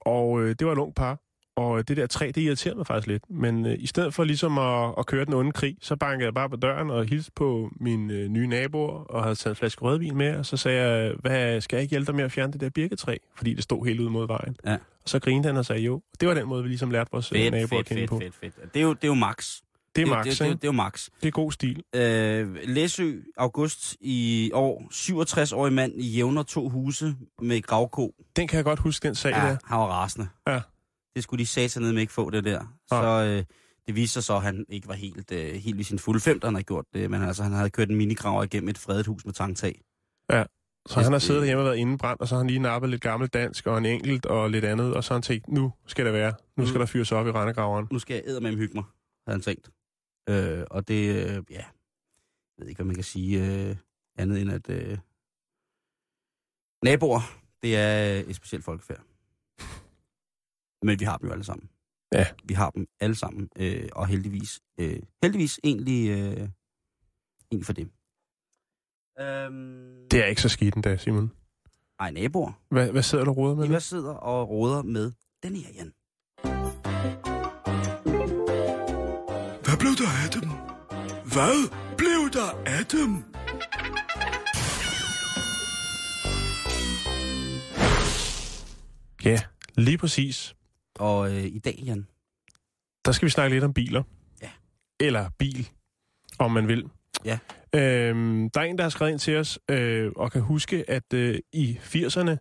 Og 0.00 0.42
øh, 0.42 0.48
det 0.58 0.66
var 0.66 0.72
et 0.72 0.78
ung 0.78 0.94
par. 0.94 1.18
Og 1.56 1.88
det 1.88 1.96
der 1.96 2.06
træ, 2.06 2.26
det 2.34 2.36
irriterede 2.42 2.76
mig 2.76 2.86
faktisk 2.86 3.06
lidt. 3.08 3.30
Men 3.30 3.66
øh, 3.66 3.76
i 3.78 3.86
stedet 3.86 4.14
for 4.14 4.24
ligesom 4.24 4.58
at, 4.58 4.94
at 4.98 5.06
køre 5.06 5.24
den 5.24 5.34
onde 5.34 5.52
krig, 5.52 5.76
så 5.80 5.96
bankede 5.96 6.24
jeg 6.24 6.34
bare 6.34 6.50
på 6.50 6.56
døren 6.56 6.90
og 6.90 7.04
hilste 7.04 7.32
på 7.34 7.70
mine 7.80 8.14
øh, 8.14 8.28
nye 8.28 8.46
naboer, 8.46 8.92
og 8.92 9.22
havde 9.22 9.34
taget 9.34 9.52
en 9.52 9.56
flaske 9.56 9.82
rødvin 9.82 10.16
med, 10.16 10.36
og 10.36 10.46
så 10.46 10.56
sagde 10.56 10.82
jeg, 10.82 11.14
hvad, 11.20 11.60
skal 11.60 11.76
jeg 11.76 11.82
ikke 11.82 11.90
hjælpe 11.90 12.06
dig 12.06 12.14
med 12.14 12.24
at 12.24 12.32
fjerne 12.32 12.52
det 12.52 12.60
der 12.60 12.70
birketræ? 12.70 13.16
Fordi 13.36 13.54
det 13.54 13.62
stod 13.62 13.86
helt 13.86 14.00
ud 14.00 14.08
mod 14.08 14.26
vejen. 14.26 14.56
Ja. 14.66 14.74
Og 14.74 14.78
så 15.08 15.18
grinede 15.18 15.46
han 15.46 15.56
og 15.56 15.66
sagde 15.66 15.82
jo. 15.82 16.02
Det 16.20 16.28
var 16.28 16.34
den 16.34 16.48
måde, 16.48 16.62
vi 16.62 16.68
ligesom 16.68 16.90
lærte 16.90 17.10
vores 17.12 17.32
øh, 17.32 17.38
Fedt, 17.38 17.52
naboer 17.54 17.66
fedt, 17.68 17.80
at 17.80 17.86
kende 17.86 18.00
fedt, 18.00 18.10
på. 18.10 18.18
fedt, 18.18 18.34
fedt. 18.40 18.74
Det 18.74 18.80
er 18.80 18.84
jo, 18.84 18.92
det 18.92 19.04
er 19.04 19.08
jo 19.08 19.14
max. 19.14 19.56
Det 19.96 20.02
er 20.02 20.06
max, 20.06 20.24
det, 20.24 20.38
det, 20.38 20.44
ikke? 20.44 20.54
det 20.54 20.64
er 20.64 20.68
jo 20.68 20.72
max. 20.72 21.08
Det 21.22 21.28
er 21.28 21.32
god 21.32 21.52
stil. 21.52 21.82
Øh, 21.94 22.56
Læsø, 22.64 23.12
august 23.36 23.96
i 24.00 24.50
år, 24.54 24.82
67-årig 24.92 25.72
mand 25.72 25.92
i 25.96 26.08
jævner 26.08 26.42
to 26.42 26.68
huse 26.68 27.14
med 27.42 27.62
gravko. 27.62 28.14
Den 28.36 28.48
kan 28.48 28.56
jeg 28.56 28.64
godt 28.64 28.78
huske, 28.78 29.08
den 29.08 29.14
sag 29.14 29.30
Ja, 29.30 29.36
der. 29.36 29.56
han 29.64 29.78
var 29.78 29.86
rasende. 29.86 30.28
Ja. 30.48 30.60
Det 31.14 31.22
skulle 31.22 31.40
de 31.40 31.46
satanede 31.46 31.92
med 31.92 32.00
ikke 32.00 32.12
få, 32.12 32.30
det 32.30 32.44
der. 32.44 32.78
Så 32.88 32.94
øh, 33.38 33.44
det 33.86 33.94
viste 33.96 34.12
sig 34.14 34.24
så, 34.24 34.36
at 34.36 34.42
han 34.42 34.64
ikke 34.68 34.88
var 34.88 34.94
helt, 34.94 35.32
øh, 35.32 35.54
helt 35.54 35.80
i 35.80 35.82
sin 35.82 35.98
fulde 35.98 36.20
fem, 36.20 36.40
da 36.40 36.46
han 36.46 36.54
havde 36.54 36.64
gjort 36.64 36.84
det. 36.94 37.10
Men 37.10 37.22
altså, 37.22 37.42
han 37.42 37.52
havde 37.52 37.70
kørt 37.70 37.88
en 37.90 37.96
minigraver 37.96 38.42
igennem 38.42 38.68
et 38.68 38.78
fredet 38.78 39.06
hus 39.06 39.24
med 39.24 39.32
tangtag. 39.32 39.80
Så 40.88 41.00
han 41.00 41.12
har 41.12 41.18
siddet 41.18 41.44
hjemme 41.46 41.60
og 41.62 41.64
været 41.66 41.76
indebrændt, 41.76 42.20
og 42.20 42.28
så 42.28 42.34
har 42.34 42.38
han 42.40 42.46
lige 42.46 42.58
nappet 42.58 42.90
lidt 42.90 43.02
gammelt 43.02 43.32
dansk 43.32 43.66
og 43.66 43.78
en 43.78 43.86
enkelt 43.86 44.26
og 44.26 44.50
lidt 44.50 44.64
andet, 44.64 44.94
og 44.96 45.04
så 45.04 45.10
har 45.10 45.16
han 45.16 45.22
tænkt, 45.22 45.48
nu 45.48 45.72
skal 45.86 46.04
det 46.04 46.12
være. 46.12 46.34
Nu 46.56 46.66
skal 46.66 46.74
Mm. 46.74 46.78
der 46.78 46.86
fyres 46.86 47.12
op 47.12 47.26
i 47.26 47.30
rendegraveren. 47.30 47.88
Nu 47.90 47.98
skal 47.98 48.22
jeg 48.26 48.42
med 48.42 48.56
hygge 48.56 48.74
mig, 48.74 48.84
havde 49.26 49.34
han 49.36 49.40
tænkt. 49.40 49.70
Øh, 50.28 50.64
og 50.70 50.88
det, 50.88 51.14
øh, 51.14 51.42
ja, 51.50 51.56
jeg 51.56 51.64
ved 52.58 52.68
ikke, 52.68 52.78
hvad 52.78 52.86
man 52.86 52.94
kan 52.94 53.04
sige 53.04 53.68
øh, 53.68 53.76
andet 54.18 54.40
end 54.40 54.52
at 54.52 54.70
øh, 54.70 54.98
naboer, 56.84 57.20
det 57.62 57.76
er 57.76 58.22
et 58.26 58.36
specielt 58.36 58.64
folkefærd. 58.64 59.00
Men 60.82 61.00
vi 61.00 61.04
har 61.04 61.16
dem 61.16 61.26
jo 61.26 61.32
alle 61.32 61.44
sammen. 61.44 61.68
Ja. 62.12 62.26
Vi 62.44 62.54
har 62.54 62.70
dem 62.70 62.86
alle 63.00 63.16
sammen, 63.16 63.48
øh, 63.58 63.88
og 63.92 64.06
heldigvis, 64.06 64.60
øh, 64.78 65.00
heldigvis 65.22 65.60
egentlig, 65.64 66.10
øh, 66.10 66.48
egentlig 67.50 67.66
for 67.66 67.72
det. 67.72 67.88
Øhm, 69.20 70.08
Det 70.10 70.20
er 70.20 70.26
ikke 70.26 70.42
så 70.42 70.48
skidt 70.48 70.74
endda, 70.74 70.96
Simon. 70.96 71.32
Ej, 72.00 72.10
naboer. 72.10 72.52
Hvad, 72.68 72.90
hvad 72.92 73.02
sidder 73.02 73.24
du 73.24 73.30
og 73.30 73.36
roder 73.36 73.54
med? 73.54 73.66
Eva 73.68 73.78
sidder 73.78 74.14
og 74.14 74.48
råder 74.50 74.82
med 74.82 75.12
den 75.42 75.56
her, 75.56 75.68
Jan. 75.74 75.92
Hvad 79.64 79.78
blev 79.78 79.92
der 80.02 80.10
af 80.24 80.30
dem? 80.40 80.48
Hvad 81.32 81.70
blev 81.96 82.30
der 82.32 82.50
af 82.66 82.86
dem? 82.86 83.24
Ja, 89.24 89.38
lige 89.74 89.98
præcis. 89.98 90.54
Og 90.98 91.30
øh, 91.30 91.44
i 91.44 91.58
dag, 91.58 91.74
Jan, 91.86 92.06
Der 93.04 93.12
skal 93.12 93.26
vi 93.26 93.30
snakke 93.30 93.54
lidt 93.56 93.64
om 93.64 93.74
biler. 93.74 94.02
Ja. 94.42 94.50
Eller 95.00 95.30
bil, 95.38 95.68
om 96.38 96.50
man 96.50 96.68
vil. 96.68 96.88
Ja. 97.24 97.38
Øhm, 97.74 98.50
der 98.50 98.60
er 98.60 98.64
en, 98.64 98.78
der 98.78 98.82
har 98.84 98.88
skrevet 98.88 99.12
ind 99.12 99.18
til 99.18 99.36
os, 99.36 99.58
øh, 99.70 100.12
og 100.16 100.32
kan 100.32 100.40
huske, 100.40 100.84
at 100.90 101.12
øh, 101.14 101.38
i 101.52 101.78
80'erne 101.82 102.36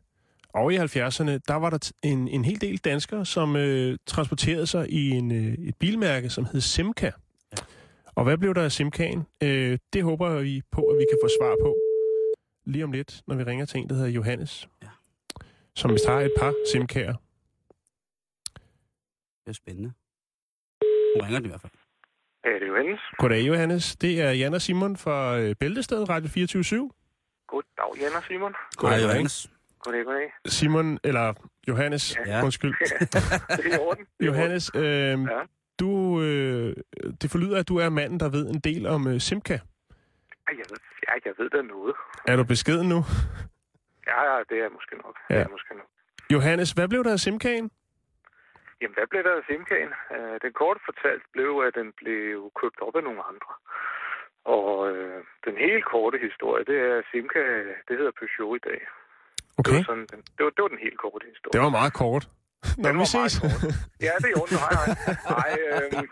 og 0.53 0.73
i 0.73 0.77
70'erne, 0.77 1.39
der 1.47 1.55
var 1.55 1.69
der 1.69 1.91
en, 2.03 2.27
en 2.27 2.45
hel 2.45 2.61
del 2.61 2.77
danskere, 2.77 3.25
som 3.25 3.55
øh, 3.55 3.97
transporterede 4.07 4.67
sig 4.67 4.89
i 4.89 5.09
en, 5.09 5.31
øh, 5.31 5.53
et 5.53 5.75
bilmærke, 5.79 6.29
som 6.29 6.45
hed 6.51 6.61
Simca. 6.61 7.05
Ja. 7.51 7.57
Og 8.15 8.23
hvad 8.23 8.37
blev 8.37 8.55
der 8.55 8.63
af 8.63 8.71
Simcaen? 8.71 9.25
Øh, 9.43 9.77
det 9.93 10.03
håber 10.03 10.39
vi 10.41 10.61
på, 10.71 10.81
at 10.81 10.97
vi 10.97 11.05
kan 11.11 11.17
få 11.23 11.29
svar 11.39 11.55
på 11.63 11.75
lige 12.65 12.83
om 12.83 12.91
lidt, 12.91 13.21
når 13.27 13.35
vi 13.35 13.43
ringer 13.43 13.65
til 13.65 13.79
en, 13.79 13.89
der 13.89 13.95
hedder 13.95 14.09
Johannes. 14.09 14.69
Ja. 14.83 14.87
Som 15.75 15.91
vist 15.91 16.07
har 16.07 16.19
et 16.19 16.31
par 16.39 16.53
Simcaer. 16.71 17.15
Det 19.51 19.57
er 19.57 19.61
spændende. 19.63 19.91
Hun 21.15 21.21
ringer 21.25 21.39
det 21.39 21.45
i 21.45 21.49
hvert 21.49 21.61
fald. 21.61 21.71
Ja, 22.45 22.49
det 22.49 22.63
er 22.63 22.67
Johannes. 22.67 22.99
Goddag, 23.17 23.41
Johannes. 23.47 23.95
Det 23.95 24.21
er 24.21 24.31
Jan 24.31 24.53
og 24.53 24.61
Simon 24.61 24.97
fra 24.97 25.39
øh, 25.39 25.55
Bæltestedet 25.59 26.09
Radio 26.09 26.29
24 26.29 26.91
Goddag, 27.47 27.97
Jan 28.01 28.13
og 28.15 28.23
Simon. 28.23 28.53
Hej, 28.81 29.01
Johannes. 29.01 29.51
Goddag, 29.79 30.05
goddag. 30.05 30.33
Simon, 30.47 30.99
eller 31.03 31.33
Johannes, 31.67 32.17
Ja. 32.17 32.37
ja. 32.37 32.43
undskyld. 32.45 32.73
det 33.57 33.65
er 33.65 33.75
i 33.75 33.79
orden. 33.79 34.05
Johannes, 34.27 34.71
øh, 34.75 34.83
Ja. 34.83 35.17
du, 35.79 36.21
øh, 36.21 36.75
det 37.21 37.31
forlyder, 37.31 37.59
at 37.59 37.67
du 37.67 37.77
er 37.77 37.89
manden, 37.89 38.19
der 38.19 38.29
ved 38.29 38.49
en 38.49 38.59
del 38.59 38.85
om 38.85 39.07
øh. 39.07 39.13
Ej, 39.13 39.19
Jeg 39.19 40.65
ved, 40.69 40.77
ja, 41.07 41.13
jeg 41.25 41.33
ved 41.37 41.49
da 41.49 41.61
noget. 41.61 41.95
Er 42.27 42.35
du 42.35 42.43
beskeden 42.43 42.89
nu? 42.89 42.99
Ja, 44.07 44.19
ja, 44.33 44.39
det 44.49 44.57
er 44.65 44.69
måske 44.69 44.95
nok. 45.05 45.15
Ja. 45.29 45.35
Det 45.35 45.45
er 45.45 45.49
måske 45.49 45.73
nok. 45.73 45.87
Johannes, 46.31 46.71
hvad 46.71 46.87
blev 46.87 47.03
der 47.03 47.11
af 47.11 47.19
Simcaen? 47.19 47.71
Jamen, 48.81 48.95
hvad 48.97 49.07
blev 49.11 49.23
der 49.27 49.33
af 49.39 49.43
Simkagen? 49.49 49.93
Uh, 50.15 50.35
den 50.43 50.53
kort 50.61 50.79
fortalt 50.87 51.23
blev, 51.35 51.51
at 51.67 51.73
den 51.79 51.87
blev 52.01 52.51
købt 52.61 52.79
op 52.85 52.95
af 52.99 53.03
nogle 53.07 53.21
andre. 53.31 53.53
Og 54.55 54.65
uh, 54.91 55.19
den 55.45 55.55
helt 55.65 55.85
korte 55.93 56.17
historie, 56.27 56.63
det 56.69 56.77
er, 56.87 56.93
at 56.99 57.05
Simca, 57.11 57.41
det 57.87 57.93
hedder 57.99 58.13
Peugeot 58.19 58.57
i 58.61 58.63
dag. 58.69 58.81
Det 58.85 59.59
Okay, 59.61 59.77
var, 59.77 59.83
sådan, 59.89 60.07
den, 60.11 60.19
det, 60.37 60.41
var, 60.45 60.51
det 60.55 60.61
var 60.65 60.71
den 60.75 60.83
helt 60.87 60.99
korte 61.05 61.25
historie. 61.33 61.53
det 61.55 61.61
var 61.65 61.73
meget 61.79 61.93
kort. 62.03 62.23
Nå, 62.81 62.89
Den 62.89 62.99
vi 63.01 63.05
ses. 63.13 63.33
Ja, 64.07 64.13
det 64.23 64.27
er 64.31 64.35
jo 64.39 64.45
Nej, 64.65 64.73
nej. 64.79 64.89
Ej, 65.43 65.51
øhm, 65.67 66.07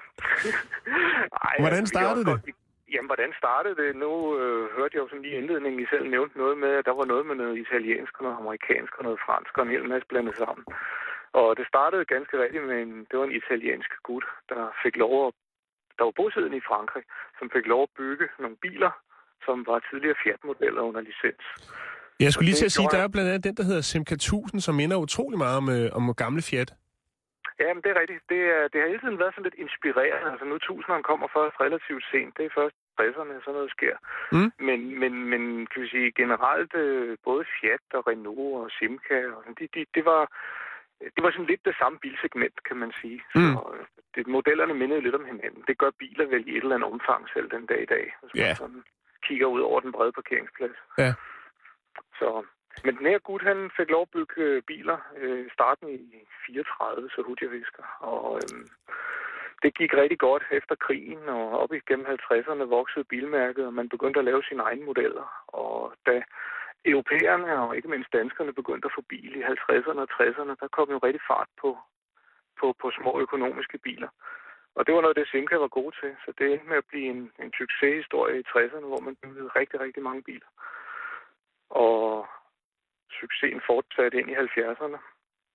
ej, 1.47 1.55
Hvordan 1.63 1.83
altså, 1.83 1.93
startede 1.95 2.25
det? 2.25 2.33
godt- 2.33 2.55
Jamen, 2.93 3.09
hvordan 3.11 3.31
startede 3.41 3.75
det? 3.83 3.89
Nu 4.05 4.11
øh, 4.39 4.63
hørte 4.77 4.93
jeg 4.95 5.01
jo 5.03 5.07
sådan 5.09 5.21
lige 5.25 5.37
indledningen, 5.41 5.79
I 5.83 5.87
selv 5.93 6.05
nævnte 6.15 6.37
noget 6.43 6.57
med, 6.63 6.71
at 6.79 6.85
der 6.85 6.95
var 6.99 7.05
noget 7.05 7.25
med 7.29 7.35
noget 7.35 7.57
italiensk 7.65 8.13
og 8.17 8.23
noget 8.23 8.37
amerikansk 8.41 8.93
og 8.97 9.03
noget 9.03 9.19
fransk 9.25 9.57
og 9.57 9.63
en 9.63 9.73
hel 9.75 9.85
masse 9.91 10.07
blandet 10.11 10.35
sammen. 10.43 10.65
Og 11.33 11.57
det 11.57 11.65
startede 11.67 12.05
ganske 12.05 12.43
rigtigt 12.43 12.63
med 12.63 12.77
en, 12.81 12.93
det 13.09 13.19
var 13.19 13.25
en 13.25 13.39
italiensk 13.41 13.91
gut, 14.03 14.25
der 14.49 14.61
fik 14.83 14.95
lov 14.95 15.27
at, 15.27 15.33
der 15.97 16.03
var 16.03 16.15
bosiddende 16.19 16.57
i 16.57 16.67
Frankrig, 16.69 17.03
som 17.39 17.49
fik 17.55 17.65
lov 17.65 17.81
at 17.83 17.93
bygge 17.97 18.27
nogle 18.39 18.57
biler, 18.65 18.91
som 19.45 19.65
var 19.67 19.79
tidligere 19.89 20.15
Fiat-modeller 20.23 20.81
under 20.81 21.01
licens. 21.01 21.45
Jeg 22.19 22.31
skulle 22.31 22.47
lige 22.49 22.59
til 22.61 22.71
at 22.71 22.75
sige, 22.77 22.89
der 22.91 23.01
er 23.03 23.07
blandt 23.07 23.29
andet 23.29 23.43
den, 23.43 23.55
der 23.57 23.63
hedder 23.69 23.81
Simca 23.81 24.15
1000, 24.15 24.61
som 24.61 24.75
minder 24.75 24.97
utrolig 24.97 25.37
meget 25.37 25.57
om, 25.61 25.69
øh, 25.69 25.97
om 25.97 26.15
gamle 26.23 26.41
Fiat. 26.49 26.71
Ja, 27.61 27.69
men 27.73 27.81
det 27.83 27.89
er 27.91 27.99
rigtigt. 28.01 28.23
Det, 28.33 28.41
er, 28.55 28.63
det 28.71 28.77
har 28.79 28.87
hele 28.91 29.03
tiden 29.03 29.21
været 29.21 29.33
sådan 29.33 29.47
lidt 29.47 29.61
inspirerende. 29.65 30.31
Altså 30.31 30.45
nu 30.45 30.55
tusinderne 30.57 31.09
kommer 31.09 31.27
først 31.37 31.55
relativt 31.65 32.05
sent. 32.11 32.37
Det 32.37 32.43
er 32.45 32.57
først 32.59 32.75
60'erne, 32.99 33.35
sådan 33.43 33.57
noget 33.57 33.75
sker. 33.77 33.95
Mm. 34.35 34.51
Men, 34.67 34.79
men, 35.01 35.13
men 35.31 35.41
kan 35.69 35.81
vi 35.83 35.87
sige, 35.95 36.17
generelt 36.21 36.73
øh, 36.83 37.17
både 37.27 37.43
Fiat 37.53 37.85
og 37.97 38.01
Renault 38.07 38.55
og 38.63 38.69
Simca, 38.77 39.19
og 39.35 39.39
sådan, 39.41 39.57
de, 39.59 39.65
de, 39.75 39.81
det 39.95 40.03
var 40.11 40.21
det 41.15 41.23
var 41.23 41.31
sådan 41.31 41.45
lidt 41.45 41.65
det 41.65 41.75
samme 41.81 41.99
bilsegment, 41.99 42.63
kan 42.67 42.77
man 42.77 42.91
sige. 43.01 43.21
Mm. 43.35 43.53
Så 43.55 43.61
øh, 43.73 43.85
det, 44.15 44.27
modellerne 44.27 44.73
mindede 44.73 45.01
lidt 45.01 45.15
om 45.15 45.25
hinanden. 45.25 45.63
Det 45.67 45.77
gør 45.77 45.91
biler 45.99 46.25
vel 46.25 46.47
i 46.47 46.51
et 46.57 46.63
eller 46.63 46.75
andet 46.75 46.91
omfang 46.93 47.29
selv 47.33 47.51
den 47.51 47.65
dag 47.65 47.81
i 47.81 47.85
dag, 47.95 48.05
hvis 48.21 48.33
man 48.33 48.43
Ja. 48.45 48.55
sådan 48.55 48.83
kigger 49.23 49.47
ud 49.47 49.61
over 49.61 49.79
den 49.79 49.91
brede 49.91 50.11
parkeringsplads. 50.11 50.77
Ja. 50.97 51.13
Så, 52.19 52.45
men 52.85 52.97
den 52.97 53.05
her 53.05 53.19
gut, 53.19 53.41
han 53.41 53.71
fik 53.77 53.89
lov 53.89 54.01
at 54.01 54.11
bygge 54.11 54.33
øh, 54.37 54.61
biler 54.61 54.97
øh, 55.17 55.45
starten 55.53 55.89
i 55.89 55.99
34, 56.45 57.09
så 57.09 57.21
hurtigt 57.27 57.51
jeg 57.51 57.59
husker. 57.59 57.83
Og 57.99 58.39
øhm, 58.43 58.67
det 59.63 59.77
gik 59.77 59.93
rigtig 59.93 60.19
godt 60.19 60.43
efter 60.51 60.75
krigen, 60.75 61.29
og 61.29 61.59
op 61.59 61.73
igennem 61.73 62.05
50'erne 62.05 62.63
voksede 62.63 63.03
bilmærket, 63.03 63.65
og 63.65 63.73
man 63.73 63.89
begyndte 63.89 64.19
at 64.19 64.25
lave 64.25 64.43
sine 64.43 64.63
egne 64.63 64.85
modeller. 64.85 65.43
Og 65.47 65.93
da 66.05 66.23
europæerne 66.85 67.59
og 67.63 67.75
ikke 67.77 67.91
mindst 67.93 68.13
danskerne 68.13 68.53
begyndte 68.53 68.85
at 68.85 68.95
få 68.97 69.01
bil 69.09 69.31
i 69.39 69.43
50'erne 69.43 70.01
og 70.05 70.09
60'erne, 70.17 70.53
der 70.61 70.67
kom 70.77 70.87
jo 70.95 70.97
rigtig 70.97 71.23
fart 71.31 71.49
på, 71.61 71.69
på, 72.59 72.65
på 72.81 72.87
små 72.99 73.11
økonomiske 73.25 73.77
biler. 73.77 74.11
Og 74.75 74.81
det 74.85 74.93
var 74.95 75.01
noget, 75.01 75.19
det 75.19 75.27
Simca 75.31 75.55
var 75.65 75.71
god 75.79 75.91
til. 75.99 76.11
Så 76.23 76.29
det 76.37 76.45
endte 76.51 76.69
med 76.71 76.77
at 76.77 76.89
blive 76.91 77.07
en, 77.13 77.21
en 77.43 77.51
succeshistorie 77.59 78.39
i 78.39 78.43
60'erne, 78.53 78.87
hvor 78.91 79.01
man 79.07 79.15
byggede 79.23 79.49
rigtig, 79.59 79.77
rigtig 79.85 80.03
mange 80.03 80.21
biler. 80.29 80.51
Og 81.69 82.27
succesen 83.19 83.61
fortsatte 83.69 84.17
ind 84.19 84.29
i 84.33 84.35
70'erne. 84.43 84.99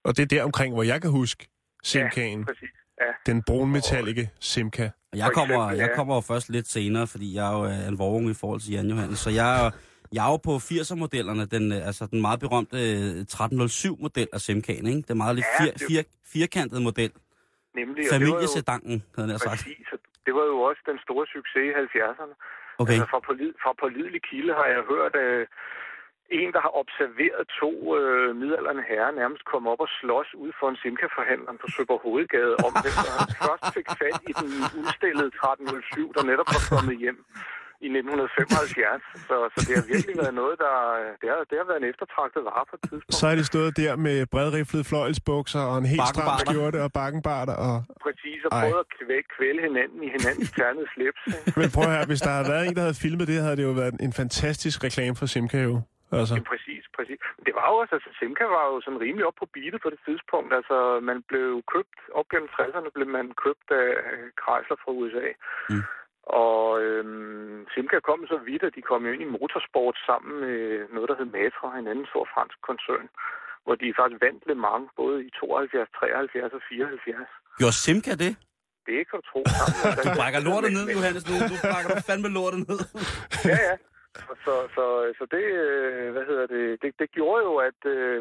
Og 0.07 0.11
det 0.17 0.23
er 0.23 0.31
der 0.35 0.45
omkring, 0.45 0.75
hvor 0.75 0.87
jeg 0.93 1.01
kan 1.03 1.11
huske 1.11 1.49
Simcaen. 1.83 2.41
Ja, 2.41 2.45
præcis. 2.45 2.75
Ja. 3.01 3.13
Den 3.27 3.43
brunmetallige 3.43 4.31
Simca. 4.41 4.91
Og 5.13 5.19
jeg 5.19 5.31
kommer, 5.35 5.73
jeg 5.73 5.91
kommer 5.97 6.15
jo 6.15 6.21
først 6.21 6.49
lidt 6.51 6.67
senere, 6.67 7.07
fordi 7.07 7.35
jeg 7.37 7.45
er 7.53 7.59
jo 7.59 7.65
øh, 7.65 7.89
en 7.89 7.99
vorunge 7.99 8.31
i 8.31 8.39
forhold 8.41 8.61
til 8.61 8.73
Jan 8.73 8.87
Johannes. 8.87 9.19
Så 9.19 9.31
jeg 9.31 9.67
er, 9.67 9.71
jeg 10.15 10.23
er 10.27 10.31
jo 10.35 10.39
på 10.49 10.53
80'er-modellerne, 10.69 11.45
den, 11.55 11.65
øh, 11.77 11.87
altså 11.89 12.03
den 12.13 12.21
meget 12.27 12.41
berømte 12.45 12.77
øh, 12.77 13.21
1307-model 13.33 14.29
af 14.37 14.41
Simcaen, 14.47 14.87
ikke? 14.93 15.03
Den 15.09 15.17
meget 15.23 15.35
lidt 15.39 15.47
fir, 15.59 15.71
det- 15.73 15.83
fir, 15.89 16.03
firkantede 16.35 16.83
model. 16.91 17.13
Nemlig, 17.81 18.01
det 18.05 18.13
Familiesedangen, 18.17 18.97
havde 19.17 19.31
jeg 19.35 19.41
sagt. 19.41 19.61
præcis, 19.65 19.87
det 20.27 20.33
var 20.39 20.45
jo 20.53 20.57
også 20.69 20.83
den 20.91 20.99
store 21.07 21.25
succes 21.37 21.65
i 21.71 21.73
70'erne. 21.83 22.35
Okay. 22.83 22.93
Altså 22.95 23.07
fra, 23.13 23.21
pålid, 23.29 23.53
fra 23.63 23.73
pålidelig 23.83 24.21
kilde 24.31 24.53
har 24.61 24.67
jeg 24.75 24.83
hørt, 24.93 25.15
at 25.29 25.37
en, 26.41 26.51
der 26.57 26.61
har 26.67 26.73
observeret 26.83 27.43
to 27.63 27.71
øh, 28.01 28.29
midalderne 28.41 28.83
herrer 28.91 29.13
nærmest 29.21 29.43
komme 29.53 29.67
op 29.73 29.81
og 29.87 29.91
slås 30.01 30.31
ud 30.43 30.51
for 30.59 30.67
en 30.73 30.79
Simca-forhandler 30.83 31.53
på 31.63 31.67
Søborg 31.75 32.01
Hovedgade 32.07 32.55
om, 32.67 32.73
hvem 32.83 32.97
der 33.07 33.15
først 33.47 33.65
fik 33.77 33.89
fat 34.01 34.19
i 34.31 34.33
den 34.41 34.51
udstillede 34.81 35.29
1307, 35.29 36.13
der 36.17 36.23
netop 36.31 36.49
var 36.55 36.63
kommet 36.75 36.97
hjem 37.05 37.19
i 37.87 37.89
1975. 37.89 39.03
Så, 39.29 39.37
så 39.55 39.59
det 39.67 39.73
har 39.79 39.85
virkelig 39.95 40.17
været 40.23 40.37
noget, 40.43 40.57
der 40.65 40.75
det 41.21 41.29
har, 41.33 41.41
det 41.51 41.57
har 41.61 41.67
været 41.71 41.81
en 41.83 41.89
eftertragtet 41.93 42.41
vare 42.49 42.65
på 42.71 42.75
et 42.79 42.83
tidspunkt. 42.89 43.19
Så 43.21 43.27
er 43.33 43.37
de 43.41 43.45
stået 43.53 43.73
der 43.83 43.93
med 44.07 44.17
bredriflede 44.35 44.85
fløjelsbukser 44.91 45.63
og 45.71 45.77
en 45.83 45.89
helt 45.95 46.09
stram 46.13 46.39
skjorte 46.45 46.79
og 46.87 46.91
bakkenbarter. 47.01 47.57
Og... 47.69 47.77
Præcis, 48.07 48.41
og 48.47 48.51
Ej. 48.53 48.61
prøvet 48.63 48.81
at 48.85 48.89
kvæle, 48.97 49.25
kvæle 49.37 49.61
hinanden 49.69 49.99
i 50.07 50.09
hinandens 50.17 50.51
ternede 50.59 50.89
slips. 50.95 51.23
Men 51.61 51.69
prøv 51.75 51.85
høre, 51.95 52.07
hvis 52.13 52.23
der 52.27 52.31
havde 52.37 52.49
været 52.53 52.65
en, 52.69 52.75
der 52.79 52.85
havde 52.89 52.99
filmet 53.05 53.27
det, 53.31 53.37
havde 53.47 53.57
det 53.61 53.67
jo 53.71 53.75
været 53.83 53.95
en 54.07 54.13
fantastisk 54.23 54.77
reklame 54.87 55.15
for 55.21 55.27
Simca 55.33 55.61
jo. 55.71 55.77
Altså. 56.19 56.35
Jamen, 56.35 56.51
præcis, 56.55 56.85
præcis. 56.97 57.19
Det 57.47 57.53
var 57.59 57.67
jo 57.71 57.75
også, 57.83 57.93
altså 57.99 58.11
Simca 58.19 58.45
var 58.57 58.65
jo 58.73 58.77
sådan 58.85 59.03
rimelig 59.07 59.25
op 59.29 59.37
på 59.43 59.47
beatet 59.55 59.81
på 59.85 59.91
det 59.95 60.01
tidspunkt. 60.07 60.51
Altså 60.59 60.77
man 61.11 61.19
blev 61.31 61.49
købt, 61.75 61.99
op 62.19 62.29
gennem 62.33 62.49
60'erne 62.57 62.91
blev 62.97 63.09
man 63.19 63.27
købt 63.45 63.67
af 63.83 63.89
Chrysler 64.41 64.79
fra 64.83 64.91
USA. 64.99 65.27
Mm. 65.71 65.85
Og 66.27 66.83
øhm, 66.83 67.67
Simca 67.75 67.99
kom 68.09 68.21
så 68.27 68.39
vidt, 68.49 68.63
at 68.63 68.75
de 68.77 68.83
kom 68.91 69.07
jo 69.07 69.13
ind 69.13 69.23
i 69.23 69.35
motorsport 69.37 69.97
sammen 70.09 70.33
med 70.45 70.59
noget, 70.95 71.09
der 71.11 71.17
hed 71.19 71.29
Matra, 71.37 71.69
en 71.79 71.89
anden 71.93 72.07
stor 72.13 72.25
fransk 72.35 72.59
koncern, 72.69 73.09
hvor 73.65 73.75
de 73.75 73.99
faktisk 73.99 74.21
vandt 74.27 74.43
Le 74.49 74.55
Mans 74.65 74.91
både 75.01 75.17
i 75.27 75.31
72, 75.31 75.89
73 75.99 76.53
og 76.59 76.63
74. 76.69 77.29
Gjorde 77.61 77.79
Simca 77.85 78.15
det? 78.25 78.33
Det 78.89 78.99
kan 79.09 79.15
du 79.21 79.25
tro. 79.31 79.41
Du 80.07 80.11
brækker 80.19 80.41
lortet 80.49 80.71
ned, 80.79 80.87
Johannes, 80.97 81.25
nu. 81.29 81.35
Du 81.53 81.57
brækker 81.69 81.89
du 81.95 82.01
fandme 82.09 82.29
lortet 82.39 82.61
ned. 82.71 82.81
Ja, 83.53 83.59
ja. 83.69 83.77
Så, 84.27 84.35
så, 84.45 84.55
så, 84.75 84.85
så 85.19 85.25
det, 85.35 85.45
øh, 85.65 86.13
hvad 86.15 86.25
hedder 86.31 86.47
det, 86.55 86.83
det, 86.83 86.91
det 86.99 87.09
gjorde 87.19 87.41
jo, 87.49 87.53
at 87.69 87.81
øh, 87.95 88.21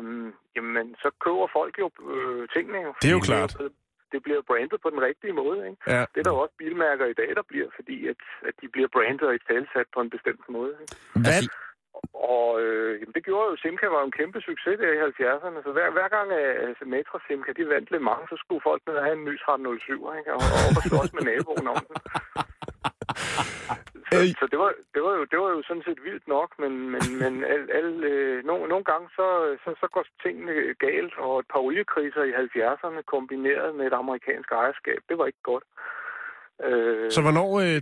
jamen, 0.56 0.96
så 1.04 1.10
køber 1.26 1.48
folk 1.58 1.74
jo 1.84 1.88
øh, 2.14 2.48
tingene. 2.56 2.80
Jo, 2.88 2.94
Det 3.02 3.08
er 3.12 3.16
jo 3.20 3.24
klart. 3.32 3.52
Det 4.14 4.20
bliver 4.26 4.42
brandet 4.50 4.80
på 4.82 4.90
den 4.94 5.02
rigtige 5.08 5.34
måde. 5.42 5.60
Ikke? 5.70 5.80
Ja. 5.94 6.02
Det 6.12 6.18
er 6.20 6.26
der 6.28 6.36
jo 6.36 6.44
også 6.46 6.56
bilmærker 6.62 7.06
i 7.06 7.18
dag, 7.22 7.30
der 7.40 7.46
bliver, 7.52 7.70
fordi 7.78 7.98
at, 8.12 8.22
at 8.48 8.56
de 8.62 8.68
bliver 8.74 8.90
brandet 8.96 9.28
og 9.30 9.36
italesat 9.42 9.88
på 9.94 10.00
en 10.02 10.10
bestemt 10.16 10.46
måde. 10.58 10.74
Ikke? 10.84 10.96
Hvad, 11.26 11.40
Altså, 11.40 11.52
Og 12.14 12.50
øh, 12.64 12.92
jamen, 13.00 13.16
det 13.18 13.24
gjorde 13.28 13.48
jo, 13.50 13.56
Simca 13.64 13.88
var 13.96 14.04
en 14.04 14.18
kæmpe 14.20 14.40
succes 14.50 14.76
der 14.82 14.90
i 14.94 15.02
70'erne. 15.08 15.60
Så 15.66 15.72
hver, 15.76 15.88
hver 15.98 16.10
gang 16.16 16.28
øh, 16.40 16.70
altså, 16.70 16.84
Matra 16.94 17.20
Simca, 17.28 17.52
de 17.58 17.64
vandt 17.74 17.92
lidt 17.92 18.06
mange, 18.12 18.26
så 18.32 18.36
skulle 18.44 18.66
folk 18.70 18.82
ned 18.88 18.96
og 19.00 19.06
have 19.08 19.18
en 19.20 19.28
ny 19.30 19.36
1307, 19.36 20.18
ikke? 20.20 20.32
Og, 20.36 20.42
og 20.54 20.60
op 20.68 20.78
og 20.80 20.84
slås 20.90 21.12
med 21.18 21.24
naboen 21.30 21.68
om 21.74 21.82
den. 21.88 21.98
Så, 24.10 24.16
Øh. 24.20 24.28
så 24.40 24.46
det, 24.52 24.60
var, 24.64 24.72
det, 24.94 25.02
var 25.06 25.14
jo, 25.18 25.24
det 25.32 25.40
var 25.44 25.50
jo 25.56 25.62
sådan 25.68 25.86
set 25.88 26.00
vildt 26.08 26.28
nok, 26.28 26.50
men, 26.60 26.74
men, 26.94 27.04
men 27.22 27.34
al, 27.54 27.64
al, 27.80 28.04
øh, 28.04 28.46
nogle, 28.46 28.68
nogle 28.74 28.86
gange 28.92 29.08
så, 29.18 29.28
så, 29.64 29.70
så 29.82 29.88
går 29.94 30.06
tingene 30.24 30.54
galt, 30.86 31.14
og 31.18 31.40
et 31.40 31.48
par 31.52 31.60
oliekriser 31.60 32.24
i 32.24 32.34
70'erne 32.44 33.02
kombineret 33.14 33.76
med 33.76 33.86
et 33.88 33.94
amerikansk 33.94 34.50
ejerskab, 34.52 35.00
det 35.10 35.18
var 35.18 35.26
ikke 35.26 35.44
godt. 35.52 35.66
Øh, 36.68 37.12
så 37.12 37.22
hvornår, 37.22 37.50
øh, 37.64 37.82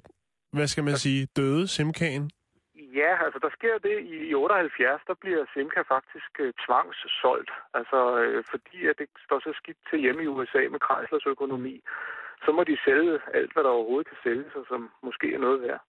hvad 0.56 0.68
skal 0.68 0.84
man 0.84 0.98
sige, 0.98 1.28
døde 1.38 1.68
Simcaen? 1.68 2.32
Ja, 3.00 3.12
altså 3.26 3.40
der 3.46 3.52
sker 3.58 3.76
det 3.88 3.98
i, 4.14 4.16
i 4.30 4.34
78, 4.34 5.02
der 5.08 5.14
bliver 5.22 5.46
Simca 5.54 5.82
faktisk 5.96 6.32
øh, 6.40 6.54
tvangssolgt. 6.66 7.52
Altså 7.74 8.00
øh, 8.22 8.44
fordi 8.52 8.80
at 8.90 8.96
det 9.00 9.08
står 9.26 9.40
så 9.40 9.52
skidt 9.62 9.82
til 9.90 10.00
hjemme 10.00 10.24
i 10.24 10.28
USA 10.28 10.62
med 10.74 10.80
Chryslers 10.86 11.26
økonomi, 11.26 11.76
så 12.46 12.52
må 12.52 12.64
de 12.64 12.78
sælge 12.86 13.20
alt, 13.34 13.54
hvad 13.54 13.64
der 13.64 13.70
overhovedet 13.70 14.08
kan 14.08 14.18
sælges, 14.24 14.56
og 14.56 14.66
som 14.68 14.90
måske 15.04 15.34
er 15.34 15.40
noget 15.40 15.62
værd. 15.62 15.82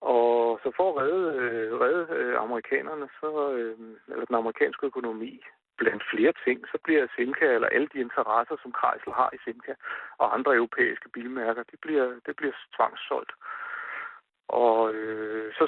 Og 0.00 0.60
så 0.62 0.68
for 0.76 0.86
at 0.90 0.96
redde, 1.02 1.26
øh, 1.44 1.80
redde 1.80 2.06
øh, 2.20 2.40
amerikanerne, 2.46 3.08
så, 3.20 3.30
øh, 3.58 3.78
eller 4.12 4.24
den 4.24 4.40
amerikanske 4.42 4.86
økonomi, 4.86 5.42
blandt 5.78 6.02
flere 6.12 6.32
ting, 6.44 6.58
så 6.72 6.78
bliver 6.84 7.06
Simca, 7.16 7.46
eller 7.54 7.68
alle 7.68 7.88
de 7.92 8.04
interesser, 8.06 8.56
som 8.62 8.74
Chrysler 8.78 9.14
har 9.14 9.30
i 9.32 9.38
Simca, 9.44 9.74
og 10.18 10.34
andre 10.36 10.54
europæiske 10.54 11.08
bilmærker, 11.08 11.62
det 11.62 11.78
bliver, 11.80 12.06
det 12.26 12.36
bliver 12.36 12.54
tvangssolgt. 12.76 13.32
Og 14.48 14.94
øh, 14.94 15.54
så, 15.58 15.64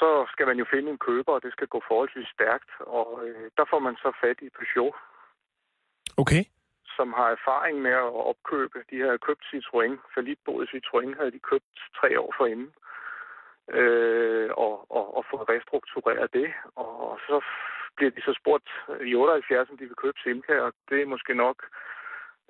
så 0.00 0.26
skal 0.32 0.46
man 0.46 0.58
jo 0.58 0.66
finde 0.70 0.90
en 0.90 1.04
køber, 1.08 1.32
og 1.32 1.42
det 1.42 1.52
skal 1.52 1.68
gå 1.68 1.82
forholdsvis 1.88 2.28
stærkt. 2.36 2.70
Og 2.80 3.08
øh, 3.26 3.50
der 3.56 3.64
får 3.70 3.78
man 3.78 3.96
så 3.96 4.10
fat 4.22 4.38
i 4.42 4.48
Peugeot, 4.56 4.94
Okay 6.22 6.42
som 6.98 7.08
har 7.18 7.28
erfaring 7.38 7.76
med 7.86 7.94
at 8.06 8.12
opkøbe. 8.32 8.78
De 8.90 8.96
har 9.04 9.24
købt 9.26 9.44
Citroën, 9.50 9.92
falitboet 10.14 10.68
Citroën 10.72 11.10
havde 11.18 11.32
de 11.36 11.48
købt 11.50 11.74
tre 11.98 12.08
år 12.22 12.30
forinden. 12.38 12.70
Øh, 13.80 14.50
og, 14.64 14.74
og, 14.98 15.04
og 15.16 15.22
fået 15.30 15.48
restruktureret 15.54 16.28
det. 16.38 16.48
Og 16.76 17.18
så 17.28 17.36
bliver 17.96 18.10
de 18.16 18.20
så 18.28 18.32
spurgt 18.40 18.68
i 19.10 19.14
78, 19.14 19.70
om 19.70 19.78
de 19.78 19.84
vil 19.90 20.02
købe 20.04 20.18
Simca, 20.22 20.54
og 20.66 20.72
det 20.90 20.98
er 21.02 21.12
måske 21.14 21.34
nok 21.34 21.58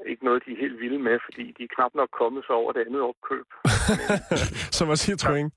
ikke 0.07 0.24
noget, 0.24 0.42
de 0.46 0.53
er 0.53 0.62
helt 0.64 0.80
vilde 0.80 0.99
med, 1.09 1.18
fordi 1.26 1.44
de 1.59 1.62
er 1.64 1.74
knap 1.76 1.92
nok 1.94 2.11
kommet 2.20 2.42
sig 2.46 2.55
over 2.55 2.72
det 2.72 2.82
andet 2.86 3.03
opkøb. 3.11 3.49
Som 4.78 4.88
var 4.88 4.99
Citroën. 5.07 5.49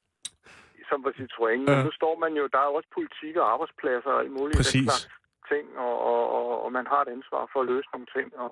som 0.89 1.03
var 1.05 1.13
Citroën. 1.19 1.61
Ja. 1.71 1.83
Nu 1.83 1.91
står 1.91 2.15
man 2.23 2.33
jo, 2.39 2.43
der 2.53 2.59
er 2.59 2.71
også 2.77 2.89
politik 2.97 3.35
og 3.41 3.53
arbejdspladser 3.53 4.11
og 4.15 4.19
alt 4.23 4.31
muligt. 4.31 4.57
den 4.57 4.63
Præcis. 4.65 4.85
slags 4.87 5.20
ting, 5.51 5.65
og, 5.85 5.95
og, 6.11 6.23
og, 6.37 6.63
og 6.63 6.69
man 6.77 6.87
har 6.87 7.01
et 7.01 7.13
ansvar 7.17 7.43
for 7.51 7.59
at 7.61 7.69
løse 7.71 7.89
nogle 7.93 8.09
ting. 8.15 8.27
Og, 8.43 8.51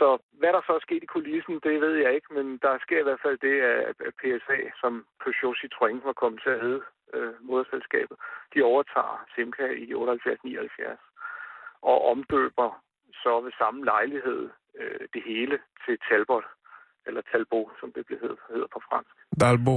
så 0.00 0.06
hvad 0.40 0.52
der 0.52 0.62
så 0.66 0.72
er 0.74 0.86
sket 0.86 1.02
i 1.02 1.12
kulissen, 1.14 1.54
det 1.66 1.80
ved 1.84 1.94
jeg 2.04 2.14
ikke, 2.14 2.30
men 2.38 2.46
der 2.64 2.74
sker 2.84 3.00
i 3.00 3.06
hvert 3.08 3.24
fald 3.24 3.38
det, 3.48 3.56
at 3.90 3.96
PSA, 4.20 4.58
som 4.80 4.92
Peugeot 5.22 5.56
Citroën 5.60 5.98
var 6.08 6.20
kommet 6.22 6.40
til 6.42 6.52
at 6.56 6.62
hedde 6.66 6.82
øh, 7.14 7.34
moderselskabet, 7.48 8.16
de 8.54 8.62
overtager 8.62 9.16
Simca 9.34 9.66
i 9.82 9.86
78-79 9.94 11.06
og 11.90 11.98
omdøber 12.12 12.70
så 13.22 13.40
ved 13.44 13.52
samme 13.58 13.84
lejlighed 13.84 14.42
øh, 14.80 15.00
det 15.14 15.22
hele 15.30 15.58
til 15.84 15.98
Talbot, 16.08 16.46
eller 17.06 17.22
Talbot, 17.30 17.70
som 17.80 17.92
det 17.94 18.06
bliver 18.06 18.20
hedder, 18.20 18.42
hedder 18.52 18.70
på 18.74 18.80
fransk. 18.88 19.14
Dalbo. 19.40 19.76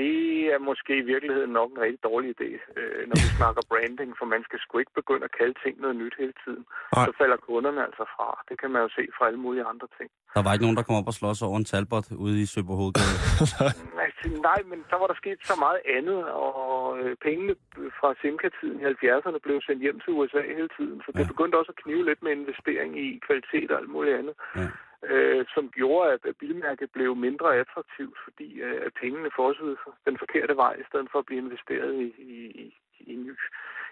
Det 0.00 0.16
er 0.54 0.58
måske 0.70 0.92
i 1.02 1.04
virkeligheden 1.12 1.52
nok 1.60 1.68
en 1.72 1.80
rigtig 1.86 2.02
dårlig 2.10 2.28
idé, 2.36 2.50
øh, 2.78 3.00
når 3.08 3.16
vi 3.24 3.28
snakker 3.40 3.62
branding, 3.72 4.10
for 4.18 4.26
man 4.34 4.42
skal 4.46 4.58
sgu 4.64 4.72
ikke 4.82 4.94
begynde 5.00 5.24
at 5.28 5.34
kalde 5.40 5.54
ting 5.64 5.74
noget 5.84 5.96
nyt 6.02 6.14
hele 6.22 6.34
tiden. 6.44 6.62
Nej. 6.96 7.04
Så 7.06 7.10
falder 7.20 7.38
kunderne 7.48 7.80
altså 7.88 8.04
fra. 8.14 8.28
Det 8.48 8.56
kan 8.60 8.70
man 8.74 8.80
jo 8.86 8.88
se 8.98 9.02
fra 9.16 9.24
alle 9.28 9.40
mulige 9.46 9.64
andre 9.72 9.88
ting. 9.98 10.08
Der 10.36 10.42
var 10.44 10.52
ikke 10.52 10.64
nogen, 10.66 10.78
der 10.80 10.86
kom 10.88 10.96
op 11.00 11.10
og 11.12 11.16
slås 11.20 11.42
over 11.46 11.56
en 11.62 11.68
talbot 11.72 12.06
ude 12.24 12.36
i 12.44 12.46
Søborg 12.52 12.78
Hovedgade. 12.80 13.14
Altså, 13.42 13.62
nej, 14.50 14.60
men 14.70 14.78
så 14.90 14.96
var 15.00 15.06
der 15.10 15.16
sket 15.22 15.38
så 15.50 15.54
meget 15.66 15.80
andet, 15.98 16.20
og 16.46 16.64
øh, 17.00 17.12
pengene 17.26 17.54
fra 17.98 18.08
Simca-tiden 18.20 18.76
i 18.80 18.84
70'erne 18.92 19.38
blev 19.46 19.56
sendt 19.66 19.82
hjem 19.86 19.98
til 20.00 20.10
USA 20.18 20.40
hele 20.56 20.70
tiden, 20.78 20.98
så 21.04 21.08
det 21.16 21.24
Ja. 21.26 21.32
begyndte 21.32 21.58
også 21.60 21.72
at 21.74 21.80
knive 21.84 22.04
lidt 22.08 22.20
med 22.24 22.32
investering 22.40 22.90
i 23.04 23.06
kvalitet 23.26 23.68
og 23.72 23.78
alt 23.80 23.90
muligt 23.96 24.16
andet. 24.20 24.34
Ja. 24.60 24.68
Øh, 25.14 25.44
som 25.54 25.64
gjorde, 25.78 26.12
at 26.14 26.22
at 26.30 26.36
bilmærket 26.42 26.88
blev 26.96 27.10
mindre 27.26 27.48
attraktivt, 27.62 28.18
fordi 28.24 28.48
øh, 28.66 28.78
at 28.86 28.92
pengene 29.02 29.30
fossede 29.40 29.76
den 30.08 30.16
forkerte 30.22 30.54
vej, 30.62 30.74
i 30.82 30.86
stedet 30.88 31.08
for 31.12 31.18
at 31.18 31.26
blive 31.28 31.40
investeret 31.46 31.92
i, 32.04 32.06
i, 32.34 32.36
i, 32.62 32.64
i, 33.12 33.14
ny, 33.24 33.32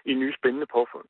i 0.05 0.13
nye 0.13 0.33
spændende 0.39 0.67
påfund. 0.77 1.07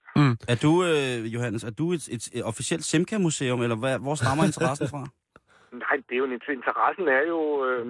Er 0.51 0.57
du, 0.65 0.71
øh, 0.89 1.33
Johannes, 1.35 1.63
er 1.63 1.73
du 1.81 1.85
et, 1.97 2.05
et, 2.15 2.23
et 2.37 2.43
officielt 2.51 2.83
Simca-museum, 2.83 3.61
eller 3.61 3.77
hvad, 3.83 3.99
hvor 3.99 4.15
stammer 4.15 4.43
interessen 4.43 4.87
fra? 4.93 5.03
Nej, 5.83 5.95
det 6.07 6.13
er 6.15 6.21
jo, 6.23 6.25
en- 6.25 6.51
interessen 6.59 7.07
er 7.07 7.23
jo 7.33 7.41
øh, 7.67 7.85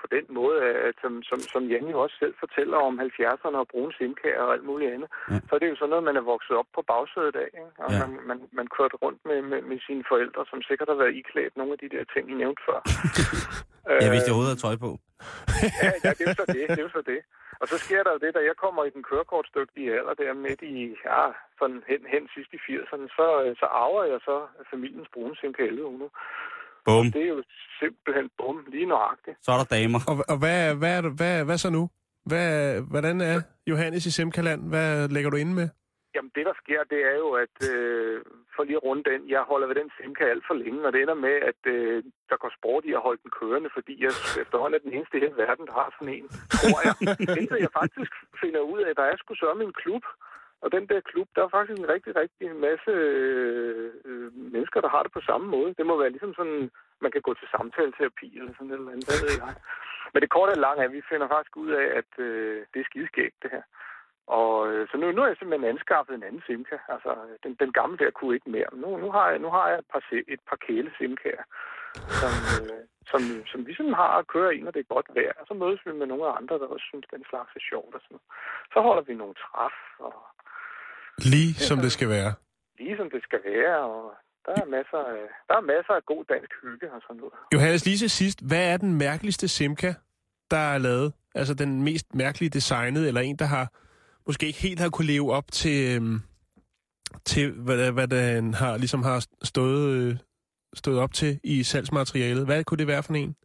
på 0.00 0.06
den 0.14 0.24
måde, 0.38 0.56
at 0.88 0.94
som, 1.02 1.22
som, 1.22 1.38
som 1.52 1.62
Jan 1.72 1.86
jo 1.94 1.98
også 2.04 2.16
selv 2.22 2.34
fortæller 2.44 2.76
om 2.88 3.00
70'erne 3.00 3.56
og 3.62 3.68
brune 3.72 3.92
simkager 3.98 4.42
og 4.46 4.52
alt 4.52 4.64
muligt 4.70 4.92
andet, 4.94 5.08
Ja. 5.28 5.34
ja. 5.34 5.40
så 5.48 5.54
er 5.54 5.58
det 5.58 5.70
jo 5.70 5.76
sådan 5.76 5.90
noget, 5.90 6.04
man 6.10 6.16
er 6.16 6.30
vokset 6.34 6.54
op 6.60 6.66
på 6.74 6.82
bagsædet 6.92 7.36
af. 7.44 7.48
Ikke? 7.60 7.70
Og 7.84 7.90
Ja. 7.92 7.96
ja. 7.96 8.06
man, 8.06 8.10
man, 8.30 8.38
man 8.58 8.66
kørte 8.76 8.96
rundt 9.04 9.20
med, 9.30 9.42
med, 9.50 9.60
med 9.70 9.78
sine 9.86 10.04
forældre, 10.10 10.42
som 10.50 10.62
sikkert 10.62 10.88
har 10.88 10.98
været 11.02 11.14
iklædt 11.20 11.56
nogle 11.56 11.72
af 11.72 11.78
de 11.82 11.88
der 11.94 12.04
ting, 12.14 12.24
I 12.30 12.34
nævnte 12.42 12.62
før. 12.68 12.78
Jeg 14.04 14.10
vidste, 14.14 14.28
jeg 14.28 14.34
overhovedet 14.34 14.52
havde 14.52 14.64
tøj 14.66 14.76
på. 14.86 14.90
ja, 15.84 15.90
ja, 16.04 16.10
det 16.16 16.22
er 16.24 16.30
jo 16.30 16.34
så 16.40 16.44
det, 16.56 16.62
det 16.70 16.78
er 16.82 16.86
jo 16.88 16.94
så 16.98 17.02
det. 17.12 17.20
Og 17.62 17.68
så 17.68 17.76
sker 17.84 18.02
der 18.02 18.12
jo 18.12 18.18
det, 18.24 18.34
da 18.34 18.40
jeg 18.50 18.56
kommer 18.64 18.82
i 18.84 18.90
den 18.96 19.02
kørekortstygtige 19.10 19.92
alder, 19.98 20.14
der 20.14 20.34
midt 20.46 20.62
i, 20.62 20.76
ja, 21.08 21.22
sådan 21.58 21.82
hen, 21.90 22.00
hen 22.14 22.22
sidst 22.34 22.50
i 22.56 22.60
80'erne, 22.66 23.06
så, 23.18 23.26
øh, 23.44 23.56
så 23.60 23.66
arver 23.82 24.04
jeg 24.12 24.20
så 24.28 24.36
familiens 24.70 25.08
brune 25.14 25.36
Simca 25.36 25.62
1100. 25.62 26.10
Bum. 26.86 27.06
Det 27.16 27.22
er 27.22 27.28
jo 27.36 27.42
simpelthen 27.80 28.26
bum, 28.38 28.56
lige 28.74 28.86
nøjagtigt. 28.86 29.36
Så 29.44 29.48
er 29.54 29.58
der 29.62 29.68
damer. 29.76 30.00
Og, 30.10 30.16
og 30.32 30.36
hvad, 30.42 30.74
hvad, 30.80 30.92
er 30.98 31.02
du- 31.06 31.14
hvad, 31.20 31.44
hvad 31.44 31.58
så 31.58 31.70
nu? 31.70 31.82
Hvad, 32.30 32.80
hvordan 32.92 33.16
er 33.20 33.36
Johannes 33.70 34.06
i 34.06 34.10
Simkaland? 34.10 34.60
Hvad 34.72 35.08
lægger 35.14 35.30
du 35.30 35.36
inde 35.36 35.54
med? 35.60 35.68
Jamen 36.14 36.32
det, 36.36 36.44
der 36.50 36.56
sker, 36.62 36.80
det 36.92 37.00
er 37.12 37.16
jo, 37.24 37.28
at 37.44 37.56
øh, 37.72 38.16
for 38.54 38.62
lige 38.64 38.78
at 38.80 38.84
runde 38.88 39.04
den, 39.10 39.20
jeg 39.34 39.42
holder 39.50 39.66
ved 39.70 39.76
den 39.80 39.90
Simca 39.96 40.24
alt 40.32 40.44
for 40.48 40.54
længe, 40.62 40.80
og 40.86 40.92
det 40.92 41.00
ender 41.02 41.18
med, 41.26 41.36
at 41.50 41.60
øh, 41.76 41.96
der 42.30 42.36
går 42.42 42.50
sport 42.58 42.82
i 42.90 42.92
at 42.98 43.04
holde 43.06 43.20
den 43.24 43.32
kørende, 43.40 43.70
fordi 43.76 43.94
jeg 44.04 44.12
efterhånden 44.44 44.76
er 44.78 44.82
den 44.86 44.92
eneste 44.96 45.16
i 45.16 45.22
hele 45.24 45.36
verden, 45.44 45.64
der 45.68 45.74
har 45.80 45.88
sådan 45.96 46.14
en, 46.16 46.26
tror 46.60 46.78
jeg. 46.86 46.94
Indtil 47.40 47.60
jeg 47.66 47.72
faktisk 47.80 48.12
finder 48.42 48.62
ud 48.72 48.80
af, 48.84 48.88
at 48.90 48.98
der 49.00 49.06
er 49.10 49.16
sgu 49.18 49.30
sørme 49.34 49.62
en 49.68 49.78
klub, 49.82 50.04
og 50.62 50.72
den 50.72 50.84
der 50.90 51.00
klub, 51.10 51.28
der 51.34 51.42
er 51.42 51.54
faktisk 51.56 51.78
en 51.78 51.88
rigtig, 51.94 52.12
rigtig 52.16 52.48
masse 52.66 52.90
øh, 52.90 53.90
øh, 54.04 54.28
mennesker, 54.54 54.80
der 54.80 54.88
har 54.94 55.02
det 55.02 55.12
på 55.12 55.22
samme 55.28 55.46
måde. 55.54 55.74
Det 55.78 55.86
må 55.86 55.94
være 55.98 56.14
ligesom 56.14 56.34
sådan, 56.34 56.70
man 57.04 57.12
kan 57.12 57.22
gå 57.22 57.34
til 57.34 57.48
samtaleterapi 57.54 58.28
eller 58.38 58.52
sådan 58.54 58.70
et 58.70 58.78
eller 58.78 58.92
andet, 58.92 59.06
hvad 59.08 59.20
ved 59.24 59.34
jeg. 59.42 59.54
Men 60.12 60.20
det 60.22 60.30
korte 60.30 60.50
og 60.56 60.64
lange 60.66 60.80
er, 60.82 60.88
at 60.88 60.96
vi 60.98 61.08
finder 61.10 61.28
faktisk 61.28 61.56
ud 61.56 61.70
af, 61.82 61.86
at 62.00 62.10
øh, 62.18 62.66
det 62.72 62.80
er 62.80 62.88
skideskægt, 62.90 63.42
det 63.42 63.50
her. 63.50 63.64
Og 64.26 64.54
øh, 64.72 64.88
så 64.90 64.96
nu, 64.96 65.12
nu 65.12 65.20
har 65.20 65.28
jeg 65.28 65.36
simpelthen 65.38 65.70
anskaffet 65.70 66.14
en 66.14 66.22
anden 66.28 66.42
simka. 66.46 66.76
Altså, 66.88 67.10
den, 67.42 67.54
den 67.62 67.72
gamle 67.72 67.98
der 67.98 68.10
kunne 68.10 68.34
ikke 68.34 68.50
mere. 68.50 68.70
Nu, 68.72 68.88
nu, 68.96 69.10
har, 69.10 69.30
jeg, 69.30 69.38
nu 69.38 69.50
har 69.50 69.68
jeg 69.68 69.78
et 69.78 69.88
par, 69.92 70.02
et 70.34 70.42
par 70.48 70.58
kæle 70.66 70.90
simkaer, 70.98 71.44
som, 72.20 72.32
øh, 72.56 72.82
som, 73.10 73.20
som 73.50 73.66
vi 73.66 73.74
sådan 73.74 74.00
har 74.02 74.12
at 74.18 74.26
køre 74.26 74.56
i, 74.56 74.60
når 74.60 74.70
det 74.70 74.80
er 74.80 74.94
godt 74.94 75.08
vejr. 75.14 75.32
Og 75.40 75.46
så 75.46 75.54
mødes 75.54 75.80
vi 75.86 75.92
med 75.92 76.06
nogle 76.06 76.36
andre, 76.38 76.58
der 76.58 76.66
også 76.66 76.86
synes, 76.88 77.06
den 77.14 77.24
slags 77.30 77.52
er 77.56 77.64
sjovt 77.70 77.94
og 77.94 78.00
sådan 78.00 78.14
noget. 78.14 78.28
Så 78.72 78.78
holder 78.86 79.02
vi 79.02 79.14
nogle 79.14 79.34
træf, 79.34 79.76
og 79.98 80.14
Lige 81.18 81.54
som 81.54 81.78
det 81.78 81.92
skal 81.92 82.08
være. 82.08 82.32
lige 82.78 82.96
som 82.96 83.10
det 83.10 83.22
skal 83.22 83.40
være, 83.44 83.78
og 83.78 84.12
der 84.46 84.52
er 84.62 84.64
masser 84.64 84.98
af, 84.98 85.22
der 85.48 85.54
er 85.56 85.60
masser 85.60 85.92
af 85.92 86.04
god 86.04 86.24
dansk 86.24 86.52
hygge 86.62 86.92
og 86.92 87.00
sådan 87.02 87.16
noget. 87.16 87.32
Johannes, 87.54 87.84
lige 87.84 87.96
til 87.96 88.10
sidst. 88.10 88.38
Hvad 88.46 88.72
er 88.72 88.76
den 88.76 88.98
mærkeligste 88.98 89.48
Simca, 89.48 89.94
der 90.50 90.56
er 90.74 90.78
lavet? 90.78 91.12
Altså 91.34 91.54
den 91.54 91.82
mest 91.82 92.14
mærkelige 92.14 92.50
designet, 92.50 93.08
eller 93.08 93.20
en, 93.20 93.36
der 93.36 93.44
har 93.44 93.66
måske 94.26 94.46
ikke 94.46 94.58
helt 94.58 94.80
har 94.80 94.90
kunne 94.90 95.06
leve 95.06 95.32
op 95.32 95.44
til, 95.52 95.96
øhm, 95.96 96.20
til 97.24 97.52
hvad, 97.52 97.92
hvad 97.92 98.08
den 98.08 98.54
har, 98.54 98.76
ligesom 98.76 99.02
har 99.02 99.26
stået, 99.42 99.88
øh, 99.96 100.16
stået 100.74 100.98
op 100.98 101.12
til 101.12 101.40
i 101.44 101.62
salgsmaterialet. 101.62 102.44
Hvad 102.46 102.64
kunne 102.64 102.78
det 102.78 102.86
være 102.86 103.02
for 103.02 103.14
en? 103.14 103.36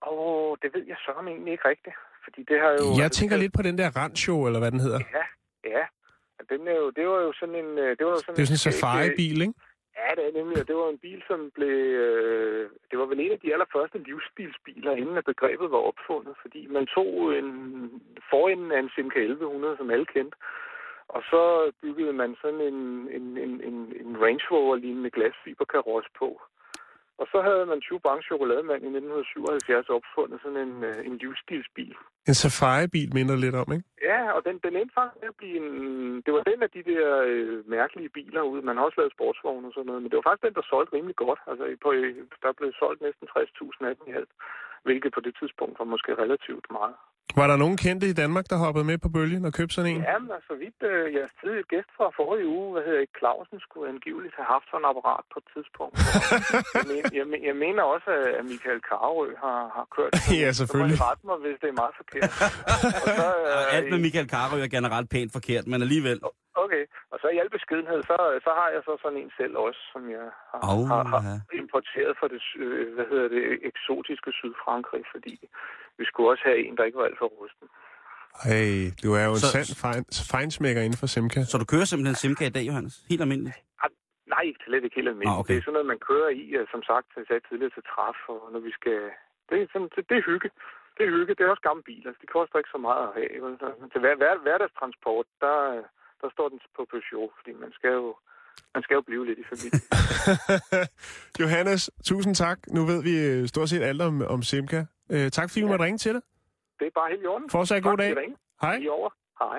Og 0.00 0.58
det 0.62 0.70
ved 0.74 0.84
jeg 0.86 0.96
så 1.06 1.12
om 1.12 1.28
egentlig 1.28 1.52
ikke 1.52 1.68
rigtigt. 1.68 1.96
Fordi 2.24 2.40
det 2.48 2.60
har 2.60 2.70
jo... 2.70 3.02
Jeg 3.02 3.12
tænker 3.12 3.36
lidt 3.36 3.52
på 3.52 3.62
den 3.62 3.78
der 3.78 3.96
Rancho, 3.96 4.46
eller 4.46 4.58
hvad 4.58 4.70
den 4.70 4.80
hedder. 4.80 5.00
Ja, 5.18 5.24
ja. 5.64 5.84
Den 6.50 6.68
er 6.68 6.76
jo, 6.82 6.90
det 6.90 7.06
var 7.06 7.20
jo 7.20 7.32
sådan 7.40 7.54
en... 7.54 7.78
øh, 7.78 7.96
Det, 7.98 8.06
var 8.06 8.12
jo 8.12 8.18
sådan 8.18 8.34
Det 8.36 8.42
er 8.42 8.46
sådan 8.46 8.62
en 8.62 8.68
safari-bil, 8.72 9.40
ikke? 9.40 9.54
Ja, 9.98 10.08
det 10.16 10.24
er 10.28 10.32
nemlig. 10.38 10.60
og 10.60 10.68
Det 10.68 10.76
var 10.76 10.88
en 10.88 10.98
bil, 10.98 11.22
som 11.26 11.50
blev... 11.54 11.78
Øh, 12.06 12.70
det 12.90 12.98
var 12.98 13.06
vel 13.06 13.20
en 13.20 13.32
af 13.32 13.40
de 13.40 13.52
allerførste 13.52 13.98
livsbilsbiler, 13.98 14.92
inden 14.92 15.16
at 15.16 15.24
begrebet 15.24 15.70
var 15.70 15.78
opfundet. 15.90 16.34
Fordi 16.42 16.66
man 16.66 16.86
tog 16.86 17.38
en 17.38 17.48
forenden 18.30 18.72
af 18.72 18.78
en 18.78 18.90
Simca 18.94 19.18
1100, 19.20 19.76
som 19.76 19.90
alle 19.90 20.06
kendte. 20.06 20.36
Og 21.08 21.22
så 21.22 21.72
byggede 21.82 22.12
man 22.12 22.36
sådan 22.42 22.60
en, 22.60 22.80
en, 23.16 23.26
en, 23.44 23.52
en, 23.68 23.76
en 24.02 24.20
Range 24.24 24.44
Rover-lignende 24.50 25.10
glasfiberkarosse 25.10 26.10
på. 26.18 26.42
Og 27.20 27.26
så 27.32 27.38
havde 27.46 27.66
man 27.66 27.80
20 27.80 28.00
Bank 28.06 28.20
Chokolademand 28.28 28.82
i 28.84 28.90
1977 28.90 29.88
opfundet 29.98 30.38
sådan 30.42 30.60
en, 30.66 30.74
øh, 30.88 31.06
en 31.08 31.14
livsstilsbil. 31.22 31.96
En 32.30 32.36
safari-bil 32.42 33.10
minder 33.18 33.36
lidt 33.44 33.56
om, 33.62 33.68
ikke? 33.76 33.86
Ja, 34.10 34.20
og 34.36 34.40
den, 34.46 34.56
den 34.66 34.74
endte 34.76 34.94
faktisk 35.00 35.24
at 35.30 35.36
blive 35.40 35.56
en... 35.62 35.68
Det 36.24 36.32
var 36.36 36.42
den 36.50 36.60
af 36.66 36.70
de 36.76 36.82
der 36.90 37.06
øh, 37.30 37.68
mærkelige 37.76 38.14
biler 38.18 38.42
ud. 38.52 38.60
Man 38.62 38.76
har 38.76 38.84
også 38.84 38.98
lavet 39.00 39.16
sportsvogne 39.16 39.66
og 39.68 39.72
sådan 39.72 39.86
noget, 39.86 40.02
men 40.02 40.10
det 40.10 40.16
var 40.16 40.26
faktisk 40.28 40.46
den, 40.48 40.58
der 40.58 40.70
solgte 40.70 40.94
rimelig 40.96 41.16
godt. 41.24 41.40
Altså, 41.50 41.64
på, 41.84 41.88
der 42.44 42.52
blev 42.58 42.70
solgt 42.82 43.00
næsten 43.06 43.26
60.000 43.36 43.88
af 43.88 43.94
den 43.96 44.06
i 44.10 44.16
alt, 44.18 44.32
hvilket 44.86 45.10
på 45.14 45.20
det 45.26 45.34
tidspunkt 45.40 45.78
var 45.80 45.88
måske 45.94 46.10
relativt 46.24 46.66
meget. 46.78 46.96
Var 47.40 47.46
der 47.52 47.56
nogen 47.64 47.76
kendte 47.84 48.06
i 48.12 48.16
Danmark, 48.22 48.46
der 48.52 48.58
hoppede 48.64 48.84
med 48.90 48.98
på 49.04 49.08
bølgen 49.16 49.44
og 49.48 49.52
købte 49.58 49.74
sådan 49.74 49.90
en? 49.94 50.02
Jamen, 50.12 50.30
altså, 50.38 50.52
vidt 50.64 50.80
øh, 50.92 51.04
jeres 51.16 51.32
tidligere 51.40 51.68
gæst 51.74 51.90
fra 51.96 52.06
forrige 52.20 52.46
uge, 52.56 52.68
hvad 52.74 52.82
hedder 52.86 53.00
ikke, 53.04 53.16
Clausen, 53.20 53.58
skulle 53.66 53.86
angiveligt 53.94 54.34
have 54.38 54.48
haft 54.54 54.66
sådan 54.70 54.84
et 54.84 54.90
apparat 54.92 55.24
på 55.32 55.36
et 55.42 55.46
tidspunkt. 55.54 55.94
jeg, 56.76 56.84
men, 56.90 56.96
jeg, 57.18 57.24
men- 57.32 57.44
jeg 57.50 57.56
mener 57.66 57.82
også, 57.94 58.10
at 58.38 58.44
Michael 58.52 58.80
Karø 58.90 59.28
har, 59.44 59.60
har 59.76 59.86
kørt 59.96 60.12
sådan 60.16 60.38
Ja, 60.42 60.48
en. 60.52 60.58
selvfølgelig. 60.60 60.96
Så 60.98 61.04
må 61.04 61.06
I 61.06 61.10
rette 61.10 61.24
mig, 61.30 61.36
hvis 61.44 61.56
det 61.62 61.68
er 61.72 61.78
meget 61.82 61.94
forkert. 62.00 62.30
og 63.04 63.08
så, 63.20 63.26
øh, 63.48 63.76
Alt 63.76 63.86
med 63.92 64.00
Michael 64.06 64.28
Carø 64.34 64.56
er 64.66 64.70
generelt 64.76 65.08
pænt 65.14 65.30
forkert, 65.38 65.64
men 65.72 65.78
alligevel. 65.86 66.18
Okay, 66.64 66.84
og 67.12 67.16
så 67.22 67.26
i 67.34 67.38
al 67.42 67.50
beskedenhed, 67.58 68.00
så, 68.10 68.16
så 68.46 68.50
har 68.60 68.68
jeg 68.74 68.82
så 68.88 68.92
sådan 69.02 69.18
en 69.24 69.32
selv 69.40 69.54
også, 69.66 69.80
som 69.92 70.02
jeg 70.16 70.26
har, 70.50 70.60
Au, 70.72 70.80
har, 70.90 71.02
har 71.14 71.22
ja. 71.30 71.36
importeret 71.62 72.12
fra 72.18 72.26
det, 72.34 72.40
øh, 72.64 72.84
hvad 72.96 73.06
hedder 73.12 73.28
det, 73.36 73.44
eksotiske 73.70 74.30
Sydfrankrig, 74.40 75.02
fordi 75.14 75.34
vi 75.98 76.04
skulle 76.08 76.28
også 76.32 76.42
have 76.48 76.58
en, 76.66 76.76
der 76.76 76.84
ikke 76.88 76.98
var 77.00 77.04
alt 77.08 77.18
for 77.22 77.28
rusten. 77.40 77.66
Hey, 78.48 78.72
du 79.02 79.08
er 79.20 79.24
jo 79.28 79.32
en 79.38 79.42
Så- 79.44 79.52
sand 79.56 79.68
fejn, 79.84 80.04
fejnsmækker 80.34 80.82
inden 80.86 80.98
for 81.02 81.08
Simca. 81.14 81.40
Så 81.50 81.54
du 81.62 81.66
kører 81.72 81.86
simpelthen 81.90 82.16
Simca 82.22 82.44
i 82.46 82.54
dag, 82.56 82.64
Johannes? 82.70 82.94
Helt 83.10 83.22
almindeligt? 83.26 83.56
Nej, 84.32 84.42
ikke 84.50 84.60
slet 84.66 84.84
ikke 84.86 84.96
helt 85.00 85.10
almindeligt. 85.12 85.36
Ah, 85.36 85.40
okay. 85.42 85.52
Det 85.54 85.58
er 85.60 85.64
sådan 85.66 85.76
noget, 85.78 85.92
man 85.94 86.00
kører 86.10 86.30
i, 86.42 86.44
som 86.74 86.82
sagt, 86.90 87.06
jeg 87.18 87.24
sagde 87.28 87.42
tidligere 87.48 87.74
til 87.76 87.84
træf, 87.92 88.18
og 88.32 88.40
når 88.54 88.60
vi 88.68 88.72
skal... 88.78 88.98
Det 89.48 89.54
er, 89.62 89.66
sådan, 89.72 89.88
det, 89.94 90.02
det 90.10 90.16
er 90.20 90.24
hygge. 90.30 90.48
Det 90.96 91.02
er 91.06 91.12
hygge. 91.16 91.32
Det 91.36 91.42
er 91.44 91.50
også 91.54 91.66
gamle 91.70 91.84
biler. 91.90 92.10
Det 92.22 92.28
koster 92.36 92.56
ikke 92.60 92.74
så 92.76 92.80
meget 92.88 93.02
at 93.08 93.12
have. 93.18 93.34
vel? 93.44 93.54
Så 93.62 93.66
Til 93.92 94.00
hver, 94.04 94.14
hver, 94.20 94.34
hverdagstransport, 94.46 95.26
der, 95.44 95.56
der 96.22 96.28
står 96.34 96.46
den 96.52 96.58
på 96.76 96.82
Peugeot, 96.92 97.32
fordi 97.38 97.52
man 97.64 97.70
skal 97.78 97.92
jo, 98.00 98.08
man 98.74 98.82
skal 98.84 98.94
jo 98.98 99.02
blive 99.08 99.22
lidt 99.28 99.38
i 99.42 99.46
familie. 99.52 99.80
Johannes, 101.42 101.82
tusind 102.10 102.34
tak. 102.44 102.58
Nu 102.76 102.80
ved 102.90 102.98
vi 103.08 103.14
stort 103.52 103.68
set 103.68 103.82
alt 103.90 104.02
om, 104.08 104.14
om 104.34 104.40
Simca. 104.42 104.80
Øh, 105.10 105.30
tak 105.30 105.50
fordi 105.50 105.60
vi 105.60 105.66
måtte 105.66 105.84
ringe 105.84 105.98
til 105.98 106.12
dig. 106.12 106.20
Det 106.78 106.86
er 106.86 106.90
bare 106.94 107.10
helt 107.10 107.22
i 107.22 107.26
orden. 107.26 107.50
Fortsat 107.50 107.82
god 107.82 107.96
dag. 107.96 108.14
Hej. 108.62 108.76
I 108.76 108.86
er 108.86 108.90
over. 108.90 109.10
Hej. 109.42 109.58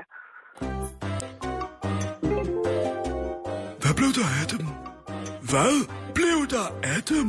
Hvad 3.82 3.94
blev 4.00 4.10
der 4.20 4.28
af 4.42 4.48
dem? 4.54 4.66
Hvad 5.52 5.74
blev 6.14 6.38
der 6.56 6.68
af 6.84 7.02
dem? 7.10 7.28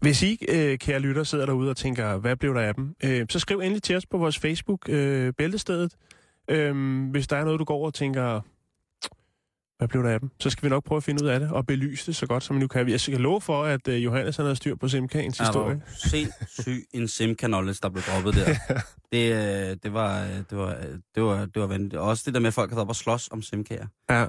Hvis 0.00 0.22
I, 0.22 0.38
øh, 0.48 0.78
kære 0.78 0.98
lytter, 1.00 1.22
sidder 1.22 1.46
derude 1.46 1.70
og 1.70 1.76
tænker, 1.76 2.16
hvad 2.18 2.36
blev 2.36 2.54
der 2.54 2.60
af 2.60 2.74
dem? 2.74 2.94
Øh, 3.04 3.26
så 3.30 3.38
skriv 3.38 3.58
endelig 3.60 3.82
til 3.82 3.96
os 3.96 4.06
på 4.06 4.18
vores 4.18 4.38
Facebook, 4.38 4.88
øh, 4.88 5.32
Bæltestedet. 5.32 5.96
Øh, 6.50 7.10
hvis 7.10 7.28
der 7.28 7.36
er 7.36 7.44
noget, 7.44 7.60
du 7.60 7.64
går 7.64 7.86
og 7.86 7.94
tænker, 7.94 8.40
hvad 9.78 9.88
blev 9.88 10.02
der 10.02 10.10
af 10.10 10.20
dem? 10.20 10.30
Så 10.40 10.50
skal 10.50 10.62
vi 10.64 10.68
nok 10.68 10.84
prøve 10.84 10.96
at 10.96 11.02
finde 11.02 11.24
ud 11.24 11.28
af 11.28 11.40
det 11.40 11.50
og 11.50 11.66
belyse 11.66 12.06
det 12.06 12.16
så 12.16 12.26
godt, 12.26 12.42
som 12.42 12.56
vi 12.56 12.60
nu 12.60 12.66
kan. 12.66 12.88
Jeg 12.88 13.00
skal 13.00 13.20
love 13.20 13.40
for, 13.40 13.64
at 13.64 13.88
øh, 13.88 14.04
Johannes 14.04 14.36
han 14.36 14.46
har 14.46 14.54
styr 14.54 14.74
på 14.74 14.88
Simkagens 14.88 15.38
du 15.38 15.44
historie. 15.44 15.82
sindssyg 15.96 16.84
en 16.92 17.08
Simca-knowledge, 17.08 17.78
der 17.82 17.88
blev 17.88 18.02
droppet 18.02 18.34
der. 18.34 18.54
det, 19.12 19.32
øh, 19.32 19.76
det, 19.82 19.92
var, 19.92 20.24
øh, 20.24 20.30
det, 20.50 20.58
var, 20.58 20.76
det, 21.14 21.22
var, 21.22 21.46
det 21.46 21.62
var 21.62 21.66
vanvittigt. 21.66 22.00
Og 22.00 22.08
også 22.08 22.22
det 22.26 22.34
der 22.34 22.40
med, 22.40 22.48
at 22.48 22.54
folk 22.54 22.72
har 22.72 22.80
op 22.80 22.88
og 22.88 22.96
slås 22.96 23.28
om 23.30 23.38
Simca'er. 23.38 24.06
Ja. 24.10 24.26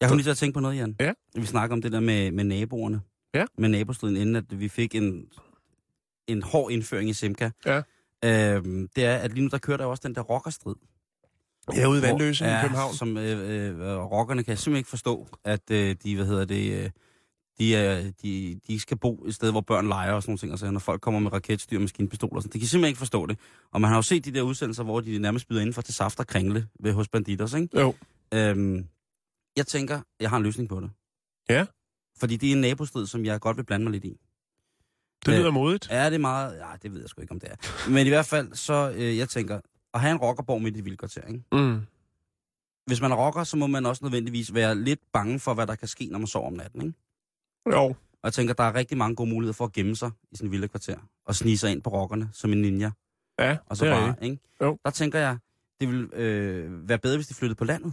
Jeg 0.00 0.08
kunne 0.08 0.22
lige 0.22 0.30
at 0.30 0.36
tænke 0.36 0.54
på 0.54 0.60
noget, 0.60 0.76
Jan. 0.76 0.96
Ja. 1.00 1.12
Vi 1.34 1.46
snakker 1.46 1.76
om 1.76 1.82
det 1.82 1.92
der 1.92 2.00
med, 2.00 2.30
med 2.30 2.44
naboerne. 2.44 3.00
Ja. 3.34 3.44
Med 3.58 3.68
nabostriden, 3.68 4.16
inden 4.16 4.36
at 4.36 4.60
vi 4.60 4.68
fik 4.68 4.94
en, 4.94 5.26
en 6.26 6.42
hård 6.42 6.72
indføring 6.72 7.10
i 7.10 7.12
Simca. 7.12 7.50
Ja. 7.66 7.82
Øhm, 8.24 8.88
det 8.96 9.04
er, 9.04 9.16
at 9.16 9.32
lige 9.32 9.44
nu 9.44 9.48
der 9.48 9.58
kører 9.58 9.76
der 9.76 9.84
også 9.84 10.02
den 10.06 10.14
der 10.14 10.20
rockerstrid. 10.20 10.74
Ja, 11.76 11.86
ude 11.86 11.98
i 11.98 12.00
Hvor- 12.00 12.08
Vandløse 12.08 12.44
i 12.44 12.48
København. 12.62 12.94
som 12.94 13.16
øh, 13.16 13.80
øh, 13.80 13.96
rockerne 13.98 14.42
kan 14.44 14.56
simpelthen 14.56 14.76
ikke 14.76 14.88
forstå, 14.88 15.26
at 15.44 15.70
øh, 15.70 15.96
de, 16.02 16.16
hvad 16.16 16.26
hedder 16.26 16.44
det, 16.44 16.72
øh, 16.84 16.90
de, 17.58 17.76
er, 17.76 18.12
de, 18.22 18.60
de 18.68 18.80
skal 18.80 18.98
bo 18.98 19.24
et 19.26 19.34
sted, 19.34 19.50
hvor 19.50 19.60
børn 19.60 19.88
leger 19.88 20.12
og 20.12 20.22
sådan 20.22 20.30
nogle 20.30 20.38
ting. 20.38 20.50
Altså, 20.52 20.70
når 20.70 20.80
folk 20.80 21.00
kommer 21.00 21.20
med 21.20 21.32
raketstyr 21.32 21.76
og 21.76 21.80
maskinpistoler 21.80 22.36
og 22.36 22.42
sådan. 22.42 22.52
De 22.52 22.58
kan 22.58 22.68
simpelthen 22.68 22.88
ikke 22.88 22.98
forstå 22.98 23.26
det. 23.26 23.38
Og 23.72 23.80
man 23.80 23.88
har 23.90 23.96
jo 23.96 24.02
set 24.02 24.24
de 24.24 24.30
der 24.34 24.42
udsendelser, 24.42 24.82
hvor 24.82 25.00
de 25.00 25.18
nærmest 25.18 25.48
byder 25.48 25.60
indenfor 25.60 25.82
til 25.82 25.94
saft 25.94 26.20
og 26.20 26.26
kringle 26.26 26.68
ved 26.80 26.92
hos 26.92 27.08
banditers, 27.08 27.54
ikke? 27.54 27.80
Jo. 27.80 27.94
Øhm, 28.34 28.86
jeg 29.56 29.66
tænker, 29.66 30.00
jeg 30.20 30.30
har 30.30 30.36
en 30.36 30.42
løsning 30.42 30.68
på 30.68 30.80
det. 30.80 30.90
Ja. 31.48 31.66
Fordi 32.20 32.36
det 32.36 32.48
er 32.48 32.52
en 32.52 32.60
nabostrid, 32.60 33.06
som 33.06 33.24
jeg 33.24 33.40
godt 33.40 33.56
vil 33.56 33.64
blande 33.64 33.84
mig 33.84 33.92
lidt 33.92 34.04
i. 34.04 34.16
Det 35.26 35.34
lyder 35.34 35.46
Øh, 35.46 35.54
modigt. 35.54 35.88
Ja, 35.90 36.06
det 36.06 36.14
er 36.14 36.18
meget... 36.18 36.56
Ja, 36.58 36.66
det 36.82 36.92
ved 36.92 37.00
jeg 37.00 37.08
sgu 37.08 37.20
ikke, 37.22 37.32
om 37.32 37.40
det 37.40 37.48
er. 37.50 37.90
Men 37.90 38.06
i 38.06 38.08
hvert 38.08 38.26
fald, 38.26 38.54
så 38.54 38.92
øh, 38.96 39.16
jeg 39.18 39.28
tænker, 39.28 39.60
at 39.94 40.00
have 40.00 40.12
en 40.12 40.18
rockerborg 40.18 40.62
midt 40.62 40.76
i 40.76 40.80
vildkvarter, 40.80 41.22
ikke? 41.28 41.42
Mm. 41.52 41.80
Hvis 42.86 43.00
man 43.00 43.12
er 43.12 43.16
rocker, 43.16 43.44
så 43.44 43.56
må 43.56 43.66
man 43.66 43.86
også 43.86 44.04
nødvendigvis 44.04 44.54
være 44.54 44.74
lidt 44.74 45.00
bange 45.12 45.40
for, 45.40 45.54
hvad 45.54 45.66
der 45.66 45.74
kan 45.74 45.88
ske, 45.88 46.06
når 46.10 46.18
man 46.18 46.26
sover 46.26 46.46
om 46.46 46.52
natten, 46.52 46.82
ikke? 46.82 46.94
Jo. 47.70 47.82
Og 48.22 48.24
jeg 48.24 48.32
tænker, 48.32 48.54
der 48.54 48.64
er 48.64 48.74
rigtig 48.74 48.98
mange 48.98 49.16
gode 49.16 49.30
muligheder 49.30 49.52
for 49.54 49.64
at 49.64 49.72
gemme 49.72 49.96
sig 49.96 50.10
i 50.32 50.36
sådan 50.36 50.48
en 50.48 50.52
vilde 50.52 50.68
kvarter. 50.68 50.96
Og 51.26 51.34
snige 51.34 51.58
sig 51.58 51.70
ind 51.70 51.82
på 51.82 51.90
rockerne 51.90 52.28
som 52.32 52.52
en 52.52 52.62
ninja. 52.62 52.90
Ja, 53.38 53.56
Og 53.66 53.76
så 53.76 53.84
det 53.84 53.90
er 53.92 53.96
bare, 53.96 54.08
rigtigt. 54.08 54.24
ikke? 54.30 54.42
Jo. 54.62 54.78
Der 54.84 54.90
tænker 54.90 55.18
jeg, 55.18 55.38
det 55.80 55.88
vil 55.88 56.02
øh, 56.12 56.88
være 56.88 56.98
bedre, 56.98 57.16
hvis 57.16 57.26
de 57.26 57.34
flyttede 57.34 57.56
på 57.58 57.64
landet. 57.64 57.92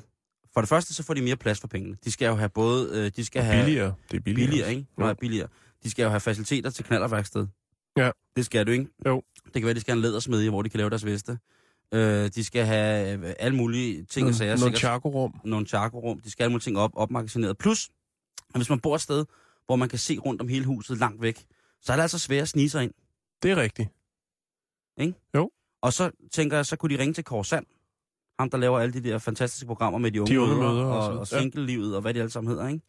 For 0.53 0.61
det 0.61 0.69
første, 0.69 0.93
så 0.93 1.03
får 1.03 1.13
de 1.13 1.21
mere 1.21 1.35
plads 1.35 1.59
for 1.59 1.67
pengene. 1.67 1.97
De 2.05 2.11
skal 2.11 2.25
jo 2.27 2.35
have 2.35 2.49
både... 2.49 2.89
Øh, 3.05 3.11
de 3.15 3.25
skal 3.25 3.43
have, 3.43 3.63
billigere. 3.65 3.93
Det 4.11 4.17
er 4.17 4.21
billigere. 4.21 4.49
Billigere, 4.49 4.69
ikke? 4.69 4.87
Jo. 4.99 5.03
Nej, 5.03 5.13
billigere. 5.13 5.47
De 5.83 5.89
skal 5.89 6.03
jo 6.03 6.09
have 6.09 6.19
faciliteter 6.19 6.69
til 6.69 6.85
knallerværksted. 6.85 7.47
Ja. 7.97 8.11
Det 8.35 8.45
skal 8.45 8.67
du, 8.67 8.71
ikke? 8.71 8.87
Jo. 9.05 9.23
Det 9.45 9.53
kan 9.53 9.63
være, 9.65 9.73
de 9.73 9.79
skal 9.79 9.91
have 9.91 9.97
en 9.97 10.01
lædersmedie, 10.01 10.49
hvor 10.49 10.61
de 10.61 10.69
kan 10.69 10.77
lave 10.77 10.89
deres 10.89 11.05
veste. 11.05 11.39
Øh, 11.91 12.29
de 12.35 12.43
skal 12.43 12.65
have 12.65 13.17
øh, 13.27 13.33
alle 13.39 13.57
mulige 13.57 14.03
ting 14.03 14.27
og 14.27 14.33
sager. 14.35 14.49
Noget 14.49 14.59
sikkert- 14.61 14.79
charco-rum. 14.79 15.33
Nogle 15.43 15.65
charco-rum. 15.65 16.19
De 16.21 16.31
skal 16.31 16.43
have 16.43 16.45
alle 16.47 16.51
mulige 16.53 16.63
ting 16.63 16.77
op, 16.77 16.91
opmagasineret. 16.93 17.57
Plus, 17.57 17.89
at 18.53 18.55
hvis 18.59 18.69
man 18.69 18.79
bor 18.79 18.95
et 18.95 19.01
sted, 19.01 19.25
hvor 19.65 19.75
man 19.75 19.89
kan 19.89 19.99
se 19.99 20.17
rundt 20.17 20.41
om 20.41 20.47
hele 20.47 20.65
huset 20.65 20.97
langt 20.97 21.21
væk, 21.21 21.45
så 21.81 21.91
er 21.91 21.95
det 21.95 22.01
altså 22.01 22.19
svært 22.19 22.41
at 22.41 22.47
snige 22.47 22.69
sig 22.69 22.83
ind. 22.83 22.91
Det 23.43 23.51
er 23.51 23.55
rigtigt. 23.55 23.89
Ikke? 24.97 25.13
Jo. 25.35 25.51
Og 25.81 25.93
så 25.93 26.11
tænker 26.31 26.57
jeg, 26.57 26.65
så 26.65 26.75
kunne 26.75 26.95
de 26.95 27.01
ringe 27.01 27.13
til 27.13 27.23
Kåre 27.23 27.45
Sand. 27.45 27.65
Ham, 28.39 28.49
der 28.49 28.57
laver 28.57 28.79
alle 28.79 28.93
de 28.93 29.03
der 29.09 29.17
fantastiske 29.17 29.65
programmer 29.65 29.99
med 29.99 30.11
de 30.11 30.21
unge, 30.21 30.33
De 30.33 30.41
unge 30.41 30.55
mødre 30.55 30.85
og 30.85 30.97
og, 31.07 31.19
og 31.19 31.27
Ja. 31.31 31.39
single-livet 31.39 31.95
og 31.95 32.01
hvad 32.01 32.13
de 32.13 32.19
alle 32.19 32.29
sammen 32.31 32.49
hedder, 32.51 32.67
ikke? 32.67 32.81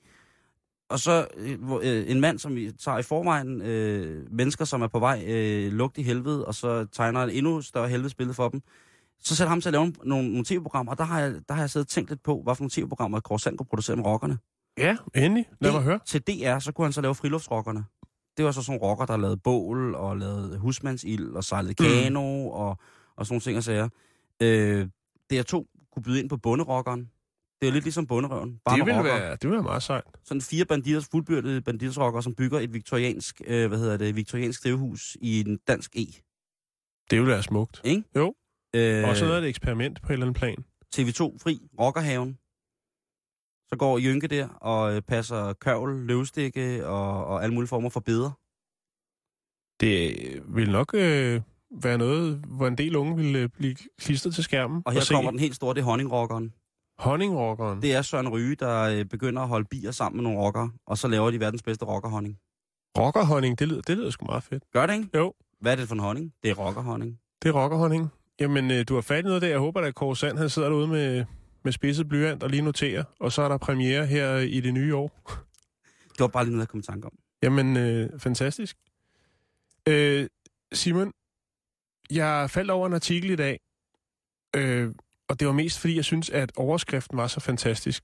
Og 0.89 0.99
så 1.01 1.27
øh, 1.37 1.59
øh, 1.83 2.11
en 2.11 2.21
mand, 2.21 2.39
som 2.39 2.55
vi 2.55 2.73
tager 2.73 2.99
i 2.99 3.03
forvejen 3.03 3.63
øh, 3.63 4.33
mennesker, 4.33 4.65
som 4.65 4.83
er 4.83 4.87
på 4.89 4.99
vej 4.99 5.25
øh, 5.27 5.73
lugt 5.73 5.99
i 5.99 6.03
helvede, 6.03 6.45
og 6.47 6.55
så 6.55 6.87
tegner 6.93 7.21
et 7.21 7.39
endnu 7.39 7.63
større 7.63 7.89
helvedesbillede 7.89 8.35
for 8.35 8.49
dem. 8.49 8.63
Så 9.21 9.37
sætter 9.37 9.49
ham 9.49 9.61
til 9.61 9.69
at 9.69 9.73
lave 9.73 9.93
nogle, 10.05 10.29
nogle 10.29 10.45
tv-programmer, 10.45 10.93
og 10.93 10.99
der 10.99 11.05
har, 11.05 11.21
jeg, 11.21 11.35
der 11.49 11.55
har 11.55 11.63
jeg 11.63 11.71
siddet 11.71 11.87
og 11.87 11.89
tænkt 11.91 12.11
lidt 12.11 12.23
på, 12.23 12.43
hvad 12.43 12.55
for 12.55 12.63
nogle 12.63 12.71
tv-programmer 12.71 13.21
Kåre 13.21 13.39
Sand 13.41 13.59
kunne 13.59 13.67
producere 13.67 13.97
med 13.97 14.05
rockerne. 14.05 14.39
Ja, 14.79 14.97
endelig. 15.15 15.49
Lad 15.61 15.73
mig 15.73 15.83
høre. 15.83 16.01
Til 16.07 16.21
DR, 16.23 16.59
så 16.59 16.73
kunne 16.73 16.85
han 16.85 16.93
så 16.93 17.01
lave 17.01 17.15
friluftsrockerne. 17.15 17.85
Det 18.37 18.45
var 18.45 18.51
så 18.53 18.63
sådan 18.63 18.79
rocker, 18.81 19.07
der 19.07 19.17
lavede 19.17 19.37
bål, 19.37 19.95
og 19.95 20.17
lavede 20.17 20.59
husmandsild, 20.59 21.31
og 21.35 21.45
sejlede 21.45 21.75
Mm. 21.81 21.87
kano, 21.87 22.49
og, 22.49 22.79
og 23.17 23.27
sådan 23.27 23.35
nogle 23.35 23.41
ting 23.41 23.57
og 23.57 23.65
sager. 23.65 23.89
Øh, 24.43 24.89
DR2 25.33 25.51
kunne 25.93 26.03
byde 26.03 26.21
ind 26.21 26.29
på 26.29 26.37
bunderockeren. 26.37 27.11
Det 27.61 27.69
er 27.69 27.73
lidt 27.73 27.85
ligesom 27.85 28.07
bunderøven. 28.07 28.61
Bare 28.65 28.77
Det 28.79 28.87
ville, 28.87 29.05
være, 29.05 29.31
det 29.33 29.43
ville 29.43 29.55
være 29.55 29.63
meget 29.63 29.83
sejt. 29.83 30.05
Sådan 30.25 30.41
fire 30.41 30.65
banditters, 30.65 31.09
fuldbyrdede 31.11 31.61
banditersrockere, 31.61 32.23
som 32.23 32.35
bygger 32.35 32.61
et 32.61 32.73
viktoriansk, 32.75 33.41
øh, 33.47 33.69
hvad 33.69 33.79
hedder 33.79 33.97
det, 33.97 34.17
viktoriansk 34.17 34.65
drivhus 34.65 35.17
i 35.21 35.41
en 35.41 35.59
dansk 35.69 35.97
E. 35.97 36.05
Det 37.11 37.19
ville 37.19 37.27
være 37.27 37.43
smukt. 37.43 37.81
Ikke? 37.85 38.03
Jo. 38.17 38.35
Øh, 38.75 39.09
Også 39.09 39.25
noget 39.25 39.37
af 39.37 39.43
et 39.43 39.49
eksperiment 39.49 40.03
på 40.03 40.09
et 40.09 40.13
eller 40.13 40.27
andet 40.27 40.39
plan. 40.41 40.65
TV2 40.97 41.39
Fri, 41.43 41.59
Rockerhaven. 41.81 42.39
Så 43.69 43.77
går 43.79 43.99
Jynke 43.99 44.27
der 44.29 44.49
og 44.49 44.95
øh, 44.97 45.03
passer 45.03 45.53
kørvel, 45.53 46.07
løvstikke 46.07 46.87
og, 46.87 47.25
og 47.27 47.43
alle 47.43 47.55
mulige 47.55 47.69
former 47.69 47.89
for 47.91 48.01
beder. 48.01 48.31
Det 49.81 50.17
vil 50.57 50.71
nok 50.71 50.95
øh, 50.95 51.41
være 51.83 51.99
noget, 51.99 52.45
hvor 52.47 52.67
en 52.67 52.79
del 52.79 52.97
unge 52.97 53.17
vil 53.17 53.37
øh, 53.37 53.49
blive 53.49 53.77
klistret 53.99 54.35
til 54.35 54.45
skærmen. 54.45 54.83
Og 54.87 54.93
her 54.93 55.01
se 55.01 55.15
kommer 55.15 55.31
den 55.31 55.41
helt 55.41 55.55
store, 55.55 55.75
det 55.75 55.81
er 55.81 55.85
honningrockeren. 55.85 56.53
honningrockeren. 56.99 57.83
Det 57.83 57.95
er 57.95 58.03
Søren 58.03 58.29
Ryge, 58.29 58.55
der 58.55 58.83
øh, 58.83 59.05
begynder 59.05 59.43
at 59.43 59.49
holde 59.49 59.67
bier 59.71 59.91
sammen 59.91 60.17
med 60.17 60.23
nogle 60.31 60.39
rockere, 60.39 60.71
og 60.87 60.99
så 60.99 61.09
laver 61.09 61.31
de 61.31 61.41
verdens 61.41 61.63
bedste 61.63 61.85
rockerhonning. 61.85 62.39
Rockerhonning, 62.99 63.59
det 63.59 63.69
lyder, 63.69 63.81
det 63.83 63.97
lyder 63.99 64.11
sgu 64.11 64.27
meget 64.27 64.43
fedt. 64.43 64.65
Gør 64.73 64.87
det 64.87 64.95
ikke? 64.95 65.09
Jo. 65.15 65.35
Hvad 65.61 65.73
er 65.73 65.77
det 65.77 65.89
for 65.89 65.95
en 65.95 66.01
honning? 66.01 66.33
Det 66.43 66.51
er 66.51 66.55
rockerhonning. 66.55 67.19
Det 67.43 67.49
er 67.49 67.53
rockerhonning. 67.53 68.09
Jamen, 68.41 68.71
øh, 68.71 68.85
du 68.89 68.95
har 68.95 69.01
fat 69.01 69.19
i 69.25 69.27
noget 69.27 69.43
der. 69.43 69.49
Jeg 69.49 69.59
håber, 69.59 69.81
at 69.81 69.95
Kåre 69.95 70.17
Sand, 70.17 70.39
han 70.39 70.51
sidder 70.51 70.69
derude 70.69 70.89
med, 70.89 71.25
med 71.65 71.73
spidset 71.73 72.09
blyant 72.09 72.43
og 72.43 72.51
lige 72.51 72.63
noterer. 72.63 73.05
Og 73.21 73.33
så 73.33 73.43
er 73.43 73.49
der 73.49 73.59
premiere 73.59 74.07
her 74.07 74.37
i 74.37 74.61
det 74.61 74.75
nye 74.75 74.97
år. 74.97 75.21
Det 76.09 76.21
var 76.21 76.27
bare 76.29 76.45
lige 76.45 76.53
noget, 76.53 76.61
jeg 76.65 76.69
kom 76.69 76.81
i 76.81 76.83
tanke 76.83 77.07
om. 77.07 77.13
Jamen, 77.43 77.77
øh, 77.77 78.21
fantastisk. 78.21 78.77
Øh, 79.89 80.27
Simon, 80.73 81.13
jeg 82.11 82.51
faldt 82.51 82.71
over 82.71 82.87
en 82.87 82.93
artikel 82.95 83.31
i 83.31 83.37
dag, 83.37 83.61
øh, 84.57 84.95
og 85.29 85.41
det 85.41 85.47
var 85.47 85.53
mest 85.53 85.79
fordi, 85.81 85.97
jeg 85.97 86.05
synes, 86.05 86.31
at 86.31 86.53
overskriften 86.57 87.19
var 87.19 87.27
så 87.27 87.41
fantastisk. 87.41 88.03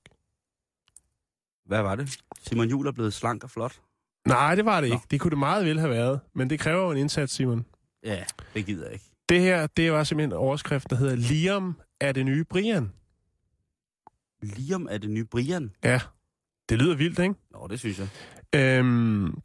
Hvad 1.65 1.81
var 1.81 1.95
det? 1.95 2.17
Simon 2.41 2.67
Jul 2.69 2.87
er 2.87 2.91
blevet 2.91 3.13
slank 3.13 3.43
og 3.43 3.49
flot. 3.51 3.81
Nej, 4.27 4.55
det 4.55 4.65
var 4.65 4.81
det 4.81 4.89
Nå. 4.89 4.95
ikke. 4.95 5.07
Det 5.11 5.19
kunne 5.19 5.31
det 5.31 5.37
meget 5.39 5.65
vel 5.65 5.79
have 5.79 5.91
været, 5.91 6.19
men 6.33 6.49
det 6.49 6.59
kræver 6.59 6.83
jo 6.83 6.91
en 6.91 6.97
indsats, 6.97 7.33
Simon. 7.33 7.65
Ja, 8.03 8.23
det 8.53 8.65
gider 8.65 8.83
jeg 8.83 8.93
ikke. 8.93 9.05
Det 9.29 9.41
her, 9.41 9.67
det 9.67 9.91
var 9.91 10.03
simpelthen 10.03 10.31
en 10.31 10.37
overskrift, 10.37 10.89
der 10.89 10.95
hedder 10.95 11.15
Liam 11.15 11.81
er 11.99 12.11
det 12.11 12.25
nye 12.25 12.43
Brian. 12.43 12.93
Liam 14.41 14.87
er 14.91 14.97
det 14.97 15.09
nye 15.09 15.25
Brian. 15.25 15.71
Ja, 15.83 15.99
det 16.69 16.77
lyder 16.77 16.95
vildt, 16.95 17.19
ikke? 17.19 17.35
Nå, 17.51 17.67
det 17.67 17.79
synes 17.79 17.99
jeg. 17.99 18.07
Øhm, 18.55 19.41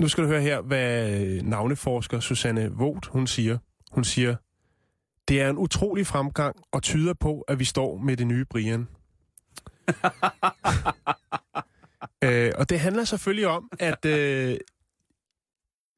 nu 0.00 0.08
skal 0.08 0.24
du 0.24 0.28
høre 0.28 0.40
her, 0.40 0.60
hvad 0.60 1.42
navneforsker 1.42 2.20
Susanne 2.20 2.72
Vogt, 2.72 3.06
hun 3.06 3.26
siger. 3.26 3.58
Hun 3.90 4.04
siger, 4.04 4.36
det 5.28 5.40
er 5.40 5.50
en 5.50 5.58
utrolig 5.58 6.06
fremgang 6.06 6.56
og 6.72 6.82
tyder 6.82 7.14
på, 7.14 7.40
at 7.40 7.58
vi 7.58 7.64
står 7.64 7.98
med 7.98 8.16
det 8.16 8.26
nye 8.26 8.44
Brian. 8.44 8.88
øh, 12.24 12.52
og 12.58 12.68
det 12.68 12.80
handler 12.80 13.04
selvfølgelig 13.04 13.46
om, 13.46 13.70
at 13.78 14.04
øh, 14.04 14.56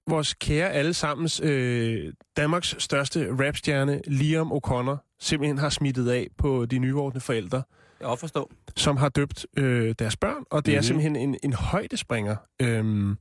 vores 0.08 0.34
kære 0.34 0.70
allesammens 0.70 1.40
øh, 1.44 2.12
Danmarks 2.36 2.74
største 2.78 3.28
rapstjerne, 3.46 4.00
Liam 4.06 4.52
O'Connor, 4.52 5.16
simpelthen 5.20 5.58
har 5.58 5.68
smittet 5.68 6.08
af 6.10 6.26
på 6.38 6.66
de 6.66 6.78
nyvordne 6.78 7.20
forældre 7.20 7.62
Jeg 8.00 8.18
forstå. 8.18 8.50
som 8.76 8.96
har 8.96 9.08
døbt 9.08 9.46
øh, 9.56 9.94
deres 9.98 10.16
børn, 10.16 10.44
og 10.50 10.66
det 10.66 10.72
mm-hmm. 10.72 10.76
er 10.76 10.78
Mhm. 10.78 10.82
simpelthen 10.82 11.16
en, 11.16 11.36
en 11.42 11.52
højdespringer. 11.52 12.36
Øhm, 12.62 13.16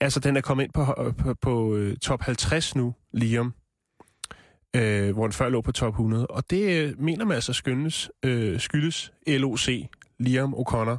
altså, 0.00 0.20
den 0.20 0.36
er 0.36 0.40
kommet 0.40 0.64
ind 0.64 0.72
på, 0.72 1.12
på, 1.18 1.34
på 1.34 1.76
øh, 1.76 1.96
top 1.96 2.22
50 2.22 2.76
nu, 2.76 2.94
Liam, 3.12 3.54
øh, 4.76 5.12
hvor 5.14 5.22
den 5.26 5.32
før 5.32 5.48
lå 5.48 5.60
på 5.60 5.72
top 5.72 5.92
100. 5.92 6.26
Og 6.26 6.50
det 6.50 6.82
øh, 6.82 7.00
mener 7.00 7.24
man 7.24 7.34
altså 7.34 7.52
skyndes, 7.52 8.10
øh, 8.24 8.60
skyldes 8.60 9.12
LOC, 9.26 9.68
Liam 10.18 10.54
O'Connor. 10.54 10.96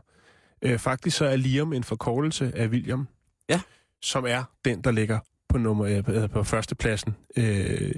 Øh, 0.62 0.80
faktisk 0.80 1.18
så 1.18 1.26
er 1.26 1.36
Liam 1.36 1.74
en 1.74 1.84
forkortelse 1.84 2.52
af 2.56 2.68
William, 2.68 3.08
Ja. 3.50 3.62
Som 4.02 4.26
er 4.28 4.44
den, 4.66 4.82
der 4.82 4.92
ligger 4.92 5.20
på, 5.50 5.58
nummer, 5.58 6.04
øh, 6.08 6.30
på 6.30 6.44
førstepladsen, 6.44 7.16
øh, 7.38 7.92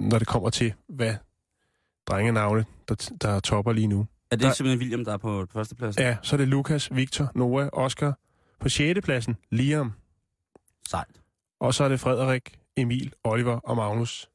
når 0.00 0.18
det 0.18 0.26
kommer 0.28 0.50
til, 0.50 0.72
hvad 0.88 1.14
drengenavne, 2.06 2.64
der, 2.88 3.10
der 3.20 3.40
topper 3.40 3.72
lige 3.72 3.86
nu. 3.86 4.06
Er 4.30 4.36
det 4.36 4.44
Der- 4.44 4.52
simpelthen 4.52 4.78
William, 4.80 5.04
der 5.04 5.12
er 5.12 5.16
på 5.16 5.46
førsteplads? 5.52 5.96
Ja, 5.96 6.16
så 6.22 6.36
er 6.36 6.38
det 6.38 6.48
Lukas, 6.48 6.96
Victor, 6.96 7.30
Noah, 7.34 7.68
Oscar. 7.72 8.18
På 8.60 8.68
6. 8.68 9.00
pladsen, 9.04 9.36
Liam. 9.50 9.92
Sejt. 10.88 11.20
Og 11.60 11.74
så 11.74 11.84
er 11.84 11.88
det 11.88 12.00
Frederik, 12.00 12.58
Emil, 12.76 13.12
Oliver 13.24 13.52
og 13.60 13.76
Magnus. 13.76 14.28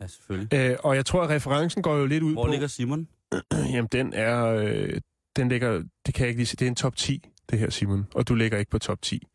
Ja, 0.00 0.06
selvfølgelig. 0.06 0.54
Øh, 0.54 0.76
og 0.84 0.96
jeg 0.96 1.06
tror, 1.06 1.22
at 1.22 1.30
referencen 1.30 1.82
går 1.82 1.96
jo 1.96 2.06
lidt 2.06 2.22
ud 2.22 2.32
Hvor 2.32 2.44
på... 2.44 2.50
ligger 2.50 2.66
Simon? 2.66 3.08
Jamen, 3.72 3.88
den 3.92 4.12
er... 4.12 4.44
Øh, 4.46 5.00
den 5.36 5.48
ligger... 5.48 5.82
Det 6.06 6.14
kan 6.14 6.22
jeg 6.22 6.28
ikke 6.28 6.38
lige 6.38 6.46
se. 6.46 6.56
Det 6.56 6.64
er 6.64 6.68
en 6.68 6.74
top 6.76 6.96
10, 6.96 7.28
det 7.50 7.58
her, 7.58 7.70
Simon. 7.70 8.06
Og 8.14 8.28
du 8.28 8.34
ligger 8.34 8.58
ikke 8.58 8.70
på 8.70 8.78
top 8.78 9.02
10. 9.02 9.26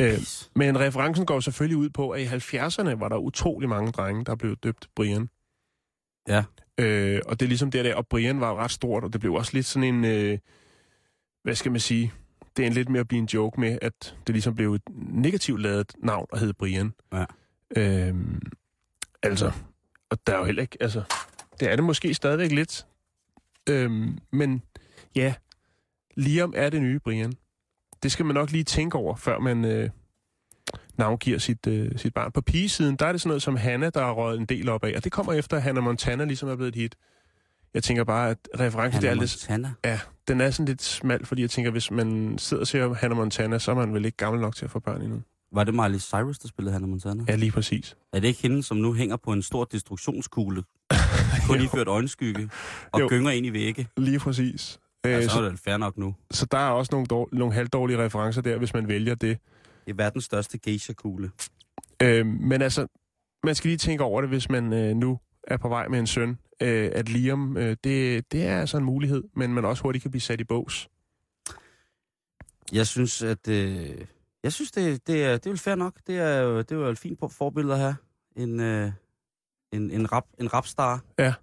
Øh, 0.00 0.18
Men 0.56 0.80
referencen 0.80 1.26
går 1.26 1.40
selvfølgelig 1.40 1.76
ud 1.76 1.90
på, 1.90 2.10
at 2.10 2.20
i 2.20 2.24
70'erne 2.24 2.94
var 2.98 3.08
der 3.08 3.16
utrolig 3.16 3.68
mange 3.68 3.92
drenge, 3.92 4.24
der 4.24 4.34
blev 4.34 4.56
døbt 4.56 4.88
Brian. 4.96 5.28
Ja. 6.28 6.44
Øh, 6.78 7.20
og 7.26 7.40
det 7.40 7.46
er 7.46 7.48
ligesom 7.48 7.70
det 7.70 7.84
der, 7.84 7.94
og 7.94 8.06
Brian 8.06 8.40
var 8.40 8.54
ret 8.54 8.70
stort, 8.70 9.04
og 9.04 9.12
det 9.12 9.20
blev 9.20 9.34
også 9.34 9.50
lidt 9.54 9.66
sådan 9.66 9.94
en, 9.94 10.04
øh, 10.04 10.38
hvad 11.42 11.54
skal 11.54 11.72
man 11.72 11.80
sige, 11.80 12.12
det 12.56 12.62
er 12.62 12.66
en 12.66 12.72
lidt 12.72 12.88
mere 12.88 13.00
at 13.00 13.08
blive 13.08 13.18
en 13.18 13.28
joke 13.34 13.60
med, 13.60 13.78
at 13.82 14.16
det 14.26 14.34
ligesom 14.34 14.54
blev 14.54 14.74
et 14.74 14.82
negativt 14.96 15.60
lavet 15.60 15.92
navn 15.98 16.26
at 16.32 16.38
hedde 16.38 16.54
Brian. 16.54 16.92
Ja. 17.12 17.24
Øh, 17.76 18.14
altså, 19.22 19.52
og 20.10 20.26
der 20.26 20.34
er 20.34 20.38
jo 20.38 20.44
heller 20.44 20.62
ikke, 20.62 20.76
altså, 20.80 21.02
det 21.60 21.70
er 21.70 21.76
det 21.76 21.84
måske 21.84 22.14
stadigvæk 22.14 22.52
lidt. 22.52 22.86
Øh, 23.68 23.90
men 24.32 24.62
ja, 25.14 25.34
Liam 26.14 26.52
er 26.56 26.70
det 26.70 26.82
nye 26.82 26.98
Brian. 26.98 27.32
Det 28.02 28.12
skal 28.12 28.24
man 28.26 28.34
nok 28.34 28.50
lige 28.50 28.64
tænke 28.64 28.96
over, 28.98 29.16
før 29.16 29.38
man 29.38 29.64
øh, 29.64 29.90
navngiver 30.98 31.38
sit, 31.38 31.66
øh, 31.66 31.90
sit 31.98 32.14
barn. 32.14 32.32
På 32.32 32.40
pigesiden, 32.40 32.96
der 32.96 33.06
er 33.06 33.12
det 33.12 33.20
sådan 33.20 33.28
noget 33.28 33.42
som 33.42 33.56
Hanna, 33.56 33.90
der 33.90 34.00
har 34.04 34.12
røget 34.12 34.38
en 34.40 34.46
del 34.46 34.68
op 34.68 34.84
af, 34.84 34.92
og 34.96 35.04
det 35.04 35.12
kommer 35.12 35.32
efter, 35.32 35.56
at 35.56 35.62
Hannah 35.62 35.84
Montana 35.84 36.24
ligesom 36.24 36.48
er 36.48 36.56
blevet 36.56 36.68
et 36.76 36.80
hit. 36.80 36.96
Jeg 37.74 37.82
tænker 37.82 38.04
bare, 38.04 38.30
at 38.30 38.38
referencen 38.60 39.04
er 39.04 39.14
lidt... 39.14 39.50
Ja, 39.84 40.00
den 40.28 40.40
er 40.40 40.50
sådan 40.50 40.66
lidt 40.66 40.82
smal, 40.82 41.26
fordi 41.26 41.42
jeg 41.42 41.50
tænker, 41.50 41.70
hvis 41.70 41.90
man 41.90 42.38
sidder 42.38 42.60
og 42.60 42.66
ser 42.66 42.94
Hannah 42.94 43.16
Montana, 43.18 43.58
så 43.58 43.70
er 43.70 43.74
man 43.74 43.94
vel 43.94 44.04
ikke 44.04 44.16
gammel 44.16 44.42
nok 44.42 44.56
til 44.56 44.64
at 44.64 44.70
få 44.70 44.78
børn 44.78 45.02
endnu. 45.02 45.22
Var 45.52 45.64
det 45.64 45.74
Miley 45.74 45.98
Cyrus, 45.98 46.38
der 46.38 46.48
spillede 46.48 46.72
Hannah 46.72 46.90
Montana? 46.90 47.24
Ja, 47.28 47.34
lige 47.34 47.52
præcis. 47.52 47.96
Er 48.12 48.20
det 48.20 48.28
ikke 48.28 48.42
hende, 48.42 48.62
som 48.62 48.76
nu 48.76 48.92
hænger 48.94 49.16
på 49.16 49.32
en 49.32 49.42
stor 49.42 49.64
destruktionskugle? 49.64 50.62
Kun 51.46 51.60
iført 51.60 51.88
øjenskygge 51.88 52.50
og 52.92 53.00
Jo. 53.00 53.08
gynger 53.08 53.30
ind 53.30 53.46
i 53.46 53.52
vægge? 53.52 53.88
Lige 53.96 54.18
præcis. 54.18 54.78
Ja, 55.04 55.16
Øh, 55.16 55.22
så 55.22 55.30
er 55.30 55.34
så, 55.34 55.50
det 55.50 55.58
fair 55.58 55.76
nok 55.76 55.98
nu. 55.98 56.14
så 56.30 56.46
der 56.46 56.58
er 56.58 56.70
også 56.70 56.88
nogle, 56.92 57.06
dår, 57.06 57.28
nogle 57.32 57.54
halvdårlige 57.54 58.04
referencer 58.04 58.42
der, 58.42 58.58
hvis 58.58 58.74
man 58.74 58.88
vælger 58.88 59.14
det. 59.14 59.38
Det 59.84 59.90
er 59.90 59.94
verdens 59.94 60.24
største 60.24 60.58
geisha-kugle. 60.58 61.30
Øh, 62.02 62.26
men 62.26 62.62
altså, 62.62 62.86
man 63.44 63.54
skal 63.54 63.68
lige 63.68 63.78
tænke 63.78 64.04
over 64.04 64.20
det, 64.20 64.30
hvis 64.30 64.50
man 64.50 64.72
øh, 64.72 64.96
nu 64.96 65.18
er 65.44 65.56
på 65.56 65.68
vej 65.68 65.88
med 65.88 65.98
en 65.98 66.06
søn, 66.06 66.38
øh, 66.60 66.90
at 66.94 67.08
Liam, 67.08 67.56
øh, 67.56 67.76
det, 67.84 68.32
det 68.32 68.46
er 68.46 68.60
altså 68.60 68.76
en 68.76 68.84
mulighed, 68.84 69.24
men 69.36 69.54
man 69.54 69.64
også 69.64 69.82
hurtigt 69.82 70.02
kan 70.02 70.10
blive 70.10 70.20
sat 70.20 70.40
i 70.40 70.44
bås. 70.44 70.88
Jeg 72.72 72.86
synes, 72.86 73.22
at... 73.22 73.48
Øh, 73.48 74.04
jeg 74.44 74.52
synes, 74.52 74.70
det, 74.70 75.06
det, 75.06 75.24
er, 75.24 75.32
det 75.32 75.46
er 75.46 75.50
vel 75.50 75.58
fair 75.58 75.74
nok. 75.74 75.94
Det 76.06 76.18
er 76.18 76.40
jo, 76.40 76.58
det 76.58 76.72
er 76.72 76.76
jo 76.76 76.84
et 76.86 76.98
fint 76.98 77.18
forbillede 77.32 77.78
her. 77.78 77.94
En, 78.36 78.60
øh, 78.60 78.92
en, 79.72 79.90
en, 79.90 80.12
rap, 80.12 80.24
en 80.38 80.52
rapstar. 80.54 81.00
Ja. 81.18 81.34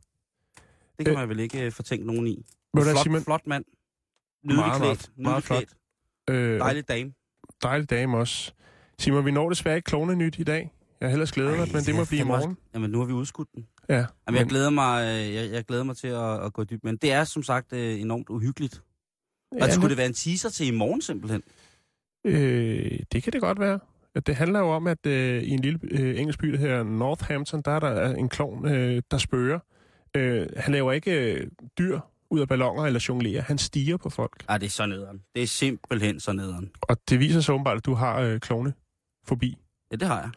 Det 0.97 1.05
kan 1.05 1.13
Øh, 1.13 1.19
man 1.19 1.29
vel 1.29 1.39
ikke 1.39 1.65
øh, 1.65 1.71
fortænke 1.71 2.05
nogen 2.07 2.27
i. 2.27 2.45
Hvad, 2.73 2.83
flot, 2.83 3.03
Simon? 3.03 3.21
flot 3.21 3.47
mand. 3.47 3.65
Meget, 4.43 4.57
Nydelig 4.57 4.65
meget- 4.81 4.81
klædt. 4.99 5.11
meget 5.17 5.43
flot. 5.43 5.57
klædt. 6.27 6.39
Øh, 6.39 6.59
Dejlig 6.59 6.87
dame. 6.87 7.13
Dejlig 7.63 7.89
dame 7.89 8.17
også. 8.17 8.53
Simon, 8.99 9.25
vi 9.25 9.31
når 9.31 9.49
desværre 9.49 9.75
ikke 9.75 9.85
klone 9.85 10.15
nyt 10.15 10.39
i 10.39 10.43
dag. 10.43 10.71
Jeg 11.01 11.09
har 11.09 11.13
ellers 11.13 11.31
glædet 11.31 11.57
mig, 11.57 11.67
men 11.73 11.83
det 11.83 11.95
må 11.95 12.05
blive 12.05 12.17
i 12.17 12.19
fandme 12.21 12.33
også- 12.33 12.47
morgen. 12.47 12.57
Jamen, 12.73 12.89
nu 12.91 12.99
har 12.99 13.05
vi 13.05 13.13
udskudt 13.13 13.47
den. 13.55 13.67
Ja, 13.89 13.93
Jamen, 13.95 14.07
jeg, 14.27 14.33
men- 14.33 14.47
glæder 14.47 14.69
mig, 14.69 15.03
øh, 15.03 15.33
jeg, 15.35 15.51
jeg 15.51 15.63
glæder 15.65 15.83
mig 15.83 15.97
til 15.97 16.07
at, 16.07 16.45
at 16.45 16.53
gå 16.53 16.63
dybt. 16.63 16.83
Men 16.83 16.97
det 16.97 17.11
er 17.11 17.23
som 17.23 17.43
sagt 17.43 17.73
øh, 17.73 18.01
enormt 18.01 18.29
uhyggeligt. 18.29 18.81
Ja, 19.59 19.63
og 19.65 19.71
skulle 19.71 19.89
det 19.89 19.97
være 19.97 20.07
en 20.07 20.13
teaser 20.13 20.49
til 20.49 20.67
i 20.67 20.71
morgen 20.71 21.01
simpelthen? 21.01 21.43
Øh, 22.25 22.99
det 23.11 23.23
kan 23.23 23.33
det 23.33 23.41
godt 23.41 23.59
være. 23.59 23.79
Det 24.25 24.35
handler 24.35 24.59
jo 24.59 24.69
om, 24.69 24.87
at 24.87 25.05
øh, 25.05 25.43
i 25.43 25.49
en 25.49 25.59
lille 25.59 25.79
øh, 25.83 26.19
engelsk 26.19 26.39
by, 26.39 26.47
der 26.51 26.57
hedder 26.57 26.83
Northampton, 26.83 27.61
der 27.61 27.71
er 27.71 27.79
der 27.79 28.15
en 28.15 28.29
klovn, 28.29 28.67
øh, 28.67 29.01
der 29.11 29.17
spørger. 29.17 29.59
Øh, 30.15 30.47
han 30.57 30.71
laver 30.73 30.91
ikke 30.91 31.33
øh, 31.33 31.47
dyr 31.79 31.99
ud 32.31 32.39
af 32.39 32.47
ballonger 32.47 32.85
eller 32.85 33.05
jonglerer. 33.09 33.41
Han 33.41 33.57
stiger 33.57 33.97
på 33.97 34.09
folk. 34.09 34.45
Ej, 34.49 34.57
det 34.57 34.65
er 34.65 34.69
så 34.69 34.85
nederen. 34.85 35.21
Det 35.35 35.43
er 35.43 35.47
simpelthen 35.47 36.19
så 36.19 36.33
nederen. 36.33 36.71
Og 36.81 36.97
det 37.09 37.19
viser 37.19 37.41
sig 37.41 37.53
åbenbart, 37.53 37.77
at 37.77 37.85
du 37.85 37.93
har 37.93 38.19
øh, 38.19 38.39
klovne 38.39 38.73
forbi. 39.27 39.57
Ja, 39.91 39.95
det 39.95 40.07
har 40.07 40.19
jeg. 40.21 40.29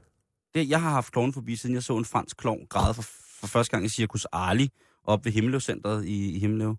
Det, 0.54 0.68
jeg 0.68 0.82
har 0.82 0.90
haft 0.90 1.12
klovnen 1.12 1.32
forbi, 1.32 1.56
siden 1.56 1.74
jeg 1.74 1.82
så 1.82 1.96
en 1.96 2.04
fransk 2.04 2.36
klovn 2.36 2.66
græde 2.68 2.94
for, 2.94 3.02
for 3.40 3.46
første 3.46 3.70
gang 3.70 3.84
i 3.84 3.88
Circus 3.88 4.24
Arli 4.32 4.70
op 5.04 5.24
ved 5.24 5.32
Himmeløvcenteret 5.32 6.04
i, 6.04 6.36
i 6.36 6.38
Himmeløv. 6.38 6.76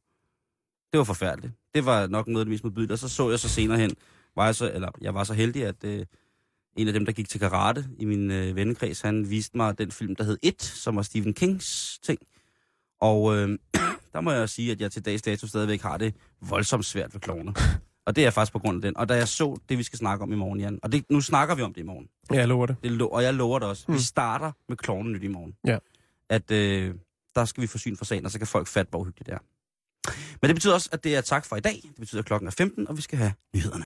Det 0.91 0.97
var 0.97 1.03
forfærdeligt. 1.03 1.53
Det 1.75 1.85
var 1.85 2.07
nok 2.07 2.27
noget 2.27 2.39
af 2.39 2.45
det 2.45 2.51
mest 2.51 2.63
modbydelige. 2.63 2.93
Og 2.93 2.99
så 2.99 3.09
så 3.09 3.29
jeg 3.29 3.39
så 3.39 3.49
senere 3.49 3.79
hen, 3.79 3.91
var 4.35 4.45
jeg 4.45 4.55
så, 4.55 4.71
eller 4.73 4.89
jeg 5.01 5.13
var 5.13 5.23
så 5.23 5.33
heldig, 5.33 5.65
at 5.65 5.83
øh, 5.83 6.05
en 6.77 6.87
af 6.87 6.93
dem, 6.93 7.05
der 7.05 7.11
gik 7.11 7.29
til 7.29 7.39
karate 7.39 7.85
i 7.99 8.05
min 8.05 8.31
øh, 8.31 8.55
vennekreds, 8.55 9.01
han 9.01 9.29
viste 9.29 9.57
mig 9.57 9.77
den 9.77 9.91
film, 9.91 10.15
der 10.15 10.23
hed 10.23 10.37
It, 10.43 10.63
som 10.63 10.95
var 10.95 11.01
Stephen 11.01 11.33
Kings 11.33 11.99
ting. 12.03 12.19
Og 13.01 13.37
øh, 13.37 13.57
der 14.13 14.21
må 14.21 14.31
jeg 14.31 14.49
sige, 14.49 14.71
at 14.71 14.81
jeg 14.81 14.91
til 14.91 15.05
dags 15.05 15.21
dato 15.21 15.47
stadigvæk 15.47 15.81
har 15.81 15.97
det 15.97 16.15
voldsomt 16.41 16.85
svært 16.85 17.13
ved 17.13 17.21
klovne. 17.21 17.53
Og 18.05 18.15
det 18.15 18.25
er 18.25 18.29
faktisk 18.29 18.53
på 18.53 18.59
grund 18.59 18.77
af 18.77 18.81
den. 18.81 18.97
Og 18.97 19.09
da 19.09 19.13
jeg 19.15 19.27
så 19.27 19.57
det, 19.69 19.77
vi 19.77 19.83
skal 19.83 19.99
snakke 19.99 20.23
om 20.23 20.31
i 20.33 20.35
morgen, 20.35 20.59
Jan, 20.59 20.79
og 20.83 20.91
det, 20.91 21.05
nu 21.09 21.21
snakker 21.21 21.55
vi 21.55 21.61
om 21.61 21.73
det 21.73 21.81
i 21.81 21.83
morgen. 21.83 22.07
Ja, 22.31 22.37
jeg 22.37 22.47
lover 22.47 22.65
det. 22.65 22.75
det 22.83 22.91
lo- 22.91 23.09
og 23.09 23.23
jeg 23.23 23.33
lover 23.33 23.59
det 23.59 23.67
også. 23.67 23.85
Mm. 23.87 23.93
Vi 23.93 23.99
starter 23.99 24.51
med 24.69 24.77
klovnen 24.77 25.13
nyt 25.13 25.23
i 25.23 25.27
morgen. 25.27 25.53
Ja. 25.67 25.77
At 26.29 26.51
øh, 26.51 26.95
der 27.35 27.45
skal 27.45 27.61
vi 27.61 27.67
få 27.67 27.77
syn 27.77 27.95
for 27.95 28.05
sagen, 28.05 28.25
og 28.25 28.31
så 28.31 28.37
kan 28.37 28.47
folk 28.47 28.67
fatte, 28.67 28.89
hvor 28.89 28.99
uhyggeligt 28.99 29.25
det 29.27 29.33
er. 29.33 29.39
Men 30.41 30.47
det 30.47 30.55
betyder 30.55 30.73
også, 30.73 30.89
at 30.91 31.03
det 31.03 31.15
er 31.15 31.21
tak 31.21 31.45
for 31.45 31.55
i 31.55 31.59
dag. 31.59 31.79
Det 31.83 31.95
betyder, 31.99 32.21
at 32.21 32.25
klokken 32.25 32.47
er 32.47 32.51
15, 32.51 32.87
og 32.87 32.97
vi 32.97 33.01
skal 33.01 33.17
have 33.17 33.33
nyhederne. 33.55 33.81